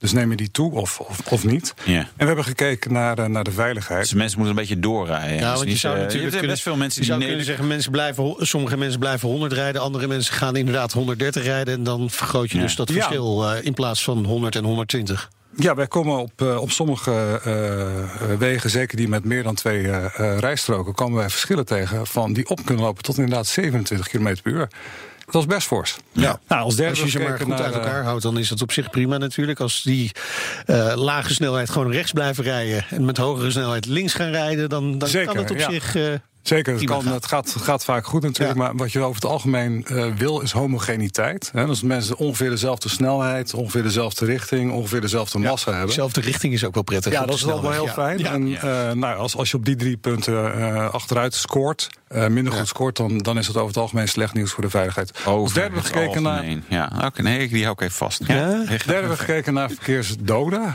Dus 0.00 0.12
neem 0.12 0.30
je 0.30 0.36
die 0.36 0.50
toe 0.50 0.72
of, 0.72 1.00
of, 1.00 1.20
of 1.30 1.44
niet? 1.44 1.74
Ja. 1.84 1.98
En 1.98 2.06
we 2.16 2.24
hebben 2.24 2.44
gekeken 2.44 2.92
naar, 2.92 3.18
uh, 3.18 3.24
naar 3.26 3.44
de 3.44 3.50
veiligheid. 3.50 4.00
Dus 4.00 4.14
mensen 4.14 4.38
moeten 4.38 4.56
een 4.56 4.62
beetje 4.62 4.80
doorrijden. 4.80 5.38
Ja, 5.38 5.54
want 5.54 5.68
je 5.68 5.76
zou 5.76 5.96
uh, 5.96 6.02
natuurlijk 6.02 6.40
je 6.40 6.46
best 6.46 6.62
veel 6.62 6.76
mensen 6.76 7.02
die 7.02 7.26
kunnen 7.26 7.44
zeggen: 7.44 7.66
mensen 7.66 7.90
blijven, 7.90 8.34
sommige 8.38 8.76
mensen 8.76 8.98
blijven 8.98 9.28
100 9.28 9.52
rijden, 9.52 9.82
andere 9.82 10.06
mensen 10.06 10.34
gaan 10.34 10.56
inderdaad 10.56 10.92
130 10.92 11.44
rijden. 11.44 11.74
En 11.74 11.82
dan 11.82 12.10
vergroot 12.10 12.50
je 12.50 12.56
ja. 12.56 12.62
dus 12.62 12.76
dat 12.76 12.90
verschil 12.90 13.52
uh, 13.52 13.64
in 13.64 13.74
plaats 13.74 14.04
van 14.04 14.24
100 14.24 14.56
en 14.56 14.64
120. 14.64 15.30
Ja, 15.56 15.74
wij 15.74 15.86
komen 15.86 16.18
op, 16.18 16.42
op 16.42 16.70
sommige 16.70 17.40
uh, 17.46 18.36
wegen, 18.38 18.70
zeker 18.70 18.96
die 18.96 19.08
met 19.08 19.24
meer 19.24 19.42
dan 19.42 19.54
twee 19.54 19.82
uh, 19.82 20.06
rijstroken, 20.38 20.94
komen 20.94 21.18
wij 21.18 21.30
verschillen 21.30 21.66
tegen 21.66 22.06
van 22.06 22.32
die 22.32 22.48
op 22.48 22.64
kunnen 22.64 22.84
lopen 22.84 23.02
tot 23.02 23.18
inderdaad 23.18 23.46
27 23.46 24.08
km 24.08 24.36
per 24.42 24.52
uur. 24.52 24.68
Dat 25.30 25.40
is 25.40 25.46
best 25.46 25.66
fors. 25.66 25.96
Ja. 26.12 26.40
Nou, 26.48 26.62
als, 26.62 26.76
derde 26.76 26.90
als 26.90 27.00
je 27.00 27.18
ze 27.18 27.18
maar 27.18 27.40
goed 27.40 27.60
uit 27.60 27.74
elkaar 27.74 28.04
houdt, 28.04 28.22
dan 28.22 28.38
is 28.38 28.48
dat 28.48 28.62
op 28.62 28.72
zich 28.72 28.90
prima 28.90 29.18
natuurlijk. 29.18 29.60
Als 29.60 29.82
die 29.82 30.10
uh, 30.66 30.92
lage 30.96 31.34
snelheid 31.34 31.70
gewoon 31.70 31.92
rechts 31.92 32.12
blijven 32.12 32.44
rijden 32.44 32.84
en 32.90 33.04
met 33.04 33.16
hogere 33.16 33.50
snelheid 33.50 33.86
links 33.86 34.14
gaan 34.14 34.30
rijden, 34.30 34.68
dan, 34.68 34.98
dan 34.98 35.08
Zeker, 35.08 35.34
kan 35.34 35.42
het 35.42 35.50
op 35.50 35.58
ja. 35.58 35.70
zich. 35.70 35.94
Uh, 35.94 36.12
Zeker, 36.42 36.74
het, 36.74 36.84
kan, 36.84 37.06
het 37.06 37.26
gaat, 37.26 37.54
gaat, 37.58 37.84
vaak 37.84 38.06
goed 38.06 38.22
natuurlijk. 38.22 38.58
Ja. 38.58 38.64
Maar 38.64 38.76
wat 38.76 38.92
je 38.92 39.00
over 39.00 39.14
het 39.14 39.30
algemeen 39.30 39.86
uh, 39.90 40.14
wil, 40.16 40.40
is 40.40 40.52
homogeniteit. 40.52 41.50
Hè? 41.52 41.66
Dus 41.66 41.82
mensen 41.82 42.16
ongeveer 42.16 42.50
dezelfde 42.50 42.88
snelheid, 42.88 43.54
ongeveer 43.54 43.82
dezelfde 43.82 44.24
richting, 44.24 44.72
ongeveer 44.72 45.00
dezelfde 45.00 45.38
massa 45.38 45.70
hebben. 45.70 45.88
Dezelfde 45.88 46.20
richting 46.20 46.52
is 46.52 46.64
ook 46.64 46.74
wel 46.74 46.82
prettig. 46.82 47.12
Ja, 47.12 47.24
dat 47.24 47.34
is 47.34 47.42
wel 47.42 47.70
heel 47.70 47.86
fijn. 47.86 48.26
En 48.26 48.46
uh, 48.46 48.60
nou, 48.92 49.16
als, 49.16 49.36
als 49.36 49.50
je 49.50 49.56
op 49.56 49.64
die 49.64 49.76
drie 49.76 49.96
punten 49.96 50.58
uh, 50.58 50.90
achteruit 50.90 51.34
scoort, 51.34 51.88
minder 52.28 52.52
goed 52.52 52.68
scoort, 52.68 52.96
dan, 52.96 53.18
dan 53.18 53.38
is 53.38 53.46
het 53.46 53.56
over 53.56 53.68
het 53.68 53.76
algemeen 53.76 54.08
slecht 54.08 54.34
nieuws 54.34 54.50
voor 54.50 54.62
de 54.62 54.70
veiligheid. 54.70 55.26
Over 55.26 55.54
derde 55.54 55.74
we 55.74 55.82
gekeken 55.82 56.22
naar. 56.22 56.44
Ja, 56.68 56.92
oké, 56.94 57.06
okay, 57.06 57.24
nee, 57.24 57.48
die 57.48 57.62
hou 57.62 57.72
ik 57.72 57.80
even 57.80 57.96
vast. 57.96 58.22
Ja? 58.26 58.48
Derde 58.48 58.92
hebben 58.92 59.10
we 59.10 59.16
gekeken 59.16 59.54
naar 59.54 59.70
verkeersdoden, 59.70 60.74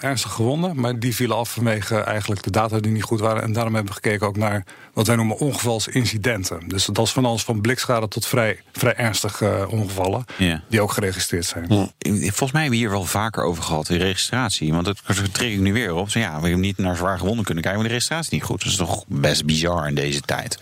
ernstige 0.00 0.34
gewonden. 0.34 0.80
Maar 0.80 0.98
die 0.98 1.14
vielen 1.14 1.36
af 1.36 1.52
vanwege 1.52 2.00
eigenlijk 2.00 2.42
de 2.42 2.50
data 2.50 2.78
die 2.78 2.92
niet 2.92 3.02
goed 3.02 3.20
waren. 3.20 3.42
En 3.42 3.52
daarom 3.52 3.74
hebben 3.74 3.92
we 3.94 4.00
gekeken 4.02 4.26
ook 4.26 4.36
naar 4.36 4.64
wat 4.92 5.06
wij 5.06 5.16
noemen 5.16 5.38
ongevalsincidenten. 5.38 6.68
Dus 6.68 6.84
dat 6.84 7.06
is 7.06 7.12
van 7.12 7.24
alles 7.24 7.42
van 7.42 7.60
blikschade 7.60 8.08
tot 8.08 8.26
vrij, 8.26 8.60
vrij 8.72 8.94
ernstige 8.94 9.44
uh, 9.44 9.72
ongevallen. 9.72 10.24
Ja. 10.38 10.62
Die 10.68 10.80
ook 10.80 10.92
geregistreerd 10.92 11.44
zijn. 11.44 11.66
Volgens 11.98 12.52
mij 12.52 12.62
hebben 12.62 12.70
we 12.70 12.76
hier 12.76 12.90
wel 12.90 13.04
vaker 13.04 13.44
over 13.44 13.62
gehad, 13.62 13.86
de 13.86 13.96
registratie. 13.96 14.72
Want 14.72 14.84
dat 14.84 15.02
trek 15.32 15.52
ik 15.52 15.58
nu 15.58 15.72
weer 15.72 15.94
op. 15.94 16.08
ja, 16.08 16.36
we 16.36 16.42
hebben 16.42 16.60
niet 16.60 16.78
naar 16.78 16.96
zwaar 16.96 17.18
gewonden 17.18 17.44
kunnen 17.44 17.62
kijken, 17.62 17.80
maar 17.80 17.88
de 17.88 17.94
registratie 17.94 18.32
is 18.32 18.38
niet 18.38 18.48
goed. 18.48 18.62
Dat 18.62 18.72
is 18.72 18.78
toch 18.78 19.04
best 19.06 19.44
bizar 19.44 19.88
in 19.88 19.94
deze 19.94 20.20
tijd. 20.20 20.58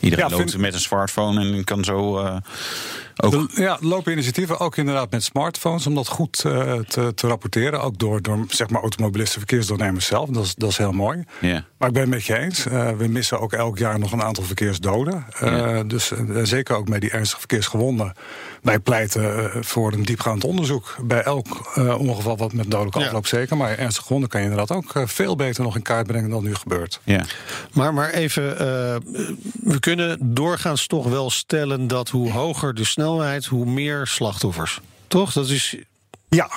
Iedereen 0.00 0.28
ja, 0.28 0.36
loopt 0.36 0.58
met 0.58 0.74
een 0.74 0.80
smartphone 0.80 1.56
en 1.56 1.64
kan 1.64 1.84
zo. 1.84 2.24
Uh, 2.24 2.36
ook... 3.22 3.50
ja, 3.54 3.76
lopen 3.80 4.12
initiatieven 4.12 4.58
ook 4.58 4.76
inderdaad 4.76 5.10
met 5.10 5.22
smartphones 5.22 5.86
om 5.86 5.94
dat 5.94 6.08
goed 6.08 6.42
uh, 6.46 6.78
te, 6.78 7.12
te, 7.14 7.26
rapporteren. 7.26 7.82
Ook 7.82 7.98
door, 7.98 8.22
door 8.22 8.44
zeg 8.48 8.68
maar 8.68 8.80
automobilisten, 8.80 9.38
verkeersdoornemers 9.38 10.06
zelf. 10.06 10.28
Dat 10.28 10.44
is, 10.44 10.54
dat 10.54 10.70
is 10.70 10.76
heel 10.76 10.92
mooi. 10.92 11.24
Yeah. 11.40 11.60
Maar 11.78 11.88
ik 11.88 11.94
ben 11.94 12.02
het 12.02 12.10
met 12.10 12.24
je 12.24 12.38
eens. 12.38 12.66
Uh, 12.66 12.90
we 12.90 13.06
missen 13.06 13.40
ook 13.40 13.52
elk 13.52 13.78
jaar 13.78 13.98
nog 13.98 14.12
een 14.12 14.22
aantal 14.22 14.44
verkeersdoden. 14.44 15.26
Uh, 15.42 15.48
yeah. 15.48 15.88
Dus 15.88 16.12
zeker 16.42 16.76
ook 16.76 16.88
met 16.88 17.00
die 17.00 17.10
ernstige 17.10 17.38
verkeersgewonden. 17.38 18.12
Wij 18.62 18.78
pleiten 18.78 19.50
voor 19.64 19.92
een 19.92 20.04
diepgaand 20.04 20.44
onderzoek. 20.44 20.96
Bij 21.04 21.22
elk 21.22 21.76
ongeval 21.98 22.36
wat 22.36 22.52
met 22.52 22.70
dodelijke 22.70 22.98
ja. 22.98 23.06
afloop 23.06 23.26
zeker. 23.26 23.56
Maar 23.56 23.78
ernstige 23.78 24.06
gewonden 24.06 24.28
kan 24.28 24.40
je 24.40 24.48
inderdaad 24.48 24.76
ook 24.76 24.92
veel 25.04 25.36
beter 25.36 25.62
nog 25.62 25.76
in 25.76 25.82
kaart 25.82 26.06
brengen 26.06 26.30
dan 26.30 26.42
nu 26.42 26.54
gebeurt. 26.54 27.00
Ja. 27.04 27.24
Maar, 27.72 27.94
maar 27.94 28.10
even, 28.10 28.56
we 29.62 29.80
kunnen 29.80 30.34
doorgaans 30.34 30.86
toch 30.86 31.06
wel 31.06 31.30
stellen 31.30 31.86
dat 31.86 32.08
hoe 32.08 32.30
hoger 32.30 32.74
de 32.74 32.84
snelheid 32.84 33.11
hoe 33.48 33.66
meer 33.66 34.06
slachtoffers. 34.06 34.80
Toch? 35.06 35.32
Dat 35.32 35.48
is. 35.48 35.76
Ja, 36.28 36.50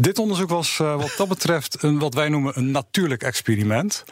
dit 0.00 0.18
onderzoek 0.18 0.48
was 0.48 0.78
uh, 0.82 0.96
wat 0.96 1.14
dat 1.16 1.28
betreft 1.28 1.82
een, 1.82 1.98
wat 1.98 2.14
wij 2.14 2.28
noemen 2.28 2.58
een 2.58 2.70
natuurlijk 2.70 3.22
experiment. 3.22 4.04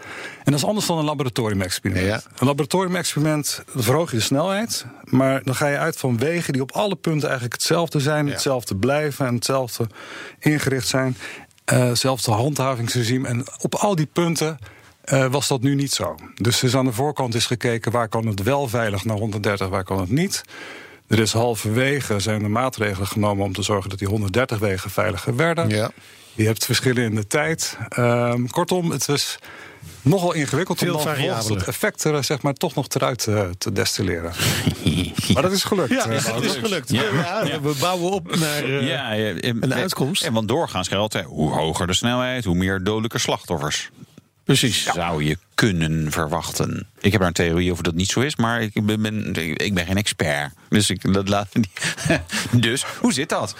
En 0.44 0.52
dat 0.52 0.54
is 0.54 0.64
anders 0.64 0.86
dan 0.86 0.98
een 0.98 1.04
laboratoriumexperiment. 1.04 2.06
Ja. 2.06 2.22
Een 2.38 2.46
laboratoriumexperiment 2.46 3.62
verhoog 3.74 4.10
je 4.10 4.16
de 4.16 4.22
snelheid, 4.22 4.86
maar 5.04 5.42
dan 5.42 5.54
ga 5.54 5.66
je 5.66 5.78
uit 5.78 5.96
van 5.96 6.18
wegen 6.18 6.52
die 6.52 6.62
op 6.62 6.72
alle 6.72 6.96
punten 6.96 7.28
eigenlijk 7.28 7.52
hetzelfde 7.52 8.00
zijn, 8.00 8.26
ja. 8.26 8.32
hetzelfde 8.32 8.76
blijven 8.76 9.26
en 9.26 9.34
hetzelfde 9.34 9.86
ingericht 10.38 10.88
zijn. 10.88 11.16
Uh, 11.72 11.78
hetzelfde 11.78 12.30
handhavingsregime. 12.30 13.28
En 13.28 13.44
op 13.60 13.74
al 13.74 13.94
die 13.94 14.08
punten 14.12 14.58
uh, 15.12 15.26
was 15.26 15.48
dat 15.48 15.62
nu 15.62 15.74
niet 15.74 15.92
zo. 15.92 16.14
Dus, 16.34 16.60
dus 16.60 16.76
aan 16.76 16.84
de 16.84 16.92
voorkant 16.92 17.34
is 17.34 17.46
gekeken 17.46 17.92
waar 17.92 18.08
kan 18.08 18.26
het 18.26 18.42
wel 18.42 18.68
veilig 18.68 19.04
naar 19.04 19.16
130, 19.16 19.68
waar 19.68 19.84
kan 19.84 20.00
het 20.00 20.10
niet. 20.10 20.42
Er 21.10 21.18
is 21.18 21.32
halverwege 21.32 22.20
zijn 22.20 22.42
er 22.42 22.50
maatregelen 22.50 23.06
genomen 23.06 23.44
om 23.44 23.52
te 23.52 23.62
zorgen 23.62 23.90
dat 23.90 23.98
die 23.98 24.08
130 24.08 24.58
wegen 24.58 24.90
veiliger 24.90 25.36
werden. 25.36 25.68
Ja. 25.68 25.90
Je 26.34 26.46
hebt 26.46 26.64
verschillen 26.64 27.02
in 27.02 27.14
de 27.14 27.26
tijd. 27.26 27.78
Ehm, 27.88 28.46
kortom, 28.46 28.90
het 28.90 29.08
is 29.08 29.38
nogal 30.02 30.32
ingewikkeld 30.32 30.78
Veel 30.78 30.94
om 30.94 31.06
het 31.56 31.64
effect 31.64 32.04
er 32.04 32.24
zeg 32.24 32.42
maar, 32.42 32.54
toch 32.54 32.74
nog 32.74 32.86
eruit 32.88 33.26
uh, 33.26 33.42
te 33.58 33.72
destilleren. 33.72 34.32
maar 35.34 35.42
dat 35.42 35.52
is 35.52 35.64
gelukt. 35.64 35.90
Ja, 35.90 36.06
uh, 36.10 36.24
dat 36.24 36.44
is 36.44 36.54
gelukt. 36.54 36.90
Ja. 36.90 37.02
Ja, 37.44 37.60
we 37.60 37.74
bouwen 37.80 38.10
op 38.10 38.36
naar 38.36 38.68
uh, 38.68 38.88
ja, 38.88 39.16
een 39.16 39.74
uitkomst. 39.74 40.22
En 40.22 40.32
want 40.32 40.48
doorgaans 40.48 40.88
geldt, 40.88 41.20
hoe 41.20 41.52
hoger 41.52 41.86
de 41.86 41.94
snelheid, 41.94 42.44
hoe 42.44 42.54
meer 42.56 42.84
dodelijke 42.84 43.18
slachtoffers. 43.18 43.90
Precies. 44.44 44.82
Zou 44.82 45.24
je 45.24 45.38
kunnen 45.54 46.12
verwachten. 46.12 46.86
Ik 47.00 47.10
heb 47.12 47.20
daar 47.20 47.28
een 47.28 47.34
theorie 47.34 47.70
over 47.70 47.82
dat 47.82 47.92
het 47.92 48.00
niet 48.00 48.10
zo 48.10 48.20
is, 48.20 48.36
maar 48.36 48.62
ik 48.62 48.86
ben, 48.86 49.02
ben 49.02 49.34
ik 49.56 49.74
ben 49.74 49.86
geen 49.86 49.96
expert. 49.96 50.52
Dus 50.68 50.90
ik, 50.90 51.12
dat 51.12 51.28
laat 51.28 51.54
niet. 51.54 51.94
dus 52.66 52.84
hoe 53.00 53.12
zit 53.12 53.28
dat? 53.28 53.54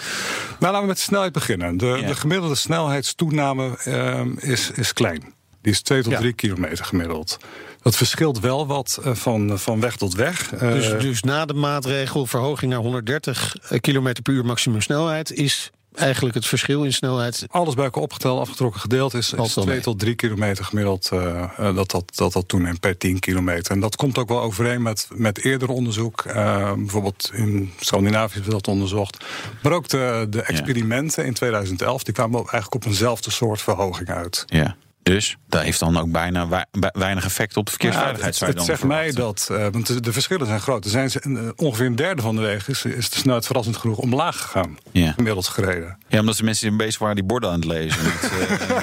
Nou, 0.59 0.73
laten 0.73 0.81
we 0.81 0.87
met 0.87 0.97
de 0.97 1.03
snelheid 1.03 1.33
beginnen. 1.33 1.77
De, 1.77 2.03
de 2.07 2.15
gemiddelde 2.15 2.55
snelheidstoename 2.55 3.79
uh, 3.87 4.23
is, 4.37 4.71
is 4.71 4.93
klein. 4.93 5.35
Die 5.63 5.73
is 5.73 5.83
2 5.83 6.03
tot 6.03 6.17
3 6.17 6.33
kilometer 6.33 6.85
gemiddeld. 6.85 7.39
Dat 7.83 7.97
verschilt 7.97 8.41
wel 8.41 8.67
wat 8.67 9.01
eh, 9.05 9.15
van, 9.15 9.59
van 9.59 9.81
weg 9.81 9.97
tot 9.97 10.15
weg. 10.15 10.49
Dus, 10.49 10.89
dus 10.89 11.23
na 11.23 11.45
de 11.45 11.55
maatregel 11.55 12.27
verhoging 12.27 12.71
naar 12.71 12.81
130 12.81 13.57
km 13.81 14.13
per 14.23 14.33
uur 14.33 14.45
maximum 14.45 14.81
snelheid 14.81 15.33
is 15.33 15.71
eigenlijk 15.95 16.35
het 16.35 16.47
verschil 16.47 16.85
in 16.85 16.93
snelheid? 16.93 17.45
Alles 17.51 17.75
bij 17.75 17.85
elkaar 17.85 18.03
opgeteld, 18.03 18.41
afgetrokken 18.41 18.81
gedeeld 18.81 19.15
is, 19.15 19.33
is 19.33 19.53
2 19.53 19.81
tot 19.81 19.99
3 19.99 20.15
kilometer 20.15 20.65
gemiddeld 20.65 21.11
uh, 21.13 21.75
dat, 21.75 21.91
dat, 21.91 22.17
dat 22.17 22.33
dat 22.33 22.49
toeneemt 22.49 22.81
per 22.81 22.97
10 22.97 23.19
kilometer. 23.19 23.73
En 23.73 23.81
dat 23.81 23.97
komt 23.97 24.19
ook 24.19 24.29
wel 24.29 24.41
overeen 24.41 24.83
met, 24.83 25.09
met 25.15 25.45
eerder 25.45 25.69
onderzoek. 25.69 26.25
Uh, 26.27 26.73
bijvoorbeeld 26.73 27.31
in 27.35 27.73
Scandinavië 27.81 28.33
hebben 28.33 28.51
we 28.51 28.57
dat 28.57 28.69
onderzocht. 28.69 29.25
Maar 29.63 29.73
ook 29.73 29.89
de, 29.89 30.27
de 30.31 30.43
experimenten 30.43 31.27
in 31.27 31.35
2011, 31.35 32.03
die 32.03 32.15
kwamen 32.15 32.37
eigenlijk 32.37 32.75
op 32.75 32.85
eenzelfde 32.85 33.31
soort 33.31 33.63
verhoging 33.63 34.09
uit. 34.09 34.45
Ja. 34.47 34.77
Dus 35.03 35.37
dat 35.49 35.63
heeft 35.63 35.79
dan 35.79 35.99
ook 35.99 36.11
bijna 36.11 36.67
weinig 36.93 37.25
effect 37.25 37.57
op 37.57 37.65
de 37.65 37.71
verkeersveiligheid. 37.71 38.39
Ja, 38.39 38.47
het, 38.47 38.55
het 38.55 38.65
zegt 38.65 38.85
mij 38.85 39.13
dat, 39.13 39.49
uh, 39.53 39.67
want 39.71 40.05
de, 40.05 40.13
verschillen 40.13 40.47
zijn 40.47 40.61
groot. 40.61 40.85
Er 40.85 40.91
zijn 40.91 41.11
uh, 41.25 41.49
ongeveer 41.57 41.87
een 41.87 41.97
derde 41.97 42.23
van 42.23 42.37
de 42.37 42.43
wegen 42.43 42.73
is, 42.73 42.85
is 42.85 43.11
de 43.11 43.19
snelheid 43.19 43.47
verrassend 43.47 43.77
genoeg 43.77 43.99
omlaag 43.99 44.41
gegaan. 44.41 44.79
Ja. 44.93 45.13
Gemiddeld 45.13 45.49
gereden. 45.49 45.99
Ja, 46.09 46.21
omdat 46.21 46.37
de 46.37 46.45
mensen 46.45 46.77
bezig 46.77 46.99
waren 46.99 47.17
die 47.17 47.25
borden 47.25 47.51
aan 47.51 47.61
het 47.61 47.65
lezen. 47.65 48.03
Met, 48.03 48.31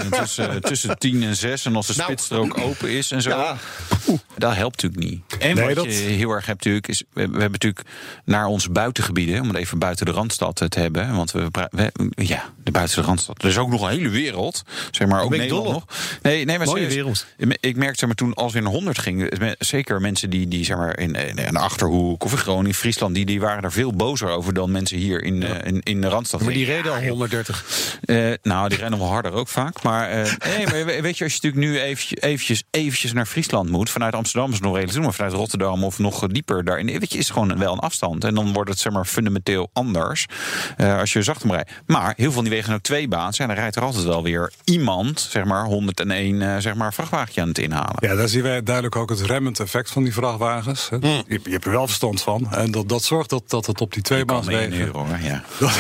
uh, 0.10 0.20
tussen, 0.22 0.62
tussen 0.62 0.98
tien 0.98 1.24
en 1.24 1.36
zes 1.36 1.66
en 1.66 1.76
als 1.76 1.88
de 1.88 1.94
nou. 1.94 2.06
spitsstrook 2.06 2.58
open 2.58 2.90
is 2.90 3.12
en 3.12 3.22
zo. 3.22 3.30
Ja. 3.30 3.58
dat 4.38 4.56
helpt 4.56 4.82
natuurlijk 4.82 5.12
niet. 5.12 5.38
En 5.40 5.56
nee, 5.56 5.66
wat 5.66 5.76
dat... 5.76 5.86
je 5.86 5.92
heel 5.92 6.32
erg 6.32 6.46
hebt 6.46 6.58
natuurlijk 6.58 6.88
is, 6.88 7.04
we, 7.14 7.22
hebben 7.22 7.52
natuurlijk 7.52 7.86
naar 8.26 8.46
onze 8.46 8.72
buitengebieden, 8.72 9.42
om 9.42 9.48
het 9.48 9.58
even 9.58 9.80
buiten 9.80 10.06
de 10.06 10.12
Randstad 10.12 10.56
te 10.56 10.80
hebben. 10.80 11.16
Want 11.16 11.32
we, 11.32 11.48
we 11.72 11.92
ja, 12.24 12.44
de 12.64 12.72
buiten 12.72 13.02
de 13.02 13.08
Randstad. 13.08 13.44
Er 13.44 13.50
is 13.50 13.58
ook 13.58 13.70
nog 13.70 13.82
een 13.82 13.90
hele 13.90 14.10
wereld, 14.10 14.64
zeg 14.92 15.08
maar, 15.08 15.22
ook 15.22 15.30
Nederland 15.30 15.70
nog. 15.70 15.86
Nee, 16.22 16.46
nee, 16.46 16.58
maar 16.58 16.68
Mooie 16.68 16.88
wereld. 16.88 17.26
Ik 17.60 17.76
merkte 17.76 18.00
zeg 18.00 18.08
maar, 18.08 18.16
toen 18.16 18.34
als 18.34 18.54
we 18.54 18.60
in 18.60 18.66
100 18.66 19.00
gingen, 19.00 19.56
zeker 19.60 20.02
mensen 20.02 20.30
die, 20.30 20.48
die 20.48 20.66
zeg 20.66 20.78
maar, 20.78 21.00
in, 21.00 21.16
in 21.16 21.36
de 21.36 21.60
Achterhoek 21.60 22.24
of 22.24 22.32
in 22.32 22.38
Groningen, 22.38 22.74
Friesland, 22.76 23.16
die, 23.16 23.26
die 23.26 23.40
waren 23.40 23.64
er 23.64 23.72
veel 23.72 23.94
bozer 23.94 24.30
over 24.30 24.54
dan 24.54 24.72
mensen 24.72 24.98
hier 24.98 25.24
in, 25.24 25.42
ja. 25.42 25.64
in, 25.64 25.82
in 25.84 26.02
de 26.02 26.08
Randstad. 26.08 26.42
Maar 26.42 26.54
die 26.54 26.66
reden 26.66 26.94
al 26.94 27.04
130. 27.04 27.66
Uh, 28.06 28.34
nou, 28.42 28.70
die 28.70 28.78
rennen 28.78 29.00
wel 29.00 29.08
harder 29.08 29.32
ook 29.32 29.48
vaak. 29.48 29.84
Maar, 29.84 30.18
uh, 30.18 30.32
nee, 30.58 30.66
maar 30.66 31.02
weet 31.02 31.18
je, 31.18 31.24
als 31.24 31.34
je 31.34 31.40
natuurlijk 31.42 31.56
nu 31.56 31.80
eventjes, 31.80 32.22
eventjes, 32.22 32.64
eventjes 32.72 33.14
naar 33.14 33.26
Friesland 33.26 33.70
moet, 33.70 33.90
vanuit 33.90 34.14
Amsterdam 34.14 34.50
is 34.50 34.56
het 34.56 34.64
nog 34.64 34.74
redelijk 34.74 34.98
doen, 34.98 35.06
maar 35.06 35.14
vanuit 35.14 35.34
Rotterdam 35.34 35.84
of 35.84 36.00
nog 36.00 36.28
dieper 36.28 36.64
daarin, 36.64 36.86
weet 36.86 37.12
je, 37.12 37.18
is 37.18 37.30
gewoon 37.30 37.58
wel 37.58 37.74
een 37.74 37.80
afstand. 37.80 38.24
En 38.24 38.36
dan 38.36 38.54
wordt 38.54 38.70
het 38.70 38.80
zeg 38.80 38.94
maar 38.94 39.06
fundamenteel 39.06 39.70
anders 39.74 40.26
uh, 40.78 41.00
als 41.00 41.14
je 41.14 41.22
zachter 41.22 41.50
rijdt. 41.50 41.72
Maar 41.86 42.14
heel 42.16 42.16
veel 42.16 42.32
van 42.32 42.44
die 42.44 42.54
wegen 42.54 42.74
ook 42.74 42.82
twee 42.82 43.08
baans. 43.08 43.40
En 43.40 43.48
dan 43.48 43.56
rijdt 43.56 43.76
er 43.76 43.82
altijd 43.82 44.04
wel 44.04 44.24
weer 44.24 44.52
iemand, 44.64 45.20
zeg 45.20 45.46
maar 45.46 45.64
101 46.00 46.42
uh, 46.42 46.58
zeg 46.58 46.76
maar, 46.76 46.94
vrachtwagentje 46.94 47.42
aan 47.42 47.48
het 47.48 47.58
inhalen. 47.58 47.96
Ja, 48.00 48.16
daar 48.16 48.28
zien 48.28 48.42
wij 48.42 48.64
duidelijk 48.64 48.96
ook 48.96 49.10
het 49.10 49.22
remmend 49.22 49.60
effect 49.60 49.92
van 49.92 50.04
die 50.04 50.14
vrachtwagens. 50.14 50.90
Mm. 50.90 51.00
Je, 51.02 51.40
je, 51.44 51.52
hebt 51.52 51.66
er 51.66 51.72
wel 51.72 51.88
verstand 51.88 52.22
van. 52.22 52.52
En 52.52 52.72
dat, 52.72 52.90
dat 52.90 53.04
zorgt 53.04 53.30
dat, 53.30 53.44
dat 53.48 53.66
het 53.66 53.82
op 53.82 53.94
die 53.94 54.02
twee 54.02 54.26
ja. 55.22 55.44
dat, 55.60 55.72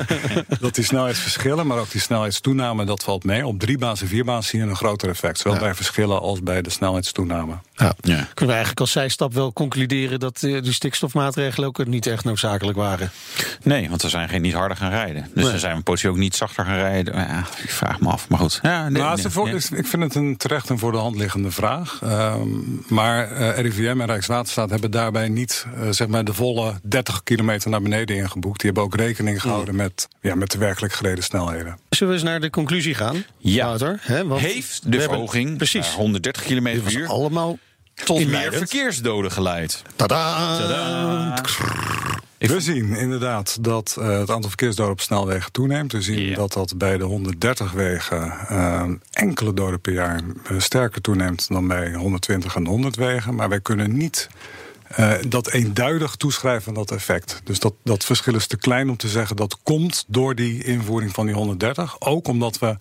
dat 0.60 0.74
die 0.74 0.84
snelheidsverschillen, 0.84 1.66
maar 1.66 1.78
ook 1.78 1.90
die 1.90 2.00
snelheidstoename, 2.00 2.84
dat 2.84 3.02
valt 3.04 3.24
mee. 3.24 3.46
Op 3.46 3.60
drie 3.60 3.78
baans 3.78 4.00
en 4.00 4.08
vier 4.08 4.24
baans 4.24 4.46
zie 4.46 4.60
je 4.60 4.66
een 4.66 4.76
groter 4.76 5.08
effect. 5.08 5.38
Zowel 5.38 5.58
bij 5.58 5.74
verschillen 5.74 6.20
als 6.20 6.42
bij 6.42 6.62
de 6.62 6.70
snelheidstoename. 6.70 7.54
Ja. 7.76 7.94
ja. 8.00 8.14
Kunnen 8.16 8.26
we 8.34 8.50
eigenlijk 8.50 8.80
als 8.80 8.90
zijstap 8.90 9.34
wel 9.34 9.52
concluderen 9.52 10.20
dat 10.20 10.42
uh, 10.42 10.62
die 10.62 10.72
stikstofmaatregelen 10.72 11.68
ook 11.68 11.86
niet 11.86 12.06
echt 12.06 12.24
noodzakelijk 12.24 12.76
waren? 12.78 13.10
Nee, 13.62 13.88
want 13.88 14.02
we 14.02 14.08
zijn 14.08 14.28
geen 14.28 14.42
niet 14.42 14.54
harder 14.54 14.76
gaan 14.76 14.90
rijden. 14.90 15.30
Dus 15.34 15.44
nee. 15.44 15.52
we 15.52 15.58
zijn 15.58 15.82
potje 15.82 16.08
ook 16.08 16.16
niet 16.16 16.36
zachter 16.36 16.64
gaan 16.64 16.76
rijden. 16.76 17.14
Ja, 17.14 17.46
ik 17.62 17.70
vraag 17.70 18.00
me 18.00 18.08
af, 18.08 18.28
maar 18.28 18.38
goed. 18.38 18.58
Ja, 18.62 18.88
nee, 18.88 19.02
nou, 19.02 19.16
nee, 19.22 19.51
ik 19.54 19.86
vind 19.86 20.02
het 20.02 20.14
een 20.14 20.36
terecht 20.36 20.70
en 20.70 20.78
voor 20.78 20.92
de 20.92 20.98
hand 20.98 21.16
liggende 21.16 21.50
vraag. 21.50 22.00
Um, 22.04 22.84
maar 22.88 23.32
uh, 23.32 23.58
RIVM 23.58 24.00
en 24.00 24.06
Rijkswaterstaat 24.06 24.70
hebben 24.70 24.90
daarbij 24.90 25.28
niet 25.28 25.66
uh, 25.76 25.90
zeg 25.90 26.08
maar 26.08 26.24
de 26.24 26.34
volle 26.34 26.74
30 26.82 27.22
kilometer 27.22 27.70
naar 27.70 27.82
beneden 27.82 28.16
ingeboekt. 28.16 28.60
Die 28.60 28.70
hebben 28.70 28.82
ook 28.82 28.96
rekening 28.96 29.40
gehouden 29.40 29.76
met, 29.76 30.08
ja, 30.20 30.34
met 30.34 30.50
de 30.50 30.58
werkelijk 30.58 30.92
gereden 30.92 31.24
snelheden. 31.24 31.78
Zullen 31.88 32.12
we 32.12 32.18
eens 32.18 32.28
naar 32.28 32.40
de 32.40 32.50
conclusie 32.50 32.94
gaan? 32.94 33.24
Ja. 33.38 33.64
Wouter, 33.64 33.98
hè? 34.00 34.26
Want 34.26 34.40
Heeft 34.40 34.92
de 34.92 35.00
verhoging 35.00 35.56
precies 35.56 35.88
130 35.94 36.42
kilometer 36.42 36.82
per 36.82 36.96
uur 36.96 37.08
allemaal 37.08 37.58
tot 38.04 38.26
meer 38.26 38.52
verkeersdoden 38.52 39.32
geleid? 39.32 39.82
Tada! 39.96 41.40
We 42.50 42.60
zien 42.60 42.94
inderdaad 42.94 43.58
dat 43.60 43.96
uh, 43.98 44.18
het 44.18 44.30
aantal 44.30 44.48
verkeersdoden 44.48 44.92
op 44.92 45.00
snelwegen 45.00 45.52
toeneemt. 45.52 45.92
We 45.92 46.02
zien 46.02 46.20
yeah. 46.20 46.36
dat 46.36 46.52
dat 46.52 46.78
bij 46.78 46.98
de 46.98 47.04
130 47.04 47.72
wegen 47.72 48.34
uh, 48.50 48.84
enkele 49.12 49.54
doden 49.54 49.80
per 49.80 49.92
jaar 49.92 50.20
uh, 50.50 50.58
sterker 50.60 51.00
toeneemt 51.00 51.48
dan 51.48 51.68
bij 51.68 51.92
120 51.92 52.56
en 52.56 52.66
100 52.66 52.96
wegen. 52.96 53.34
Maar 53.34 53.48
wij 53.48 53.60
kunnen 53.60 53.96
niet 53.96 54.28
dat 55.28 55.50
eenduidig 55.50 56.16
toeschrijven 56.16 56.68
aan 56.68 56.74
dat 56.74 56.90
effect. 56.90 57.40
Dus 57.44 57.58
dat, 57.58 57.74
dat 57.84 58.04
verschil 58.04 58.34
is 58.34 58.46
te 58.46 58.56
klein 58.56 58.90
om 58.90 58.96
te 58.96 59.08
zeggen 59.08 59.36
dat 59.36 59.58
komt 59.62 60.04
door 60.08 60.34
die 60.34 60.64
invoering 60.64 61.12
van 61.12 61.26
die 61.26 61.34
130. 61.34 62.00
Ook 62.00 62.28
omdat 62.28 62.58
we 62.58 62.76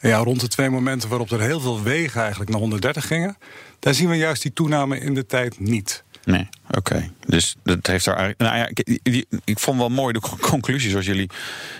ja, 0.00 0.18
rond 0.18 0.40
de 0.40 0.48
twee 0.48 0.70
momenten 0.70 1.08
waarop 1.08 1.30
er 1.30 1.40
heel 1.40 1.60
veel 1.60 1.82
wegen 1.82 2.20
eigenlijk 2.20 2.50
naar 2.50 2.60
130 2.60 3.06
gingen, 3.06 3.36
daar 3.78 3.94
zien 3.94 4.08
we 4.08 4.16
juist 4.16 4.42
die 4.42 4.52
toename 4.52 4.98
in 4.98 5.14
de 5.14 5.26
tijd 5.26 5.60
niet. 5.60 6.04
Nee, 6.24 6.48
oké. 6.76 7.10
Dus 7.26 7.56
dat 7.62 7.86
heeft 7.86 8.04
daar. 8.04 8.34
Nou 8.38 8.56
ja, 8.56 8.68
ik, 8.68 9.26
ik, 9.44 9.58
vond 9.58 9.78
wel 9.78 9.88
mooi 9.88 10.12
de 10.12 10.20
conclusie 10.40 10.90
zoals 10.90 11.06
jullie. 11.06 11.30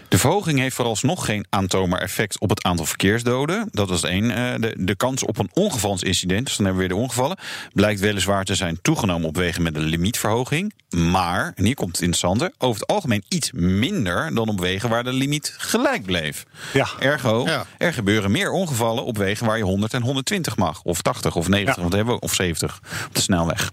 De 0.08 0.18
verhoging 0.18 0.58
heeft 0.58 0.76
vooralsnog 0.76 1.24
geen 1.24 1.46
aantoonbaar 1.48 2.00
effect 2.00 2.40
op 2.40 2.50
het 2.50 2.62
aantal 2.62 2.86
verkeersdoden. 2.86 3.68
Dat 3.70 3.88
was 3.88 4.02
één. 4.02 4.24
Uh, 4.24 4.54
de, 4.58 4.74
de 4.78 4.96
kans 4.96 5.24
op 5.24 5.38
een 5.38 5.50
ongevalsincident, 5.52 6.46
dus 6.46 6.56
dan 6.56 6.66
hebben 6.66 6.82
we 6.82 6.88
weer 6.88 6.96
de 6.98 7.02
ongevallen, 7.02 7.38
blijkt 7.72 8.00
weliswaar 8.00 8.44
te 8.44 8.54
zijn 8.54 8.78
toegenomen 8.82 9.28
op 9.28 9.36
wegen 9.36 9.62
met 9.62 9.76
een 9.76 9.82
limietverhoging. 9.82 10.72
Maar, 10.90 11.52
en 11.56 11.64
hier 11.64 11.74
komt 11.74 11.96
het 11.96 12.00
interessante, 12.00 12.52
over 12.58 12.80
het 12.80 12.90
algemeen 12.90 13.24
iets 13.28 13.52
minder 13.52 14.34
dan 14.34 14.48
op 14.48 14.60
wegen 14.60 14.88
waar 14.88 15.04
de 15.04 15.12
limiet 15.12 15.54
gelijk 15.58 16.04
bleef. 16.04 16.46
Ja. 16.72 16.88
Ergo, 16.98 17.44
ja. 17.44 17.66
er 17.78 17.92
gebeuren 17.92 18.30
meer 18.30 18.50
ongevallen 18.50 19.04
op 19.04 19.16
wegen 19.16 19.46
waar 19.46 19.56
je 19.56 19.64
100 19.64 19.94
en 19.94 20.02
120 20.02 20.56
mag. 20.56 20.82
Of 20.82 21.02
80 21.02 21.36
of 21.36 21.48
90, 21.48 21.74
ja. 21.74 21.80
want 21.82 21.94
hebben 21.94 22.14
we, 22.14 22.20
of 22.20 22.34
70 22.34 22.80
op 23.06 23.14
de 23.14 23.20
snelweg. 23.20 23.72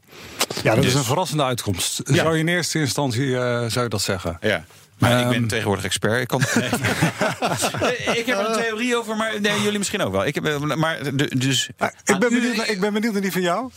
Ja, 0.63 0.73
dat 0.73 0.83
dus. 0.83 0.93
is 0.93 0.99
een 0.99 1.03
verrassende 1.09 1.43
uitkomst. 1.43 2.01
Ja. 2.03 2.15
Zou 2.15 2.33
je 2.33 2.39
in 2.39 2.47
eerste 2.47 2.79
instantie 2.79 3.25
uh, 3.25 3.39
zou 3.67 3.83
je 3.83 3.89
dat 3.89 4.01
zeggen? 4.01 4.37
Ja. 4.41 4.65
Maar 4.97 5.11
um, 5.11 5.19
ik 5.19 5.27
ben 5.27 5.35
ehm. 5.35 5.47
tegenwoordig 5.47 5.85
expert. 5.85 6.21
Ik, 6.21 6.27
kan, 6.27 6.41
nee. 6.55 8.17
ik 8.17 8.25
heb 8.25 8.37
er 8.37 8.49
een 8.49 8.61
theorie 8.61 8.97
over, 8.97 9.15
maar 9.15 9.41
nee, 9.41 9.61
jullie 9.61 9.77
misschien 9.77 10.01
ook 10.01 10.11
wel. 10.11 10.25
Ik, 10.25 10.35
heb, 10.35 10.45
eh, 10.45 10.59
maar, 10.59 10.99
dus, 11.37 11.69
ah, 11.77 11.89
ik, 12.05 12.19
ben 12.19 12.29
benieuwd, 12.29 12.69
ik 12.69 12.79
ben 12.79 12.93
benieuwd 12.93 13.13
naar 13.13 13.21
die 13.21 13.31
van 13.31 13.41
jou. 13.41 13.69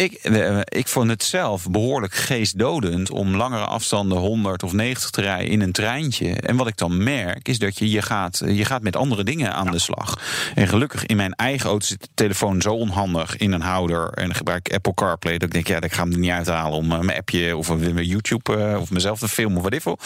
Ik, 0.00 0.12
eh, 0.12 0.58
ik 0.64 0.88
vond 0.88 1.10
het 1.10 1.22
zelf 1.22 1.70
behoorlijk 1.70 2.14
geestdodend 2.14 3.10
om 3.10 3.36
langere 3.36 3.64
afstanden 3.64 4.18
100 4.18 4.62
of 4.62 4.72
90 4.72 5.10
te 5.10 5.20
rijden 5.20 5.50
in 5.50 5.60
een 5.60 5.72
treintje. 5.72 6.34
En 6.34 6.56
wat 6.56 6.66
ik 6.66 6.76
dan 6.76 7.02
merk 7.02 7.48
is 7.48 7.58
dat 7.58 7.78
je, 7.78 7.90
je, 7.90 8.02
gaat, 8.02 8.42
je 8.46 8.64
gaat 8.64 8.82
met 8.82 8.96
andere 8.96 9.24
dingen 9.24 9.54
aan 9.54 9.70
de 9.70 9.78
slag. 9.78 10.18
En 10.54 10.68
gelukkig 10.68 11.06
in 11.06 11.16
mijn 11.16 11.34
eigen 11.34 11.68
auto 11.68 11.86
zit 11.86 12.00
de 12.00 12.08
telefoon 12.14 12.62
zo 12.62 12.74
onhandig 12.74 13.36
in 13.36 13.52
een 13.52 13.60
houder. 13.60 14.12
En 14.12 14.34
gebruik 14.34 14.68
ik 14.68 14.74
Apple 14.74 14.94
CarPlay. 14.94 15.38
Dat 15.38 15.42
ik 15.42 15.52
denk, 15.52 15.66
ja, 15.66 15.80
ik 15.80 15.92
ga 15.92 16.02
hem 16.02 16.12
er 16.12 16.18
niet 16.18 16.30
uithalen 16.30 16.78
om 16.78 16.86
mijn 16.86 17.18
appje 17.18 17.56
of 17.56 17.76
mijn 17.78 18.06
YouTube 18.06 18.76
of 18.80 18.90
mezelf 18.90 19.18
te 19.18 19.28
filmen 19.28 19.56
of 19.56 19.62
wat 19.62 19.72
ik 19.72 19.82
wil. 19.82 19.98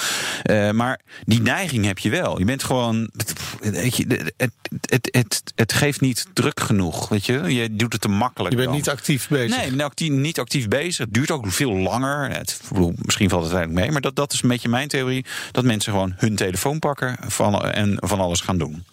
Uh, 0.51 0.71
maar 0.71 1.01
die 1.25 1.43
neiging 1.43 1.85
heb 1.85 1.99
je 1.99 2.11
wel. 2.11 2.39
Je 2.39 2.45
bent 2.45 2.65
gewoon. 2.65 3.11
Weet 3.61 3.97
je, 3.97 4.33
het, 4.37 4.53
het, 4.81 5.09
het, 5.11 5.43
het, 5.55 5.73
geeft 5.73 6.01
niet 6.01 6.27
druk 6.33 6.61
genoeg. 6.61 7.09
Weet 7.09 7.27
je? 7.27 7.55
je 7.55 7.77
doet 7.77 7.93
het 7.93 8.03
te 8.03 8.09
makkelijk. 8.09 8.51
Je 8.51 8.57
bent 8.57 8.69
dan. 8.69 8.79
niet 8.79 8.89
actief 8.89 9.29
bezig. 9.29 9.57
Nee, 9.57 9.84
actief, 9.85 10.11
niet 10.11 10.39
actief 10.39 10.69
bezig. 10.69 10.99
Het 10.99 11.15
duurt 11.15 11.31
ook 11.31 11.53
veel 11.53 11.73
langer. 11.73 12.31
Het, 12.31 12.61
misschien 12.97 13.29
valt 13.29 13.45
het 13.45 13.53
eigenlijk 13.53 13.85
mee. 13.85 13.93
Maar 13.93 14.01
dat, 14.01 14.17
dat 14.17 14.33
is 14.33 14.43
een 14.43 14.49
beetje 14.49 14.69
mijn 14.69 14.89
theorie. 14.89 15.25
Dat 15.53 15.65
mensen 15.65 15.93
gewoon 15.93 16.15
hun 16.17 16.37
telefoon 16.37 16.79
pakken 16.79 17.17
van, 17.27 17.63
en 17.63 17.97
van 18.01 18.21
alles 18.21 18.41
gaan 18.41 18.59
doen. 18.59 18.85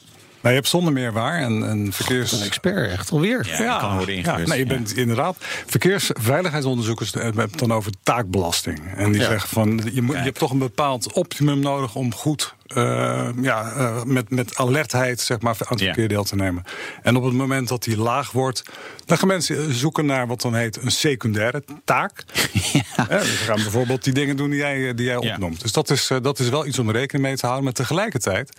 Nou, 0.42 0.54
je 0.54 0.60
hebt 0.60 0.68
zonder 0.68 0.94
meer 0.94 1.14
waar. 1.14 1.40
En, 1.40 1.68
en 1.70 1.94
verkeers... 1.94 2.32
Een 2.32 2.42
expert, 2.42 2.92
echt 2.92 3.12
alweer. 3.12 3.48
Ja, 3.48 3.64
ja, 3.64 3.80
kan 3.80 3.98
worden 3.98 4.16
ja, 4.16 4.38
nee, 4.38 4.60
je 4.60 4.66
bent 4.66 4.96
inderdaad... 4.98 5.36
Verkeersveiligheidsonderzoekers 5.66 7.14
hebben 7.14 7.44
het 7.44 7.60
dan 7.60 7.74
over 7.74 7.92
taakbelasting. 8.04 8.80
En 8.96 9.12
die 9.12 9.22
zeggen 9.22 9.50
van, 9.50 9.82
je, 9.94 10.02
moet, 10.02 10.16
je 10.16 10.22
hebt 10.22 10.40
toch 10.40 10.52
een 10.52 10.58
bepaald 10.58 11.14
optimum 11.14 11.60
nodig 11.60 11.96
om 11.96 12.14
goed 12.14 12.54
uh, 12.78 13.30
ja, 13.42 13.74
uh, 13.78 14.04
met, 14.04 14.30
met 14.30 14.58
alertheid 14.58 15.20
zeg 15.20 15.42
maar, 15.42 15.56
aan 15.60 15.68
het 15.70 15.82
verkeer 15.82 16.08
deel 16.08 16.24
te 16.24 16.36
nemen. 16.36 16.64
En 17.02 17.16
op 17.16 17.24
het 17.24 17.34
moment 17.34 17.68
dat 17.68 17.84
die 17.84 17.98
laag 17.98 18.32
wordt, 18.32 18.64
dan 19.06 19.18
gaan 19.18 19.28
mensen 19.28 19.74
zoeken 19.74 20.06
naar 20.06 20.28
wat 20.28 20.42
dan 20.42 20.56
heet 20.56 20.82
een 20.82 20.92
secundaire 20.92 21.64
taak. 21.86 22.24
Ja. 22.74 22.82
Ja, 23.10 23.18
dus 23.18 23.38
gaan 23.38 23.56
bijvoorbeeld 23.56 24.04
die 24.04 24.14
dingen 24.14 24.38
doen 24.38 24.50
die 24.50 24.60
jij, 24.60 24.94
die 24.94 25.06
jij 25.06 25.16
opnoemt. 25.16 25.62
Dus 25.62 25.72
dat 25.72 25.90
is, 25.90 26.10
uh, 26.10 26.18
dat 26.22 26.40
is 26.40 26.50
wel 26.50 26.66
iets 26.66 26.80
om 26.80 26.92
rekening 26.92 27.26
mee 27.26 27.36
te 27.36 27.46
houden. 27.46 27.64
Maar 27.64 27.74
tegelijkertijd 27.74 28.56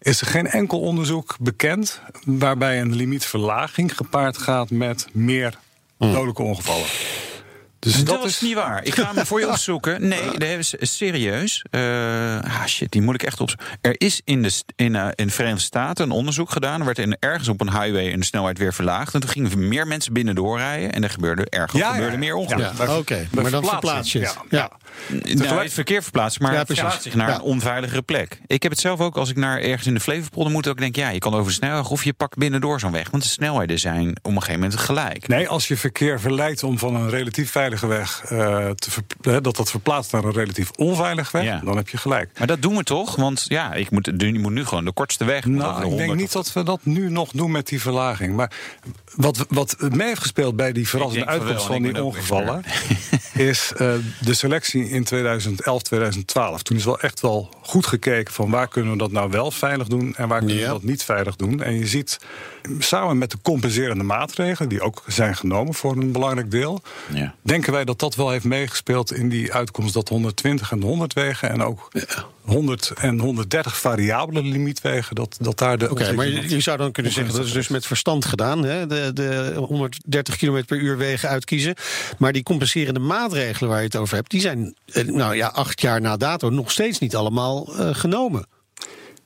is 0.00 0.20
er 0.20 0.26
geen 0.26 0.46
enkel 0.46 0.80
onderzoek 0.80 1.36
bekend 1.40 2.00
waarbij 2.24 2.80
een 2.80 2.94
limietverlaging 2.94 3.96
gepaard 3.96 4.38
gaat 4.38 4.70
met 4.70 5.06
meer 5.12 5.58
mm. 5.98 6.12
dodelijke 6.12 6.42
ongevallen. 6.42 6.86
Dus 7.84 8.04
dat, 8.04 8.24
is 8.24 8.40
niet 8.40 8.54
waar. 8.54 8.84
Ik 8.84 8.94
ga 8.94 9.14
hem 9.14 9.26
voor 9.26 9.40
je 9.40 9.48
opzoeken. 9.54 10.08
Nee, 10.08 10.30
dat 10.30 10.42
hebben 10.42 10.64
ze 10.64 10.76
serieus. 10.80 11.64
Uh, 11.70 12.40
ah 12.40 12.64
shit, 12.66 12.92
die 12.92 13.02
moet 13.02 13.14
ik 13.14 13.22
echt 13.22 13.40
opzoeken. 13.40 13.66
Er 13.80 13.94
is 13.98 14.20
in 14.24 14.42
de, 14.42 14.62
in, 14.76 14.94
uh, 14.94 15.08
in 15.14 15.26
de 15.26 15.32
Verenigde 15.32 15.64
Staten 15.64 16.04
een 16.04 16.10
onderzoek 16.10 16.50
gedaan. 16.50 16.80
Er 16.80 16.86
werd 16.86 16.98
in, 16.98 17.16
ergens 17.20 17.48
op 17.48 17.60
een 17.60 17.70
highway 17.70 18.12
een 18.12 18.22
snelheid 18.22 18.58
weer 18.58 18.74
verlaagd. 18.74 19.14
En 19.14 19.20
toen 19.20 19.30
gingen 19.30 19.68
meer 19.68 19.86
mensen 19.86 20.12
binnen 20.12 20.34
doorrijden. 20.34 20.92
En 20.92 21.02
er 21.02 21.10
gebeurde 21.10 21.46
ergens 21.48 21.82
ja, 21.82 21.92
gebeurde 21.92 22.16
meer 22.16 22.34
ongelukken. 22.34 22.86
Ja, 22.86 22.96
Oké, 22.96 23.26
maar 23.30 23.50
dan 23.50 23.64
verplaats 23.64 24.12
je 24.12 24.18
het. 24.18 24.36
Ja. 24.50 24.70
Nou, 25.08 25.62
het 25.62 25.72
verkeer 25.72 26.02
verplaatst, 26.02 26.40
maar 26.40 26.56
het 26.56 26.66
verplaatst 26.66 27.02
zich 27.02 27.14
naar 27.14 27.34
een 27.34 27.40
onveiligere 27.40 28.02
plek. 28.02 28.38
Ik 28.46 28.62
heb 28.62 28.72
het 28.72 28.80
zelf 28.80 29.00
ook 29.00 29.16
als 29.16 29.30
ik 29.30 29.36
naar 29.36 29.60
ergens 29.60 29.86
in 29.86 29.94
de 29.94 30.00
Flevopolder 30.00 30.52
moet. 30.52 30.68
ook 30.68 30.78
denk, 30.78 30.96
ja, 30.96 31.08
je 31.08 31.18
kan 31.18 31.34
over 31.34 31.46
de 31.46 31.52
snelweg 31.52 31.90
of 31.90 32.04
je 32.04 32.12
pakt 32.12 32.36
binnendoor 32.36 32.80
zo'n 32.80 32.92
weg. 32.92 33.10
Want 33.10 33.22
de 33.22 33.28
snelheden 33.28 33.78
zijn 33.78 34.08
op 34.08 34.16
een 34.24 34.32
gegeven 34.32 34.60
moment 34.60 34.78
gelijk. 34.78 35.28
Nee, 35.28 35.48
als 35.48 35.68
je 35.68 35.76
verkeer 35.76 36.20
verleidt 36.20 36.62
om 36.62 36.78
van 36.78 36.94
een 36.94 37.10
relatief 37.10 37.50
veilige 37.78 37.86
weg 37.86 38.30
uh, 38.32 38.70
te 38.70 39.40
dat 39.40 39.56
dat 39.56 39.70
verplaatst 39.70 40.12
naar 40.12 40.24
een 40.24 40.32
relatief 40.32 40.70
onveilige 40.70 41.38
weg, 41.38 41.60
dan 41.60 41.76
heb 41.76 41.88
je 41.88 41.96
gelijk. 41.96 42.30
Maar 42.38 42.46
dat 42.46 42.62
doen 42.62 42.76
we 42.76 42.82
toch? 42.82 43.16
Want 43.16 43.44
ja, 43.48 43.72
ik 43.72 43.90
moet, 43.90 44.12
je 44.16 44.38
moet 44.38 44.52
nu 44.52 44.64
gewoon 44.64 44.84
de 44.84 44.92
kortste 44.92 45.24
weg. 45.24 45.44
Nou, 45.44 45.90
ik 45.90 45.96
denk 45.96 46.14
niet 46.14 46.32
dat 46.32 46.52
we 46.52 46.62
dat 46.62 46.80
nu 46.82 47.10
nog 47.10 47.30
doen 47.30 47.50
met 47.50 47.66
die 47.66 47.80
verlaging. 47.80 48.36
Maar 48.36 48.50
wat, 49.16 49.46
wat 49.48 49.76
mee 49.90 50.06
heeft 50.06 50.20
gespeeld 50.20 50.56
bij 50.56 50.72
die 50.72 50.88
verrassende 50.88 51.26
uitkomst 51.26 51.64
van 51.64 51.82
die 51.82 52.04
ongevallen, 52.04 52.62
is 53.34 53.72
uh, 53.72 53.92
de 54.20 54.34
selectie 54.34 54.88
in 54.88 55.04
2011, 55.04 55.82
2012. 55.82 56.62
Toen 56.62 56.76
is 56.76 56.84
wel 56.84 57.00
echt 57.00 57.20
wel 57.20 57.48
goed 57.62 57.86
gekeken 57.86 58.34
van 58.34 58.50
waar 58.50 58.68
kunnen 58.68 58.92
we 58.92 58.98
dat 58.98 59.12
nou 59.12 59.30
wel 59.30 59.50
veilig 59.50 59.86
doen 59.86 60.14
en 60.16 60.28
waar 60.28 60.38
kunnen 60.38 60.58
we 60.58 60.66
dat 60.66 60.82
niet 60.82 61.02
veilig 61.02 61.36
doen. 61.36 61.62
En 61.62 61.78
je 61.78 61.86
ziet 61.86 62.18
samen 62.78 63.18
met 63.18 63.30
de 63.30 63.38
compenserende 63.42 64.04
maatregelen, 64.04 64.68
die 64.68 64.80
ook 64.80 65.02
zijn 65.06 65.36
genomen 65.36 65.74
voor 65.74 65.96
een 65.96 66.12
belangrijk 66.12 66.50
deel, 66.50 66.82
ja. 67.12 67.34
denken 67.42 67.72
wij 67.72 67.84
dat 67.84 67.98
dat 67.98 68.14
wel 68.14 68.30
heeft 68.30 68.44
meegespeeld 68.44 69.12
in 69.12 69.28
die 69.28 69.52
uitkomst 69.52 69.94
dat 69.94 70.08
120 70.08 70.70
en 70.70 70.82
100 70.82 71.12
wegen 71.12 71.50
en 71.50 71.62
ook 71.62 71.90
100 72.44 72.92
en 72.96 73.18
130 73.18 73.78
variabele 73.78 74.42
limietwegen, 74.42 75.14
dat, 75.14 75.36
dat 75.40 75.58
daar 75.58 75.78
de. 75.78 75.90
Oké, 75.90 76.12
maar 76.12 76.28
je, 76.28 76.60
zou 76.60 76.76
dan 76.76 76.92
kunnen 76.92 77.12
zeggen 77.12 77.34
dat 77.34 77.44
is 77.44 77.52
dus 77.52 77.68
met 77.68 77.86
verstand 77.86 78.24
gedaan, 78.24 78.64
hè? 78.64 78.86
De, 78.86 79.03
de 79.12 79.52
130 79.56 80.36
km 80.36 80.64
per 80.64 80.78
uur 80.78 80.96
wegen 80.96 81.28
uitkiezen. 81.28 81.74
Maar 82.18 82.32
die 82.32 82.42
compenserende 82.42 83.00
maatregelen 83.00 83.70
waar 83.70 83.78
je 83.78 83.86
het 83.86 83.96
over 83.96 84.16
hebt, 84.16 84.30
die 84.30 84.40
zijn 84.40 84.74
eh, 84.86 85.04
nou 85.04 85.34
ja, 85.34 85.46
acht 85.46 85.80
jaar 85.80 86.00
na 86.00 86.16
dato 86.16 86.50
nog 86.50 86.70
steeds 86.70 86.98
niet 86.98 87.16
allemaal 87.16 87.80
uh, 87.80 87.94
genomen. 87.94 88.46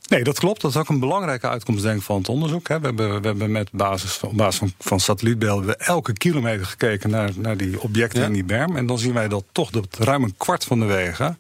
Nee, 0.08 0.24
dat 0.24 0.38
klopt. 0.38 0.60
Dat 0.60 0.70
is 0.70 0.76
ook 0.76 0.88
een 0.88 1.00
belangrijke 1.00 1.48
uitkomst 1.48 1.82
denk 1.82 1.98
ik, 1.98 2.02
van 2.02 2.18
het 2.18 2.28
onderzoek. 2.28 2.68
We 2.68 2.72
hebben, 2.72 3.20
we 3.20 3.28
hebben 3.28 3.52
met 3.52 3.70
basis, 3.72 4.20
op 4.20 4.36
basis 4.36 4.58
van, 4.58 4.72
van 4.78 5.00
satellietbeelden 5.00 5.80
elke 5.80 6.12
kilometer 6.12 6.66
gekeken 6.66 7.10
naar, 7.10 7.30
naar 7.36 7.56
die 7.56 7.80
objecten 7.80 8.22
in 8.22 8.32
die 8.32 8.44
berm. 8.44 8.76
En 8.76 8.86
dan 8.86 8.98
zien 8.98 9.12
wij 9.12 9.28
dat 9.28 9.44
toch 9.52 9.70
dat 9.70 9.86
ruim 9.98 10.22
een 10.22 10.34
kwart 10.36 10.64
van 10.64 10.80
de 10.80 10.86
wegen 10.86 11.38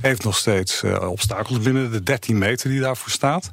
heeft 0.00 0.24
nog 0.24 0.36
steeds 0.36 0.82
uh, 0.82 1.10
obstakels 1.10 1.58
binnen 1.58 1.90
de 1.90 2.02
13 2.02 2.38
meter 2.38 2.70
die 2.70 2.80
daarvoor 2.80 3.10
staat. 3.10 3.50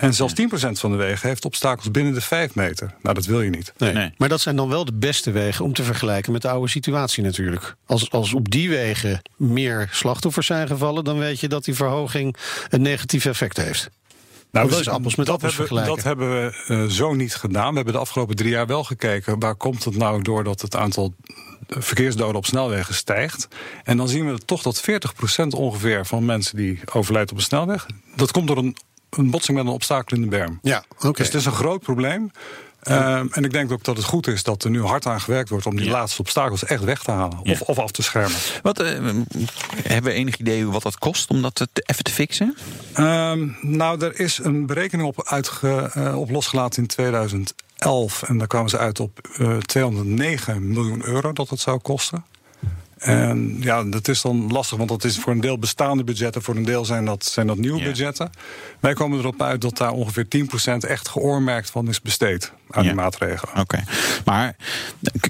En 0.00 0.14
zelfs 0.14 0.34
10% 0.40 0.44
van 0.70 0.90
de 0.90 0.96
wegen 0.96 1.28
heeft 1.28 1.44
obstakels 1.44 1.90
binnen 1.90 2.14
de 2.14 2.20
5 2.20 2.54
meter. 2.54 2.94
Nou, 3.02 3.14
dat 3.14 3.26
wil 3.26 3.42
je 3.42 3.50
niet. 3.50 3.72
Nee. 3.76 4.12
Maar 4.16 4.28
dat 4.28 4.40
zijn 4.40 4.56
dan 4.56 4.68
wel 4.68 4.84
de 4.84 4.94
beste 4.94 5.30
wegen 5.30 5.64
om 5.64 5.72
te 5.72 5.82
vergelijken 5.82 6.32
met 6.32 6.42
de 6.42 6.48
oude 6.48 6.68
situatie 6.68 7.22
natuurlijk. 7.22 7.74
Als, 7.86 8.10
als 8.10 8.34
op 8.34 8.50
die 8.50 8.68
wegen 8.68 9.22
meer 9.36 9.88
slachtoffers 9.92 10.46
zijn 10.46 10.66
gevallen, 10.66 11.04
dan 11.04 11.18
weet 11.18 11.40
je 11.40 11.48
dat 11.48 11.64
die 11.64 11.74
verhoging 11.74 12.36
een 12.68 12.82
negatief 12.82 13.24
effect 13.24 13.56
heeft. 13.56 13.90
Nou, 14.50 14.68
dat 14.68 14.80
is 14.80 14.88
appels 14.88 15.14
met 15.14 15.28
appels 15.28 15.54
vergelijken. 15.54 15.94
Dat 15.94 16.04
hebben 16.04 16.30
we 16.30 16.64
uh, 16.68 16.84
zo 16.84 17.14
niet 17.14 17.34
gedaan. 17.34 17.70
We 17.70 17.76
hebben 17.76 17.94
de 17.94 18.00
afgelopen 18.00 18.36
drie 18.36 18.50
jaar 18.50 18.66
wel 18.66 18.84
gekeken... 18.84 19.38
waar 19.38 19.54
komt 19.54 19.84
het 19.84 19.96
nou 19.96 20.22
door 20.22 20.44
dat 20.44 20.60
het 20.60 20.76
aantal 20.76 21.14
verkeersdoden 21.66 22.36
op 22.36 22.46
snelwegen 22.46 22.94
stijgt. 22.94 23.48
En 23.84 23.96
dan 23.96 24.08
zien 24.08 24.32
we 24.32 24.38
toch 24.38 24.62
dat 24.62 24.82
40% 24.90 25.46
ongeveer 25.48 26.06
van 26.06 26.24
mensen 26.24 26.56
die 26.56 26.80
overlijden 26.92 27.32
op 27.32 27.38
een 27.38 27.44
snelweg... 27.44 27.86
dat 28.16 28.30
komt 28.30 28.46
door 28.46 28.56
een, 28.56 28.76
een 29.10 29.30
botsing 29.30 29.56
met 29.56 29.66
een 29.66 29.72
obstakel 29.72 30.16
in 30.16 30.22
de 30.22 30.28
berm. 30.28 30.58
Ja, 30.62 30.84
oké. 30.98 31.12
Dus 31.12 31.26
het 31.26 31.34
is 31.34 31.44
een 31.44 31.52
groot 31.52 31.80
probleem. 31.80 32.30
Ehm, 32.82 33.26
en 33.30 33.44
ik 33.44 33.52
denk 33.52 33.72
ook 33.72 33.84
dat 33.84 33.96
het 33.96 34.06
goed 34.06 34.26
is 34.26 34.42
dat 34.42 34.64
er 34.64 34.70
nu 34.70 34.82
hard 34.82 35.06
aan 35.06 35.20
gewerkt 35.20 35.48
wordt 35.48 35.66
om 35.66 35.76
die 35.76 35.90
laatste 35.90 36.20
obstakels 36.20 36.64
echt 36.64 36.84
weg 36.84 37.02
te 37.02 37.10
halen 37.10 37.38
of, 37.38 37.60
of 37.60 37.78
af 37.78 37.90
te 37.90 38.02
schermen. 38.02 38.38
Wat, 38.62 38.80
uh, 38.80 38.88
hebben 39.82 40.12
we 40.12 40.12
enig 40.12 40.36
idee 40.36 40.66
wat 40.66 40.82
dat 40.82 40.98
kost 40.98 41.30
om 41.30 41.42
dat 41.42 41.54
te, 41.54 41.68
even 41.72 42.04
te 42.04 42.12
fixen? 42.12 42.56
Ehm, 42.92 43.48
nou, 43.60 44.04
er 44.04 44.20
is 44.20 44.38
een 44.38 44.66
berekening 44.66 45.08
op, 45.08 45.28
uitge, 45.28 45.90
uh, 45.96 46.18
op 46.18 46.30
losgelaten 46.30 46.82
in 46.82 46.88
2011 46.88 48.22
en 48.22 48.38
daar 48.38 48.46
kwamen 48.46 48.70
ze 48.70 48.78
uit 48.78 49.00
op 49.00 49.28
209 49.66 50.54
eh, 50.54 50.60
miljoen 50.60 51.04
euro 51.04 51.32
dat 51.32 51.48
het 51.48 51.60
zou 51.60 51.78
kosten. 51.78 52.24
En 53.00 53.56
ja, 53.60 53.84
dat 53.84 54.08
is 54.08 54.22
dan 54.22 54.52
lastig, 54.52 54.76
want 54.76 54.88
dat 54.88 55.04
is 55.04 55.18
voor 55.18 55.32
een 55.32 55.40
deel 55.40 55.58
bestaande 55.58 56.04
budgetten, 56.04 56.42
voor 56.42 56.56
een 56.56 56.64
deel 56.64 56.84
zijn 56.84 57.04
dat, 57.04 57.24
zijn 57.24 57.46
dat 57.46 57.56
nieuwe 57.56 57.82
budgetten. 57.82 58.30
Wij 58.80 58.92
komen 58.92 59.18
erop 59.18 59.42
uit 59.42 59.60
dat 59.60 59.76
daar 59.76 59.92
ongeveer 59.92 60.26
10% 60.84 60.88
echt 60.88 61.08
geoormerkt 61.08 61.70
van 61.70 61.88
is 61.88 62.00
besteed 62.00 62.52
aan 62.70 62.82
die 62.82 62.94
maatregelen. 62.94 63.60
Oké, 63.60 63.84
maar 64.24 64.56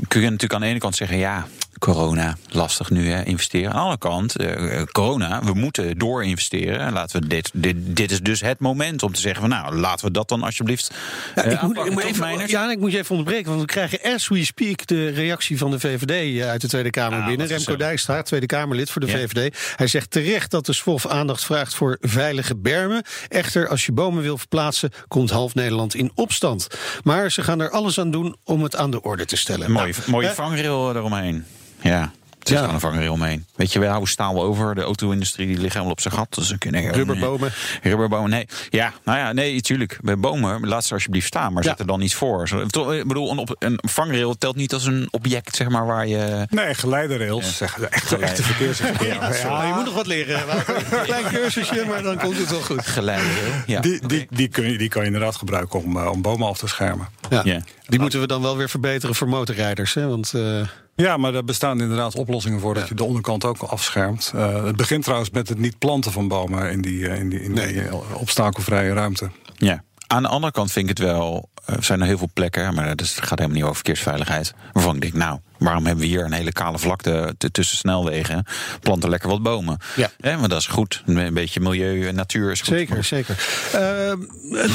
kun 0.08 0.20
je 0.20 0.26
natuurlijk 0.26 0.54
aan 0.54 0.60
de 0.60 0.66
ene 0.66 0.78
kant 0.78 0.96
zeggen, 0.96 1.18
ja, 1.18 1.46
corona, 1.80 2.36
lastig 2.48 2.90
nu 2.90 3.10
hè, 3.10 3.24
investeren. 3.24 3.72
Aan 3.72 3.76
de 3.76 3.80
andere 3.80 3.98
kant, 3.98 4.40
uh, 4.40 4.82
corona, 4.82 5.44
we 5.44 5.54
moeten 5.54 5.98
doorinvesteren. 5.98 6.92
Laten 6.92 7.20
we 7.20 7.26
dit, 7.26 7.50
dit, 7.54 7.76
dit 7.78 8.10
is 8.10 8.20
dus 8.20 8.40
het 8.40 8.58
moment 8.58 9.02
om 9.02 9.12
te 9.12 9.20
zeggen 9.20 9.40
van 9.40 9.50
nou, 9.50 9.74
laten 9.74 10.06
we 10.06 10.12
dat 10.12 10.28
dan 10.28 10.42
alsjeblieft 10.42 10.94
ja, 11.34 11.42
ik, 11.42 11.62
moet, 11.62 11.76
ik 11.76 11.90
moet 11.90 12.02
even, 12.02 12.48
ja, 12.48 12.70
ik 12.70 12.78
moet 12.78 12.92
je 12.92 12.98
even 12.98 13.10
onderbreken, 13.10 13.48
want 13.48 13.60
we 13.60 13.66
krijgen 13.66 13.98
as 14.14 14.28
we 14.28 14.44
speak 14.44 14.86
de 14.86 15.08
reactie 15.08 15.58
van 15.58 15.70
de 15.70 15.80
VVD 15.80 16.42
uit 16.42 16.60
de 16.60 16.68
Tweede 16.68 16.90
Kamer 16.90 17.18
ah, 17.20 17.26
binnen. 17.26 17.46
Remco 17.46 17.76
Dijkstra, 17.76 18.22
Tweede 18.22 18.46
Kamerlid 18.46 18.90
voor 18.90 19.00
de 19.00 19.08
VVD. 19.08 19.58
Hij 19.76 19.86
zegt 19.86 20.10
terecht 20.10 20.50
dat 20.50 20.66
de 20.66 20.72
SWOF 20.72 21.06
aandacht 21.06 21.44
vraagt 21.44 21.74
voor 21.74 21.98
veilige 22.00 22.56
bermen. 22.56 23.02
Echter, 23.28 23.68
als 23.68 23.86
je 23.86 23.92
bomen 23.92 24.22
wil 24.22 24.38
verplaatsen, 24.38 24.90
komt 25.08 25.30
half 25.30 25.54
Nederland 25.54 25.94
in 25.94 26.10
opstand. 26.14 26.66
Maar 27.02 27.30
ze 27.30 27.42
gaan 27.42 27.60
er 27.60 27.70
alles 27.70 28.00
aan 28.00 28.10
doen 28.10 28.36
om 28.44 28.62
het 28.62 28.76
aan 28.76 28.90
de 28.90 29.02
orde 29.02 29.24
te 29.24 29.36
stellen. 29.36 29.70
Mooie, 29.70 29.94
nou, 29.96 30.10
mooie 30.10 30.30
vangrail 30.34 30.94
eromheen. 30.94 31.44
Ja. 31.80 32.10
Het 32.40 32.48
is 32.48 32.54
ja. 32.54 32.60
gewoon 32.60 32.74
een 32.74 32.80
vangrail 32.80 33.12
omheen. 33.12 33.46
Weet 33.54 33.72
je, 33.72 33.78
we 33.78 33.86
houden 33.86 34.08
staal 34.08 34.42
over. 34.42 34.74
De 34.74 34.82
auto-industrie 34.82 35.46
die 35.46 35.58
ligt 35.58 35.72
helemaal 35.72 35.92
op 35.92 36.00
zijn 36.00 36.14
gat. 36.14 36.34
Dus 36.34 36.54
kunnen 36.58 36.92
Rubberbomen. 36.92 37.52
Rubberbomen, 37.82 38.30
nee. 38.30 38.46
Ja, 38.70 38.92
nou 39.04 39.18
ja, 39.18 39.32
nee, 39.32 39.60
tuurlijk. 39.60 39.98
Bij 40.02 40.18
bomen, 40.18 40.66
laat 40.66 40.84
ze 40.84 40.94
alsjeblieft 40.94 41.26
staan. 41.26 41.52
Maar 41.52 41.64
zet 41.64 41.78
er 41.78 41.86
dan 41.86 41.98
niet 41.98 42.14
voor. 42.14 42.48
Ik 42.92 43.06
bedoel, 43.06 43.30
een, 43.30 43.48
een 43.58 43.78
vangrail 43.82 44.38
telt 44.38 44.56
niet 44.56 44.72
als 44.72 44.86
een 44.86 45.08
object, 45.10 45.56
zeg 45.56 45.68
maar, 45.68 45.86
waar 45.86 46.06
je... 46.06 46.46
Nee, 46.50 46.74
geleiderrails. 46.74 47.58
Ja. 47.58 47.66
Echt, 47.90 48.12
echte 48.18 48.42
verkeersverkeer. 48.42 49.14
Ja, 49.14 49.66
Je 49.66 49.72
moet 49.74 49.84
nog 49.84 49.94
wat 49.94 50.06
leren. 50.06 50.40
Een 50.90 51.02
klein 51.02 51.24
cursusje, 51.24 51.84
maar 51.88 52.02
dan 52.02 52.18
komt 52.18 52.38
het 52.38 52.50
wel 52.50 52.60
goed. 52.60 52.86
Geleiderrail, 52.86 53.52
ja. 53.66 53.80
Die, 53.80 54.06
die, 54.06 54.26
die, 54.30 54.48
kun 54.48 54.70
je, 54.70 54.78
die 54.78 54.88
kan 54.88 55.00
je 55.00 55.06
inderdaad 55.06 55.36
gebruiken 55.36 55.82
om, 55.82 55.96
uh, 55.96 56.10
om 56.10 56.22
bomen 56.22 56.48
af 56.48 56.58
te 56.58 56.68
schermen. 56.68 57.08
Ja. 57.30 57.62
Die 57.90 58.00
moeten 58.00 58.20
we 58.20 58.26
dan 58.26 58.42
wel 58.42 58.56
weer 58.56 58.68
verbeteren 58.68 59.14
voor 59.14 59.28
motorrijders, 59.28 59.94
hè? 59.94 60.08
Want... 60.08 60.32
Uh, 60.36 60.66
ja, 60.96 61.16
maar 61.16 61.34
er 61.34 61.44
bestaan 61.44 61.80
inderdaad 61.80 62.14
oplossingen 62.14 62.60
voor 62.60 62.74
dat 62.74 62.88
je 62.88 62.94
de 62.94 63.04
onderkant 63.04 63.44
ook 63.44 63.62
afschermt. 63.62 64.32
Uh, 64.34 64.64
het 64.64 64.76
begint 64.76 65.02
trouwens 65.02 65.30
met 65.30 65.48
het 65.48 65.58
niet 65.58 65.78
planten 65.78 66.12
van 66.12 66.28
bomen 66.28 66.70
in 66.70 66.80
die, 66.80 66.98
uh, 66.98 67.18
in 67.18 67.28
die, 67.28 67.42
in 67.42 67.54
die 67.54 67.74
uh, 67.74 67.94
obstakelvrije 68.14 68.92
ruimte. 68.92 69.30
Ja. 69.56 69.84
Aan 70.06 70.22
de 70.22 70.28
andere 70.28 70.52
kant 70.52 70.72
vind 70.72 70.90
ik 70.90 70.98
het 70.98 71.06
wel. 71.06 71.49
Er 71.76 71.84
zijn 71.84 72.00
er 72.00 72.06
heel 72.06 72.18
veel 72.18 72.30
plekken, 72.32 72.74
maar 72.74 72.88
het 72.88 73.02
gaat 73.02 73.38
helemaal 73.38 73.50
niet 73.50 73.62
over 73.62 73.74
verkeersveiligheid. 73.74 74.54
Waarvan 74.72 74.94
ik 74.94 75.00
denk, 75.00 75.14
nou, 75.14 75.38
waarom 75.58 75.86
hebben 75.86 76.04
we 76.04 76.10
hier 76.10 76.24
een 76.24 76.32
hele 76.32 76.52
kale 76.52 76.78
vlakte 76.78 77.34
tussen 77.52 77.76
snelwegen? 77.76 78.44
Planten 78.80 79.10
lekker 79.10 79.28
wat 79.28 79.42
bomen. 79.42 79.78
Ja. 79.96 80.10
maar 80.22 80.48
dat 80.48 80.60
is 80.60 80.66
goed. 80.66 81.02
Een 81.06 81.34
beetje 81.34 81.60
milieu 81.60 82.06
en 82.06 82.14
natuur 82.14 82.50
is 82.50 82.60
goed. 82.60 82.68
Zeker, 82.68 83.04
zeker. 83.04 83.36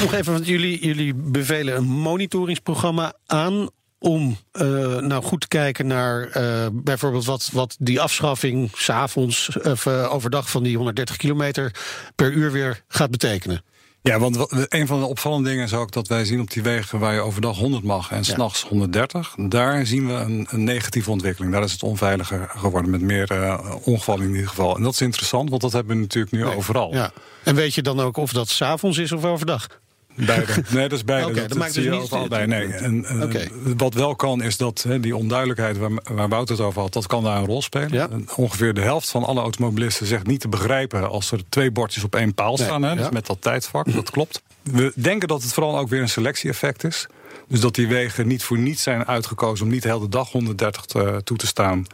nog 0.02 0.14
even, 0.14 0.34
want 0.34 0.48
jullie, 0.48 0.86
jullie 0.86 1.14
bevelen 1.16 1.76
een 1.76 1.84
monitoringsprogramma 1.84 3.14
aan 3.26 3.70
om 4.00 4.38
uh, 4.54 4.62
nou 4.98 5.24
goed 5.24 5.42
te 5.42 5.48
kijken 5.48 5.88
naar 5.88 6.38
uh, 6.38 6.68
bijvoorbeeld 6.72 7.26
wat, 7.26 7.50
wat 7.54 7.76
die 7.80 8.02
afschaffing 8.02 8.72
s'avonds 8.74 9.58
of 9.64 9.88
overdag 9.88 10.50
van 10.50 10.64
die 10.64 10.76
130 10.76 11.18
kilometer 11.18 11.72
per 12.16 12.32
uur 12.32 12.52
weer 12.52 12.82
gaat 12.88 13.12
betekenen. 13.12 13.62
Ja, 14.08 14.20
want 14.20 14.48
een 14.74 14.88
van 14.88 15.00
de 15.00 15.06
opvallende 15.06 15.50
dingen 15.50 15.64
is 15.64 15.74
ook 15.74 15.92
dat 15.92 16.08
wij 16.08 16.26
zien 16.26 16.40
op 16.40 16.52
die 16.52 16.64
wegen 16.64 17.00
waar 17.00 17.14
je 17.14 17.20
overdag 17.20 17.58
100 17.58 17.84
mag 17.84 18.12
en 18.12 18.26
s'nachts 18.26 18.64
130. 18.64 19.36
Daar 19.38 19.86
zien 19.86 20.08
we 20.08 20.14
een, 20.14 20.48
een, 20.50 20.64
negatieve 20.64 21.12
ontwikkeling. 21.12 21.54
Daar 21.54 21.64
is 21.64 21.72
het 21.72 21.84
onveiliger 21.84 22.50
geworden 22.56 22.92
met 22.92 23.02
meer 23.02 23.32
uh, 23.32 23.76
ongevallen 23.84 24.24
in 24.24 24.32
ieder 24.32 24.48
geval. 24.48 24.76
En 24.76 24.84
dat 24.84 24.94
is 24.94 25.02
interessant, 25.02 25.50
want 25.50 25.62
dat 25.62 25.72
hebben 25.72 25.96
we 25.96 26.02
natuurlijk 26.02 26.34
nu 26.34 26.46
overal. 26.46 26.94
Ja. 26.94 27.12
En 27.44 27.56
weet 27.56 27.74
je 27.74 27.82
dan 27.82 28.00
ook 28.00 28.18
of 28.18 28.34
dat 28.34 28.50
s'avonds 28.50 28.98
is 28.98 29.12
of 29.12 29.26
overdag? 29.26 29.68
Beide. 30.16 30.64
Nee, 30.70 30.88
dat 30.90 30.98
is 30.98 31.04
beide. 31.04 31.28
Okay, 31.28 31.40
dat, 31.40 31.50
dat 31.50 31.58
maakt 31.58 31.74
dus 31.74 31.84
niet 31.84 31.94
overal 31.94 32.28
bij. 32.28 32.46
Nee. 32.46 32.68
En, 32.68 33.24
okay. 33.24 33.50
Wat 33.78 33.94
wel 33.94 34.16
kan, 34.16 34.42
is 34.42 34.58
dat 34.58 34.86
hè, 34.88 35.00
die 35.00 35.16
onduidelijkheid 35.16 35.78
waar, 35.78 35.92
waar 36.12 36.30
Wouter 36.30 36.56
het 36.56 36.66
over 36.66 36.82
had, 36.82 36.94
dat 36.94 37.08
kan 37.08 37.24
daar 37.24 37.38
een 37.38 37.46
rol 37.46 37.62
spelen. 37.62 37.94
Ja. 37.94 38.10
Ongeveer 38.36 38.74
de 38.74 38.82
helft 38.82 39.10
van 39.10 39.24
alle 39.24 39.42
automobilisten 39.42 40.08
zegt 40.08 40.28
niet 40.28 40.40
te 40.40 40.48
begrijpen 40.48 41.10
als 41.10 41.32
er 41.32 41.40
twee 41.50 41.72
bordjes 41.72 42.04
op 42.04 42.16
één 42.16 42.34
paal 42.34 42.58
staan. 42.58 42.84
Hè, 42.84 42.96
dus 42.96 43.10
met 43.10 43.26
dat 43.26 43.42
tijdvak, 43.42 43.94
dat 43.94 44.10
klopt. 44.10 44.42
We 44.62 44.92
denken 44.96 45.28
dat 45.28 45.44
het 45.44 45.54
vooral 45.54 45.78
ook 45.78 45.90
weer 45.90 46.02
een 46.02 46.10
selectie-effect 46.10 46.84
is. 46.84 47.08
Dus 47.48 47.60
dat 47.60 47.76
die 47.76 47.88
wegen 47.88 48.28
niet 48.28 48.44
voor 48.44 48.58
niets 48.58 48.84
zijn 48.84 49.06
uitgekozen 49.06 49.66
om 49.66 49.72
niet 49.72 49.84
de 49.84 49.90
hele 49.90 50.10
dag 50.10 50.32
130 50.32 50.86
toe 51.24 51.38
te 51.38 51.48
staan 51.48 51.86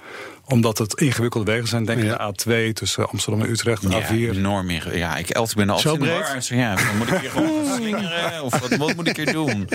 omdat 0.52 0.78
het 0.78 0.94
ingewikkelde 0.94 1.52
wegen 1.52 1.68
zijn. 1.68 1.86
Denk 1.86 2.12
aan 2.12 2.34
de 2.44 2.70
A2 2.70 2.74
tussen 2.74 3.10
Amsterdam 3.10 3.42
en 3.42 3.50
Utrecht, 3.50 3.82
ja, 3.90 4.02
A4. 4.02 4.12
enorm 4.12 4.70
Ja, 4.70 5.18
ik, 5.18 5.30
ik 5.30 5.54
ben 5.56 5.70
altijd 5.70 5.80
Zo 5.80 5.96
breed? 5.96 6.48
Ja, 6.48 6.76
dan 6.76 6.98
moet 6.98 7.12
ik 7.12 7.18
hier 7.18 7.30
gewoon 7.30 7.66
slingeren. 7.76 8.44
Of 8.44 8.60
wat, 8.60 8.76
wat, 8.76 8.96
moet 8.96 9.08
ik 9.08 9.16
hier 9.16 9.32
doen? 9.32 9.70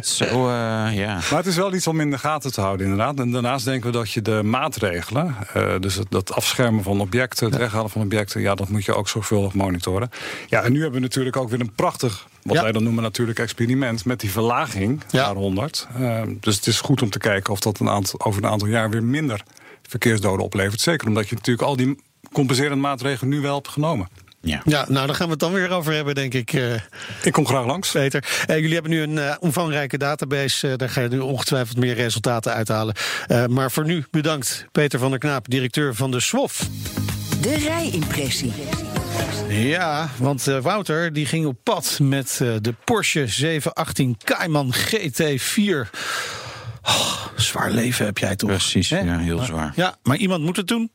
Zo, 0.00 0.24
uh, 0.24 0.50
ja. 0.92 1.14
Maar 1.14 1.38
het 1.38 1.46
is 1.46 1.56
wel 1.56 1.74
iets 1.74 1.86
om 1.86 2.00
in 2.00 2.10
de 2.10 2.18
gaten 2.18 2.52
te 2.52 2.60
houden, 2.60 2.86
inderdaad. 2.86 3.18
En 3.18 3.30
daarnaast 3.30 3.64
denken 3.64 3.90
we 3.90 3.96
dat 3.96 4.10
je 4.10 4.22
de 4.22 4.42
maatregelen... 4.42 5.36
Uh, 5.56 5.74
dus 5.80 5.94
het, 5.94 6.06
dat 6.10 6.32
afschermen 6.32 6.82
van 6.82 7.00
objecten, 7.00 7.46
het 7.46 7.56
weghalen 7.56 7.90
van 7.90 8.02
objecten... 8.02 8.40
ja, 8.40 8.54
dat 8.54 8.68
moet 8.68 8.84
je 8.84 8.94
ook 8.94 9.08
zorgvuldig 9.08 9.54
monitoren. 9.54 10.10
Ja, 10.46 10.62
en 10.62 10.72
nu 10.72 10.80
hebben 10.80 11.00
we 11.00 11.06
natuurlijk 11.06 11.36
ook 11.36 11.50
weer 11.50 11.60
een 11.60 11.72
prachtig... 11.72 12.26
wat 12.42 12.60
wij 12.60 12.72
dan 12.72 12.82
noemen 12.82 13.02
natuurlijk 13.02 13.38
experiment... 13.38 14.04
met 14.04 14.20
die 14.20 14.30
verlaging 14.30 15.02
naar 15.10 15.34
100. 15.34 15.86
Uh, 16.00 16.22
dus 16.40 16.56
het 16.56 16.66
is 16.66 16.80
goed 16.80 17.02
om 17.02 17.10
te 17.10 17.18
kijken 17.18 17.52
of 17.52 17.60
dat 17.60 17.78
een 17.78 17.88
aantal, 17.88 18.20
over 18.24 18.42
een 18.44 18.50
aantal 18.50 18.68
jaar 18.68 18.90
weer 18.90 19.04
minder 19.04 19.42
verkeersdoden 19.88 20.44
oplevert. 20.44 20.80
Zeker 20.80 21.08
omdat 21.08 21.28
je 21.28 21.34
natuurlijk 21.34 21.68
al 21.68 21.76
die 21.76 21.98
compenserende 22.32 22.76
maatregelen 22.76 23.28
nu 23.30 23.40
wel 23.40 23.54
hebt 23.54 23.68
genomen. 23.68 24.08
Ja. 24.40 24.62
ja, 24.64 24.84
nou 24.88 25.06
daar 25.06 25.16
gaan 25.16 25.26
we 25.26 25.32
het 25.32 25.40
dan 25.40 25.52
weer 25.52 25.70
over 25.70 25.92
hebben, 25.92 26.14
denk 26.14 26.34
ik. 26.34 26.52
Uh, 26.52 26.74
ik 27.22 27.32
kom 27.32 27.46
graag 27.46 27.66
langs. 27.66 27.90
Peter, 27.90 28.24
uh, 28.50 28.56
jullie 28.56 28.72
hebben 28.72 28.90
nu 28.90 29.02
een 29.02 29.16
uh, 29.16 29.34
omvangrijke 29.40 29.98
database. 29.98 30.76
daar 30.76 30.88
ga 30.88 31.00
je 31.00 31.08
nu 31.08 31.18
ongetwijfeld 31.18 31.76
meer 31.76 31.94
resultaten 31.94 32.52
uithalen. 32.52 32.94
maar 33.48 33.70
voor 33.70 33.84
nu 33.84 34.04
bedankt, 34.10 34.66
Peter 34.72 34.98
van 34.98 35.10
der 35.10 35.18
Knaap, 35.18 35.48
directeur 35.48 35.94
van 35.94 36.10
de 36.10 36.20
SWOF. 36.20 36.68
De 37.40 37.54
rijimpressie. 37.56 38.52
Ja, 39.48 40.10
want 40.16 40.44
Wouter 40.44 41.12
die 41.12 41.26
ging 41.26 41.46
op 41.46 41.56
pad 41.62 41.98
met 42.02 42.36
de 42.38 42.74
Porsche 42.84 43.26
718 43.26 44.16
Cayman 44.24 44.74
GT4. 44.74 45.90
Oh, 46.88 47.26
zwaar 47.36 47.70
leven 47.70 48.04
heb 48.04 48.18
jij 48.18 48.36
toch? 48.36 48.50
Precies, 48.50 48.88
ja, 48.88 49.18
heel 49.18 49.38
zwaar. 49.38 49.72
Ja, 49.74 49.96
maar 50.02 50.16
iemand 50.16 50.42
moet 50.42 50.56
het 50.56 50.68
doen. 50.68 50.90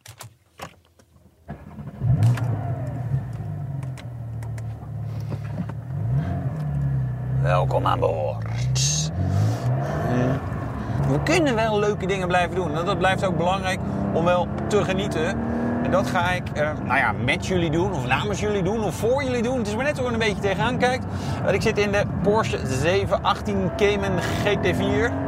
Welkom 7.42 7.86
aan 7.86 8.00
boord. 8.00 9.12
We 11.08 11.24
kunnen 11.24 11.56
wel 11.56 11.80
leuke 11.80 12.06
dingen 12.06 12.28
blijven 12.28 12.56
doen. 12.56 12.78
En 12.78 12.86
dat 12.86 12.98
blijft 12.98 13.26
ook 13.26 13.38
belangrijk 13.38 13.80
om 14.14 14.26
wel 14.26 14.48
te 14.68 14.84
genieten. 14.84 15.28
En 15.84 15.92
dat 15.92 16.08
ga 16.08 16.32
ik 16.32 16.44
uh, 16.58 16.72
nou 16.84 16.98
ja, 16.98 17.12
met 17.12 17.46
jullie 17.46 17.72
doen, 17.72 17.94
of 17.94 18.08
namens 18.08 18.40
jullie 18.40 18.64
doen, 18.64 18.84
of 18.84 18.96
voor 18.96 19.24
jullie 19.24 19.42
doen. 19.42 19.58
Het 19.58 19.68
is 19.68 19.76
maar 19.76 19.84
net 19.84 19.98
hoe 19.98 20.08
je 20.08 20.14
een 20.14 20.20
beetje 20.20 20.42
tegenaan 20.42 20.78
kijkt. 20.78 21.06
Ik 21.52 21.62
zit 21.62 21.78
in 21.78 21.92
de 21.92 22.04
Porsche 22.22 22.60
718 22.68 23.72
Cayman 23.78 24.20
GT4. 24.20 25.23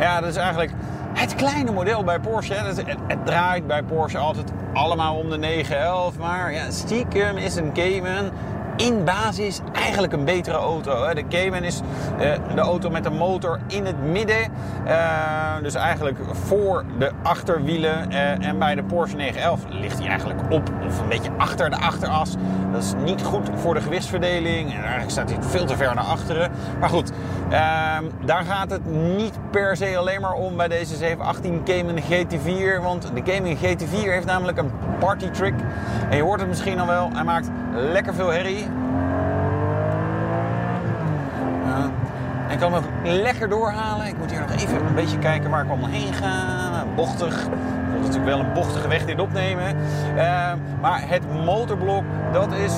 Ja, 0.00 0.20
dat 0.20 0.30
is 0.30 0.36
eigenlijk 0.36 0.72
het 1.14 1.34
kleine 1.34 1.72
model 1.72 2.04
bij 2.04 2.18
Porsche. 2.18 2.54
Het, 2.54 2.76
het, 3.06 3.26
draait 3.26 3.66
bij 3.66 3.82
Porsche 3.82 4.18
altijd 4.18 4.52
allemaal 4.72 5.16
om 5.16 5.30
de 5.30 5.38
911. 5.38 6.18
Maar 6.18 6.52
ja, 6.52 6.70
stiekem 6.70 7.36
is 7.36 7.56
een 7.56 7.72
Cayman 7.72 8.30
in 8.76 9.04
basis 9.04 9.60
eigenlijk 9.72 10.12
een 10.12 10.24
betere 10.24 10.56
auto. 10.56 11.14
De 11.14 11.26
Cayman 11.28 11.62
is 11.62 11.80
eh, 12.18 12.32
de 12.54 12.60
auto 12.60 12.90
met 12.90 13.04
de 13.04 13.10
motor 13.10 13.60
in 13.66 13.86
het 13.86 14.02
midden. 14.02 14.42
Eh, 14.84 15.62
dus 15.62 15.74
eigenlijk 15.74 16.18
voor 16.32 16.84
de 16.98 17.10
achterwielen. 17.22 18.10
Eh, 18.10 18.46
en 18.46 18.58
bij 18.58 18.74
de 18.74 18.82
Porsche 18.82 19.16
911 19.16 19.60
ligt 19.68 19.98
hij 19.98 20.08
eigenlijk 20.08 20.40
op 20.48 20.70
of 20.86 21.00
een 21.00 21.08
beetje 21.08 21.30
achter 21.36 21.70
de 21.70 21.76
achteras. 21.76 22.34
Dat 22.72 22.82
is 22.82 22.92
niet 23.04 23.22
goed 23.22 23.48
voor 23.54 23.74
de 23.74 23.80
gewichtsverdeling. 23.80 24.72
En 24.72 24.80
eigenlijk 24.80 25.10
staat 25.10 25.30
hij 25.30 25.42
veel 25.42 25.64
te 25.64 25.76
ver 25.76 25.94
naar 25.94 26.04
achteren. 26.04 26.50
Maar 26.80 26.88
goed, 26.88 27.12
ehm, 27.50 28.04
daar 28.24 28.44
gaat 28.44 28.70
het 28.70 28.86
niet 29.16 29.38
per 29.50 29.76
se 29.76 29.96
alleen 29.96 30.20
maar 30.20 30.34
om 30.34 30.56
bij 30.56 30.68
deze 30.68 30.96
718 30.96 31.62
Cayman 31.64 31.98
GT4. 31.98 32.82
Want 32.82 33.10
de 33.14 33.22
Cayman 33.22 33.56
GT4 33.56 34.12
heeft 34.12 34.26
namelijk 34.26 34.58
een 34.58 34.70
party 34.98 35.30
trick. 35.30 35.54
En 36.10 36.16
je 36.16 36.22
hoort 36.22 36.40
het 36.40 36.48
misschien 36.48 36.80
al 36.80 36.86
wel. 36.86 37.10
Hij 37.12 37.24
maakt 37.24 37.50
lekker 37.74 38.14
veel 38.14 38.28
herrie. 38.28 38.66
En 42.50 42.56
ik 42.56 42.58
kan 42.58 42.72
hem 42.72 42.84
lekker 43.02 43.48
doorhalen. 43.48 44.06
Ik 44.06 44.18
moet 44.18 44.30
hier 44.30 44.40
nog 44.40 44.50
even 44.50 44.86
een 44.86 44.94
beetje 44.94 45.18
kijken 45.18 45.50
waar 45.50 45.64
ik 45.64 45.70
allemaal 45.70 45.90
heen 45.90 46.12
ga. 46.12 46.84
Bochtig. 46.96 47.42
Ik 47.42 47.90
wil 47.90 48.00
natuurlijk 48.00 48.24
wel 48.24 48.38
een 48.38 48.52
bochtige 48.52 48.88
weg 48.88 49.04
dit 49.04 49.20
opnemen. 49.20 49.76
Uh, 50.16 50.52
maar 50.80 51.08
het 51.08 51.44
motorblok, 51.44 52.04
dat 52.32 52.52
is 52.52 52.72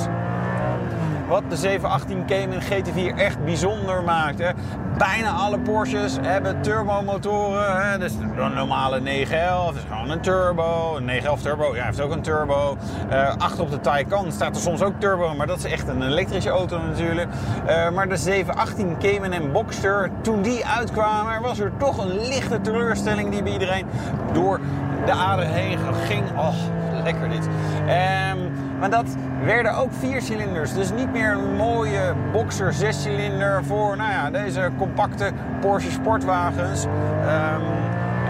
wat 1.32 1.42
de 1.48 1.56
718 1.56 2.26
Cayman 2.26 2.60
GT4 2.60 3.16
echt 3.16 3.44
bijzonder 3.44 4.02
maakt. 4.02 4.38
Hè. 4.38 4.50
Bijna 4.98 5.30
alle 5.30 5.58
Porsches 5.58 6.16
hebben 6.20 6.62
turbomotoren. 6.62 7.90
Hè. 7.90 7.98
Dus 7.98 8.16
de 8.16 8.24
normale 8.54 9.00
911 9.00 9.76
is 9.76 9.82
gewoon 9.88 10.10
een 10.10 10.20
turbo. 10.20 10.96
Een 10.96 11.04
911 11.04 11.42
turbo 11.42 11.76
ja, 11.76 11.84
heeft 11.84 12.00
ook 12.00 12.12
een 12.12 12.22
turbo. 12.22 12.76
Uh, 13.12 13.36
achter 13.36 13.62
op 13.62 13.70
de 13.70 13.80
Taycan 13.80 14.32
staat 14.32 14.56
er 14.56 14.62
soms 14.62 14.82
ook 14.82 14.94
turbo, 14.98 15.34
maar 15.34 15.46
dat 15.46 15.58
is 15.58 15.64
echt 15.64 15.88
een 15.88 16.02
elektrische 16.02 16.50
auto 16.50 16.78
natuurlijk. 16.78 17.28
Uh, 17.68 17.90
maar 17.90 18.08
de 18.08 18.16
718 18.16 18.98
Cayman 18.98 19.32
en 19.32 19.52
Boxster, 19.52 20.10
toen 20.20 20.42
die 20.42 20.66
uitkwamen, 20.66 21.42
was 21.42 21.58
er 21.58 21.72
toch 21.78 22.04
een 22.04 22.28
lichte 22.28 22.60
teleurstelling 22.60 23.30
die 23.30 23.42
bij 23.42 23.52
iedereen 23.52 23.86
door 24.32 24.60
de 25.06 25.12
ader 25.12 25.46
heen 25.46 25.78
ging. 26.06 26.24
Oh, 26.38 26.54
lekker 27.02 27.28
dit. 27.28 27.48
Um, 27.80 28.50
maar 28.82 28.90
dat 28.90 29.16
werden 29.44 29.74
ook 29.74 29.92
viercilinders. 29.92 30.74
Dus 30.74 30.92
niet 30.92 31.12
meer 31.12 31.32
een 31.32 31.54
mooie 31.56 32.14
boxer 32.32 32.72
zescilinder 32.72 33.64
voor 33.64 33.96
nou 33.96 34.10
ja, 34.10 34.30
deze 34.30 34.70
compacte 34.78 35.32
Porsche 35.60 35.90
sportwagens. 35.90 36.84
Um, 36.84 37.62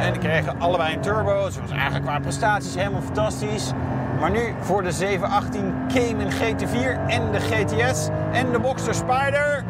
en 0.01 0.13
die 0.13 0.21
kregen 0.21 0.61
allebei 0.61 0.95
een 0.95 1.01
turbo. 1.01 1.45
Dus 1.45 1.59
was 1.61 1.71
eigenlijk 1.71 2.05
qua 2.05 2.19
prestaties 2.19 2.75
helemaal 2.75 3.03
fantastisch. 3.03 3.73
Maar 4.21 4.31
nu 4.31 4.55
voor 4.61 4.83
de 4.83 4.93
718 4.93 5.75
Cayman 5.89 6.31
GT4 6.31 7.07
en 7.07 7.33
de 7.33 7.41
GTS 7.41 8.09
en 8.33 8.53
de 8.53 8.59
Boxster 8.59 8.95
Spider 8.95 9.65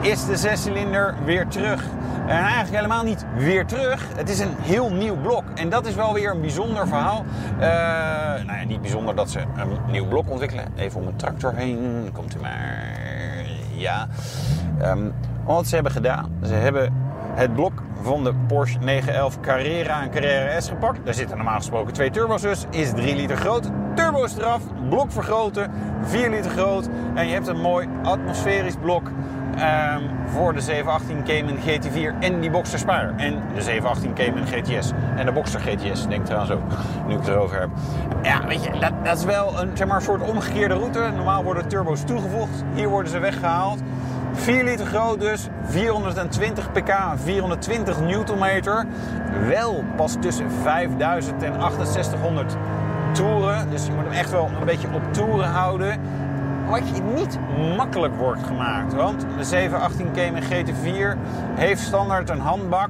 is 0.00 0.26
de 0.26 0.36
zescilinder 0.36 1.14
weer 1.24 1.46
terug. 1.48 1.84
En 2.26 2.36
eigenlijk 2.36 2.74
helemaal 2.74 3.04
niet 3.04 3.24
weer 3.36 3.66
terug. 3.66 4.06
Het 4.16 4.28
is 4.28 4.38
een 4.38 4.54
heel 4.60 4.92
nieuw 4.92 5.16
blok. 5.16 5.44
En 5.54 5.68
dat 5.68 5.86
is 5.86 5.94
wel 5.94 6.14
weer 6.14 6.30
een 6.30 6.40
bijzonder 6.40 6.88
verhaal. 6.88 7.24
Uh, 7.54 7.60
nou 8.46 8.58
ja, 8.58 8.64
niet 8.66 8.80
bijzonder 8.80 9.14
dat 9.16 9.30
ze 9.30 9.38
een 9.38 9.90
nieuw 9.90 10.06
blok 10.06 10.30
ontwikkelen. 10.30 10.64
Even 10.76 11.00
om 11.00 11.06
een 11.06 11.16
tractor 11.16 11.54
heen. 11.54 12.10
Komt 12.12 12.36
u 12.36 12.40
maar. 12.40 13.46
Ja. 13.74 14.08
Um, 14.82 15.14
wat 15.44 15.66
ze 15.66 15.74
hebben 15.74 15.92
gedaan. 15.92 16.30
Ze 16.42 16.54
hebben 16.54 16.92
het 17.34 17.54
blok 17.54 17.82
van 18.02 18.24
de 18.24 18.34
Porsche 18.46 18.78
911 18.78 19.40
Carrera 19.40 20.02
en 20.02 20.10
Carrera 20.10 20.60
S 20.60 20.68
gepakt. 20.68 21.04
Daar 21.04 21.14
zitten 21.14 21.36
normaal 21.36 21.56
gesproken 21.56 21.92
twee 21.92 22.10
turbo's 22.10 22.42
dus. 22.42 22.64
Is 22.70 22.90
3 22.90 23.16
liter 23.16 23.36
groot. 23.36 23.70
Turbo's 23.94 24.36
eraf. 24.36 24.62
Blok 24.88 25.12
vergroten. 25.12 25.70
4 26.02 26.30
liter 26.30 26.50
groot. 26.50 26.88
En 27.14 27.26
je 27.26 27.32
hebt 27.32 27.46
een 27.46 27.60
mooi 27.60 27.88
atmosferisch 28.02 28.76
blok 28.80 29.10
Um, 29.58 30.10
voor 30.26 30.52
de 30.52 30.60
718 30.60 31.24
Cayman 31.24 31.56
GT4 31.56 32.18
en 32.20 32.40
die 32.40 32.50
Boxster 32.50 32.78
Spider. 32.78 33.14
En 33.16 33.42
de 33.54 33.62
718 33.62 34.14
Cayman 34.14 34.46
GTS. 34.46 34.92
En 35.16 35.26
de 35.26 35.32
Boxster 35.32 35.60
GTS, 35.60 36.08
denk 36.08 36.24
trouwens 36.24 36.50
ook, 36.50 36.62
nu 37.06 37.12
ik 37.12 37.18
het 37.18 37.28
erover 37.28 37.60
heb. 37.60 37.68
Ja, 38.22 38.46
weet 38.46 38.64
je, 38.64 38.70
dat, 38.80 38.92
dat 39.04 39.18
is 39.18 39.24
wel 39.24 39.60
een, 39.60 39.70
zeg 39.74 39.86
maar, 39.86 40.02
soort 40.02 40.22
omgekeerde 40.22 40.74
route. 40.74 41.10
Normaal 41.16 41.44
worden 41.44 41.68
turbo's 41.68 42.04
toegevoegd, 42.04 42.64
hier 42.74 42.88
worden 42.88 43.10
ze 43.12 43.18
weggehaald. 43.18 43.80
4 44.32 44.64
liter 44.64 44.86
groot 44.86 45.20
dus, 45.20 45.48
420 45.62 46.72
pk, 46.72 46.92
420 47.16 48.00
newtonmeter. 48.00 48.84
Wel 49.46 49.84
pas 49.96 50.16
tussen 50.20 50.50
5000 50.62 51.42
en 51.42 51.52
6800 51.60 52.56
toeren. 53.12 53.70
Dus 53.70 53.86
je 53.86 53.92
moet 53.92 54.04
hem 54.04 54.12
echt 54.12 54.30
wel 54.30 54.50
een 54.60 54.66
beetje 54.66 54.88
op 54.92 55.12
toeren 55.12 55.48
houden. 55.48 56.00
Wat 56.68 56.88
je 56.88 57.02
niet 57.02 57.38
makkelijk 57.76 58.14
wordt 58.14 58.42
gemaakt. 58.42 58.94
Want 58.94 59.26
de 59.36 59.44
718 59.44 60.12
Cayman 60.12 60.42
GT4 60.42 61.18
heeft 61.54 61.80
standaard 61.80 62.30
een 62.30 62.40
handbak. 62.40 62.88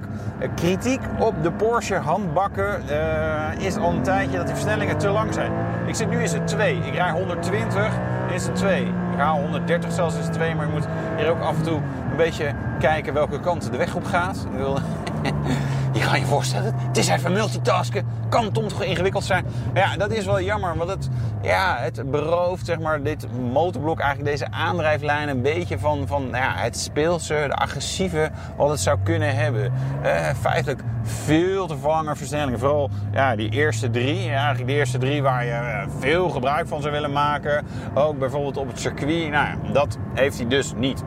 Kritiek 0.54 1.00
op 1.18 1.42
de 1.42 1.52
Porsche 1.52 1.94
handbakken 1.94 2.82
uh, 2.90 3.66
is 3.66 3.76
al 3.76 3.90
een 3.90 4.02
tijdje 4.02 4.36
dat 4.36 4.46
die 4.46 4.54
versnellingen 4.54 4.98
te 4.98 5.08
lang 5.08 5.34
zijn. 5.34 5.52
Ik 5.86 5.94
zit 5.94 6.10
nu 6.10 6.20
in 6.20 6.28
z'n 6.28 6.44
2. 6.44 6.76
Ik 6.76 6.94
rij 6.94 7.10
120 7.10 7.92
in 8.32 8.40
z'n 8.40 8.52
2. 8.52 8.82
Ik 8.82 9.18
haal 9.18 9.40
130 9.40 9.92
zelfs 9.92 10.16
in 10.16 10.22
z'n 10.22 10.30
2, 10.30 10.54
maar 10.54 10.66
je 10.66 10.72
moet 10.72 10.86
hier 11.16 11.30
ook 11.30 11.40
af 11.40 11.56
en 11.56 11.62
toe 11.62 11.80
een 12.10 12.16
beetje 12.16 12.52
kijken 12.78 13.14
welke 13.14 13.40
kant 13.40 13.70
de 13.70 13.76
weg 13.76 13.94
op 13.94 14.04
gaat. 14.04 14.46
je 15.98 16.04
kan 16.04 16.18
je 16.18 16.26
voorstellen, 16.26 16.74
het 16.76 16.96
is 16.96 17.08
even 17.08 17.32
multitasken. 17.32 18.06
Kan 18.28 18.52
toch 18.52 18.82
ingewikkeld 18.82 19.24
zijn. 19.24 19.46
Ja, 19.74 19.96
dat 19.96 20.10
is 20.10 20.24
wel 20.24 20.40
jammer, 20.40 20.76
want 20.76 20.90
het, 20.90 21.08
ja, 21.42 21.76
het 21.78 22.10
berooft 22.10 22.66
zeg 22.66 22.78
maar, 22.78 23.02
dit 23.02 23.26
motorblok, 23.52 24.00
eigenlijk 24.00 24.30
deze 24.30 24.50
aandrijflijn, 24.50 25.28
een 25.28 25.42
beetje 25.42 25.78
van, 25.78 26.06
van 26.06 26.22
nou 26.30 26.44
ja, 26.44 26.54
het 26.56 26.76
speelse, 26.76 27.44
de 27.46 27.54
agressieve, 27.54 28.30
wat 28.56 28.70
het 28.70 28.80
zou 28.80 28.98
kunnen 29.02 29.36
hebben. 29.36 29.72
Uh, 30.04 30.28
feitelijk 30.40 30.82
veel 31.02 31.66
te 31.66 31.76
vangen 31.76 32.16
versnellingen. 32.16 32.58
Vooral 32.58 32.90
ja, 33.12 33.36
die 33.36 33.50
eerste 33.50 33.90
drie, 33.90 34.28
eigenlijk 34.28 34.66
de 34.66 34.72
eerste 34.72 34.98
drie 34.98 35.22
waar 35.22 35.44
je 35.44 35.50
eh, 35.50 35.86
veel 35.98 36.28
gebruik 36.28 36.68
van 36.68 36.80
zou 36.80 36.92
willen 36.92 37.12
maken. 37.12 37.66
Ook 37.94 38.18
bijvoorbeeld 38.18 38.56
op 38.56 38.68
het 38.68 38.80
circuit. 38.80 39.30
Nou 39.30 39.46
ja, 39.46 39.56
dat 39.72 39.98
heeft 40.14 40.38
hij 40.38 40.48
dus 40.48 40.72
niet. 40.76 41.02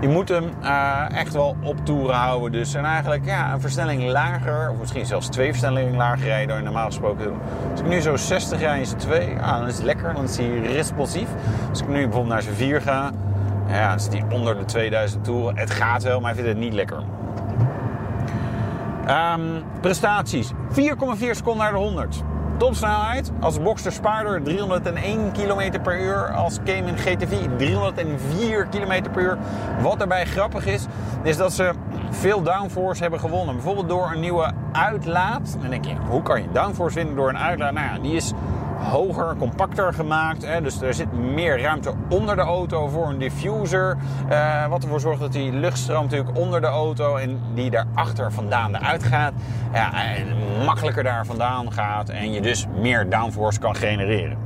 Je 0.00 0.08
moet 0.08 0.28
hem 0.28 0.50
uh, 0.62 1.18
echt 1.18 1.32
wel 1.32 1.56
op 1.62 1.84
toeren 1.84 2.16
houden. 2.16 2.52
Dus 2.52 2.74
en 2.74 2.84
eigenlijk 2.84 3.24
ja, 3.24 3.52
een 3.52 3.60
versnelling 3.60 4.10
lager, 4.10 4.70
of 4.70 4.78
misschien 4.78 5.06
zelfs 5.06 5.28
twee 5.28 5.48
versnellingen 5.48 5.96
lager 5.96 6.24
rijden 6.24 6.48
dan 6.48 6.56
je 6.56 6.62
normaal 6.62 6.86
gesproken 6.86 7.24
doen. 7.24 7.38
Als 7.70 7.80
ik 7.80 7.86
nu 7.86 8.00
zo 8.00 8.16
60 8.16 8.60
rij 8.60 8.78
in 8.78 8.86
zijn 8.86 8.98
2, 8.98 9.36
ah, 9.40 9.58
dan 9.58 9.66
is 9.66 9.76
het 9.76 9.84
lekker, 9.84 10.14
dan 10.14 10.24
is 10.24 10.36
hij 10.36 10.58
responsief. 10.58 11.28
Als 11.70 11.80
ik 11.80 11.88
nu 11.88 11.94
bijvoorbeeld 11.94 12.28
naar 12.28 12.42
zijn 12.42 12.54
4 12.54 12.80
ga, 12.80 13.10
ja, 13.68 13.88
dan 13.88 14.00
zit 14.00 14.12
hij 14.12 14.24
onder 14.30 14.58
de 14.58 14.64
2000 14.64 15.24
toeren. 15.24 15.58
Het 15.58 15.70
gaat 15.70 16.02
wel, 16.02 16.20
maar 16.20 16.34
hij 16.34 16.42
vindt 16.42 16.58
het 16.58 16.64
niet 16.64 16.74
lekker. 16.74 17.02
Um, 19.08 19.62
prestaties. 19.80 20.52
4,4 20.52 20.56
seconden 21.30 21.62
naar 21.62 21.72
de 21.72 21.78
100. 21.78 22.22
Topsnelheid 22.56 23.32
als 23.40 23.62
Boxster 23.62 23.92
Spider 23.92 24.42
301 24.42 25.32
km 25.32 25.80
per 25.82 26.00
uur. 26.00 26.32
Als 26.32 26.58
Cayman 26.64 26.96
GT4 26.96 27.56
304 27.56 28.66
km 28.66 29.10
per 29.12 29.22
uur. 29.22 29.38
Wat 29.80 29.98
daarbij 29.98 30.24
grappig 30.24 30.66
is, 30.66 30.86
is 31.22 31.36
dat 31.36 31.52
ze 31.52 31.72
veel 32.10 32.42
downforce 32.42 33.02
hebben 33.02 33.20
gewonnen. 33.20 33.54
Bijvoorbeeld 33.54 33.88
door 33.88 34.10
een 34.12 34.20
nieuwe 34.20 34.52
uitlaat. 34.72 35.56
Dan 35.60 35.70
denk 35.70 35.84
je, 35.84 35.94
hoe 36.08 36.22
kan 36.22 36.42
je 36.42 36.48
downforce 36.52 36.94
winnen 36.94 37.16
door 37.16 37.28
een 37.28 37.38
uitlaat? 37.38 37.72
Nou 37.72 37.86
ja, 37.86 37.98
die 37.98 38.14
is 38.14 38.32
hoger, 38.76 39.36
compacter 39.38 39.94
gemaakt. 39.94 40.46
Hè? 40.46 40.60
Dus 40.60 40.80
er 40.80 40.94
zit 40.94 41.12
meer 41.12 41.60
ruimte 41.60 41.92
onder 42.08 42.36
de 42.36 42.42
auto 42.42 42.88
voor 42.88 43.08
een 43.08 43.18
diffuser. 43.18 43.96
Uh, 44.30 44.66
wat 44.66 44.82
ervoor 44.82 45.00
zorgt 45.00 45.20
dat 45.20 45.32
die 45.32 45.52
luchtstroom 45.52 46.02
natuurlijk 46.02 46.38
onder 46.38 46.60
de 46.60 46.66
auto 46.66 47.16
en 47.16 47.40
die 47.54 47.70
daarachter 47.70 48.32
vandaan 48.32 48.74
eruit 48.74 49.02
gaat. 49.02 49.32
Ja, 49.72 49.92
en 50.16 50.26
makkelijker 50.64 51.02
daar 51.02 51.26
vandaan 51.26 51.72
gaat 51.72 52.08
en 52.08 52.32
je 52.32 52.40
dus 52.40 52.66
meer 52.80 53.10
downforce 53.10 53.58
kan 53.58 53.76
genereren. 53.76 54.45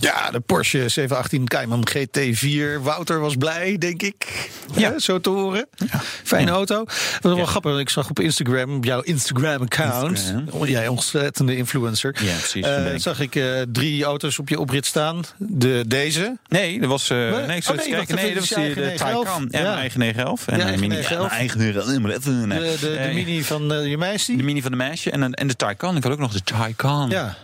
Ja, 0.00 0.30
de 0.30 0.40
Porsche 0.40 0.88
718 0.88 1.48
Cayman 1.48 1.86
GT4. 1.90 2.82
Wouter 2.82 3.20
was 3.20 3.36
blij, 3.36 3.78
denk 3.78 4.02
ik. 4.02 4.50
Ja. 4.74 4.98
zo 4.98 5.20
te 5.20 5.30
horen. 5.30 5.66
Ja. 5.74 6.00
Fijne 6.24 6.50
auto. 6.50 6.76
Wat 6.84 7.18
was 7.20 7.34
wel 7.34 7.46
grappig. 7.46 7.78
Ik 7.78 7.90
zag 7.90 8.10
op 8.10 8.20
Instagram, 8.20 8.76
op 8.76 8.84
jouw 8.84 9.00
Instagram-account. 9.00 10.34
Jij 10.64 10.88
ontzettende 10.88 11.56
influencer. 11.56 12.16
Ja, 12.22 12.36
precies. 12.36 12.66
Uh, 12.66 12.86
zag 12.96 13.20
ik 13.20 13.34
uh, 13.34 13.60
drie 13.72 14.04
auto's 14.04 14.38
op 14.38 14.48
je 14.48 14.60
oprit 14.60 14.86
staan. 14.86 15.24
De, 15.36 15.84
deze. 15.86 16.36
Nee, 16.48 16.80
dat 16.80 16.88
was. 16.88 17.10
Uh, 17.10 17.18
nee, 17.18 17.30
nee, 17.30 17.62
oh, 17.68 17.76
nee, 17.76 17.90
kijken. 17.90 18.14
nee 18.14 18.34
dat 18.34 18.48
was 18.48 18.48
de, 18.48 18.74
de 18.74 18.92
Taycan. 18.96 19.48
Ja, 19.50 19.62
mijn 19.62 19.76
eigen 19.76 19.98
911. 19.98 20.46
En 20.46 20.58
de 20.58 20.76
mini. 20.76 20.96
Ja, 20.96 21.28
eigen 21.28 21.58
911. 21.58 22.24
De, 22.24 22.76
de, 22.80 23.02
de, 23.02 23.10
mini 23.14 23.42
van 23.42 23.88
je 23.88 23.98
meisje. 23.98 24.36
De 24.36 24.42
mini 24.42 24.62
van 24.62 24.70
de 24.70 24.76
meisje. 24.76 25.10
En, 25.10 25.34
en 25.34 25.46
de 25.46 25.56
Taycan. 25.56 25.96
Ik 25.96 26.02
had 26.02 26.12
ook 26.12 26.18
nog 26.18 26.32
de 26.32 26.42
Taycan. 26.42 27.10
Ja. 27.10 27.36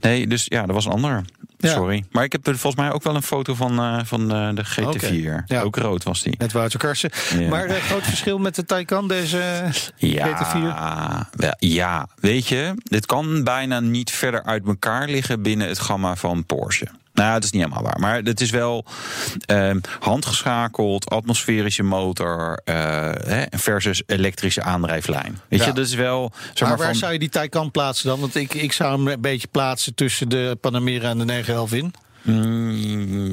Nee, 0.00 0.26
dus 0.26 0.44
ja, 0.48 0.66
dat 0.66 0.74
was 0.74 0.84
een 0.84 0.92
ander. 0.92 1.24
Sorry. 1.58 2.04
Maar 2.10 2.24
ik 2.24 2.32
heb 2.32 2.46
er 2.46 2.58
volgens 2.58 2.82
mij 2.82 2.92
ook 2.92 3.02
wel 3.02 3.14
een 3.14 3.22
foto 3.22 3.54
van, 3.54 3.80
uh, 3.80 4.00
van 4.04 4.34
uh, 4.36 4.54
de 4.54 4.64
GT4. 4.64 5.44
Ja. 5.46 5.60
Ook 5.60 5.76
rood 5.76 6.04
was 6.04 6.22
die. 6.22 6.34
Met 6.38 6.52
Wouter 6.52 6.78
Karsen. 6.78 7.10
Ja. 7.38 7.48
Maar 7.48 7.68
uh, 7.68 7.74
groot 7.74 8.04
verschil 8.04 8.38
met 8.38 8.54
de 8.54 8.64
Taycan, 8.64 9.08
deze 9.08 9.70
ja, 9.96 10.26
GT4? 10.26 10.58
Ja, 10.58 11.56
ja, 11.58 12.08
weet 12.20 12.46
je, 12.46 12.74
dit 12.82 13.06
kan 13.06 13.44
bijna 13.44 13.80
niet 13.80 14.10
verder 14.10 14.42
uit 14.42 14.66
elkaar 14.66 15.08
liggen 15.08 15.42
binnen 15.42 15.68
het 15.68 15.78
gamma 15.78 16.16
van 16.16 16.46
Porsche. 16.46 16.88
Nou, 17.18 17.32
dat 17.32 17.44
is 17.44 17.50
niet 17.50 17.62
helemaal 17.62 17.82
waar. 17.82 18.00
Maar 18.00 18.22
het 18.22 18.40
is 18.40 18.50
wel 18.50 18.84
uh, 19.50 19.70
handgeschakeld, 20.00 21.10
atmosferische 21.10 21.82
motor 21.82 22.60
uh, 22.64 23.10
versus 23.50 24.02
elektrische 24.06 24.62
aandrijflijn. 24.62 25.40
Weet 25.48 25.64
je, 25.64 25.72
dat 25.72 25.86
is 25.86 25.94
wel. 25.94 26.32
Zeg 26.54 26.68
maar, 26.68 26.78
waar 26.78 26.94
zou 26.94 27.12
je 27.12 27.18
die 27.18 27.28
Taycan 27.28 27.70
plaatsen 27.70 28.08
dan? 28.08 28.20
Want 28.20 28.34
ik, 28.34 28.54
ik 28.54 28.72
zou 28.72 28.96
hem 28.96 29.08
een 29.08 29.20
beetje 29.20 29.48
plaatsen 29.48 29.94
tussen 29.94 30.28
de 30.28 30.58
Panamera 30.60 31.08
en 31.08 31.18
de 31.18 31.24
911 31.24 31.72
in. 31.72 31.94
Mm, 32.22 33.32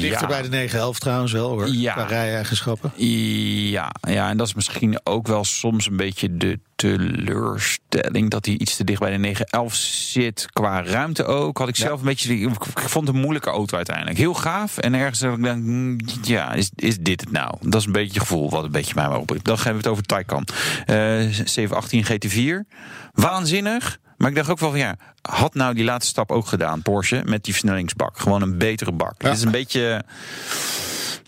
Dichter 0.00 0.28
bij 0.28 0.42
de 0.42 0.48
911 0.48 0.98
trouwens 0.98 1.32
wel 1.32 1.48
hoor, 1.48 1.68
ja. 1.68 1.92
qua 1.92 2.04
rij-eigenschappen. 2.04 2.92
Ja, 2.96 3.92
ja, 4.08 4.28
en 4.28 4.36
dat 4.36 4.46
is 4.46 4.54
misschien 4.54 5.00
ook 5.04 5.26
wel 5.26 5.44
soms 5.44 5.86
een 5.86 5.96
beetje 5.96 6.36
de 6.36 6.58
teleurstelling... 6.78 8.30
dat 8.30 8.46
hij 8.46 8.54
iets 8.54 8.76
te 8.76 8.84
dicht 8.84 9.00
bij 9.00 9.10
de 9.10 9.16
911 9.16 9.74
zit. 9.74 10.46
Qua 10.52 10.82
ruimte 10.82 11.24
ook. 11.24 11.58
Had 11.58 11.68
ik 11.68 11.76
zelf 11.76 12.00
een 12.00 12.06
beetje... 12.06 12.34
Ik 12.34 12.54
vond 12.74 13.06
het 13.06 13.16
een 13.16 13.22
moeilijke 13.22 13.50
auto 13.50 13.76
uiteindelijk. 13.76 14.18
Heel 14.18 14.34
gaaf. 14.34 14.78
En 14.78 14.94
ergens 14.94 15.20
heb 15.20 15.36
ik 15.36 15.42
dan... 15.42 15.62
Mm, 15.62 15.98
ja, 16.22 16.52
is, 16.52 16.70
is 16.74 16.98
dit 16.98 17.20
het 17.20 17.30
nou? 17.30 17.54
Dat 17.60 17.80
is 17.80 17.86
een 17.86 17.92
beetje 17.92 18.12
het 18.12 18.28
gevoel 18.28 18.50
wat 18.50 18.64
een 18.64 18.70
beetje 18.70 18.94
mij 18.94 19.08
maar 19.08 19.18
op. 19.18 19.36
Dan 19.42 19.58
gaan 19.58 19.72
we 19.72 19.78
het 19.78 19.86
over 19.86 20.02
Taycan. 20.02 20.46
Uh, 20.86 20.96
718 21.44 22.04
GT4. 22.04 22.76
Waanzinnig. 23.12 23.98
Maar 24.18 24.30
ik 24.30 24.36
dacht 24.36 24.50
ook 24.50 24.58
wel 24.58 24.70
van 24.70 24.78
ja, 24.78 24.96
had 25.22 25.54
nou 25.54 25.74
die 25.74 25.84
laatste 25.84 26.10
stap 26.10 26.30
ook 26.30 26.46
gedaan, 26.46 26.82
Porsche, 26.82 27.22
met 27.24 27.44
die 27.44 27.52
versnellingsbak. 27.52 28.18
Gewoon 28.18 28.42
een 28.42 28.58
betere 28.58 28.92
bak. 28.92 29.14
Het 29.18 29.36
is 29.36 29.42
een 29.42 29.50
beetje. 29.50 30.04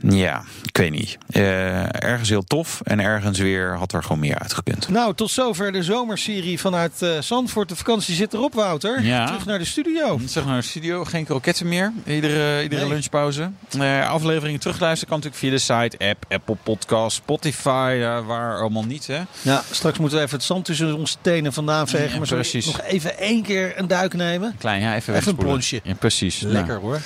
Ja, 0.09 0.43
ik 0.63 0.77
weet 0.77 0.91
niet. 0.91 1.19
Uh, 1.31 2.05
ergens 2.05 2.29
heel 2.29 2.45
tof 2.45 2.81
en 2.85 3.01
ergens 3.01 3.39
weer 3.39 3.77
had 3.77 3.93
er 3.93 4.03
gewoon 4.03 4.19
meer 4.19 4.39
uitgekund. 4.39 4.89
Nou, 4.89 5.15
tot 5.15 5.31
zover 5.31 5.73
de 5.73 5.83
zomerserie 5.83 6.61
vanuit 6.61 6.93
uh, 7.03 7.21
Zandvoort. 7.21 7.69
De 7.69 7.77
vakantie 7.77 8.15
zit 8.15 8.35
erop, 8.35 8.55
Wouter. 8.55 9.03
Ja. 9.03 9.27
Terug 9.27 9.47
naar 9.47 9.59
de 9.59 9.65
studio. 9.65 10.21
Terug 10.27 10.47
naar 10.47 10.61
de 10.61 10.67
studio. 10.67 11.05
Geen 11.05 11.25
kroketten 11.25 11.69
meer. 11.69 11.93
Iedere, 12.07 12.63
iedere 12.63 12.89
lunchpauze. 12.89 13.51
Uh, 13.77 14.11
afleveringen 14.11 14.61
terugluisteren 14.61 15.09
kan 15.09 15.31
natuurlijk 15.31 15.65
via 15.65 15.77
de 15.77 15.89
site, 15.91 16.09
app, 16.09 16.25
Apple 16.29 16.57
Podcast, 16.63 17.17
Spotify, 17.17 17.99
waar 18.27 18.61
allemaal 18.61 18.85
niet. 18.85 19.07
Hè? 19.07 19.23
Ja, 19.43 19.63
straks 19.71 19.99
moeten 19.99 20.19
we 20.19 20.25
even 20.25 20.37
het 20.37 20.47
zand 20.47 20.65
tussen 20.65 20.97
onze 20.97 21.17
tenen 21.21 21.53
vandaan 21.53 21.89
vegen. 21.89 22.19
maar 22.19 22.29
precies. 22.29 22.67
nog 22.67 22.81
even 22.83 23.19
één 23.19 23.43
keer 23.43 23.79
een 23.79 23.89
duik 23.89 24.15
nemen. 24.15 24.55
Klein, 24.59 24.81
ja, 24.81 24.95
even, 24.95 25.15
even 25.15 25.29
een 25.29 25.37
plonsje. 25.37 25.81
Ja, 25.83 25.95
precies. 25.95 26.41
Lekker 26.41 26.75
nou. 26.75 26.81
hoor. 26.81 27.01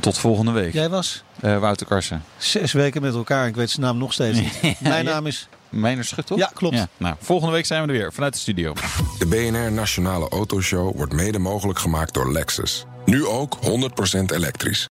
Tot 0.00 0.18
volgende 0.18 0.50
week. 0.52 0.72
Jij 0.72 0.88
was? 0.88 1.22
Uh, 1.44 1.58
Wouter 1.58 1.86
Karsen. 1.86 2.24
Zes 2.36 2.72
weken 2.72 3.02
met 3.02 3.14
elkaar. 3.14 3.46
Ik 3.46 3.54
weet 3.54 3.70
zijn 3.70 3.86
naam 3.86 3.98
nog 3.98 4.12
steeds 4.12 4.38
niet. 4.38 4.80
Mijn 4.80 5.04
naam 5.04 5.26
is... 5.26 5.48
Mijner 5.68 6.04
Schut, 6.04 6.26
toch? 6.26 6.38
Ja, 6.38 6.50
klopt. 6.54 6.76
Ja, 6.76 6.88
nou, 6.96 7.14
volgende 7.20 7.52
week 7.52 7.66
zijn 7.66 7.82
we 7.82 7.92
er 7.92 7.98
weer 7.98 8.12
vanuit 8.12 8.32
de 8.32 8.38
studio. 8.38 8.72
De 9.18 9.26
BNR 9.26 9.72
Nationale 9.72 10.28
Autoshow 10.28 10.96
wordt 10.96 11.12
mede 11.12 11.38
mogelijk 11.38 11.78
gemaakt 11.78 12.14
door 12.14 12.32
Lexus. 12.32 12.84
Nu 13.04 13.26
ook 13.26 13.58
100% 13.62 13.68
elektrisch. 14.34 14.84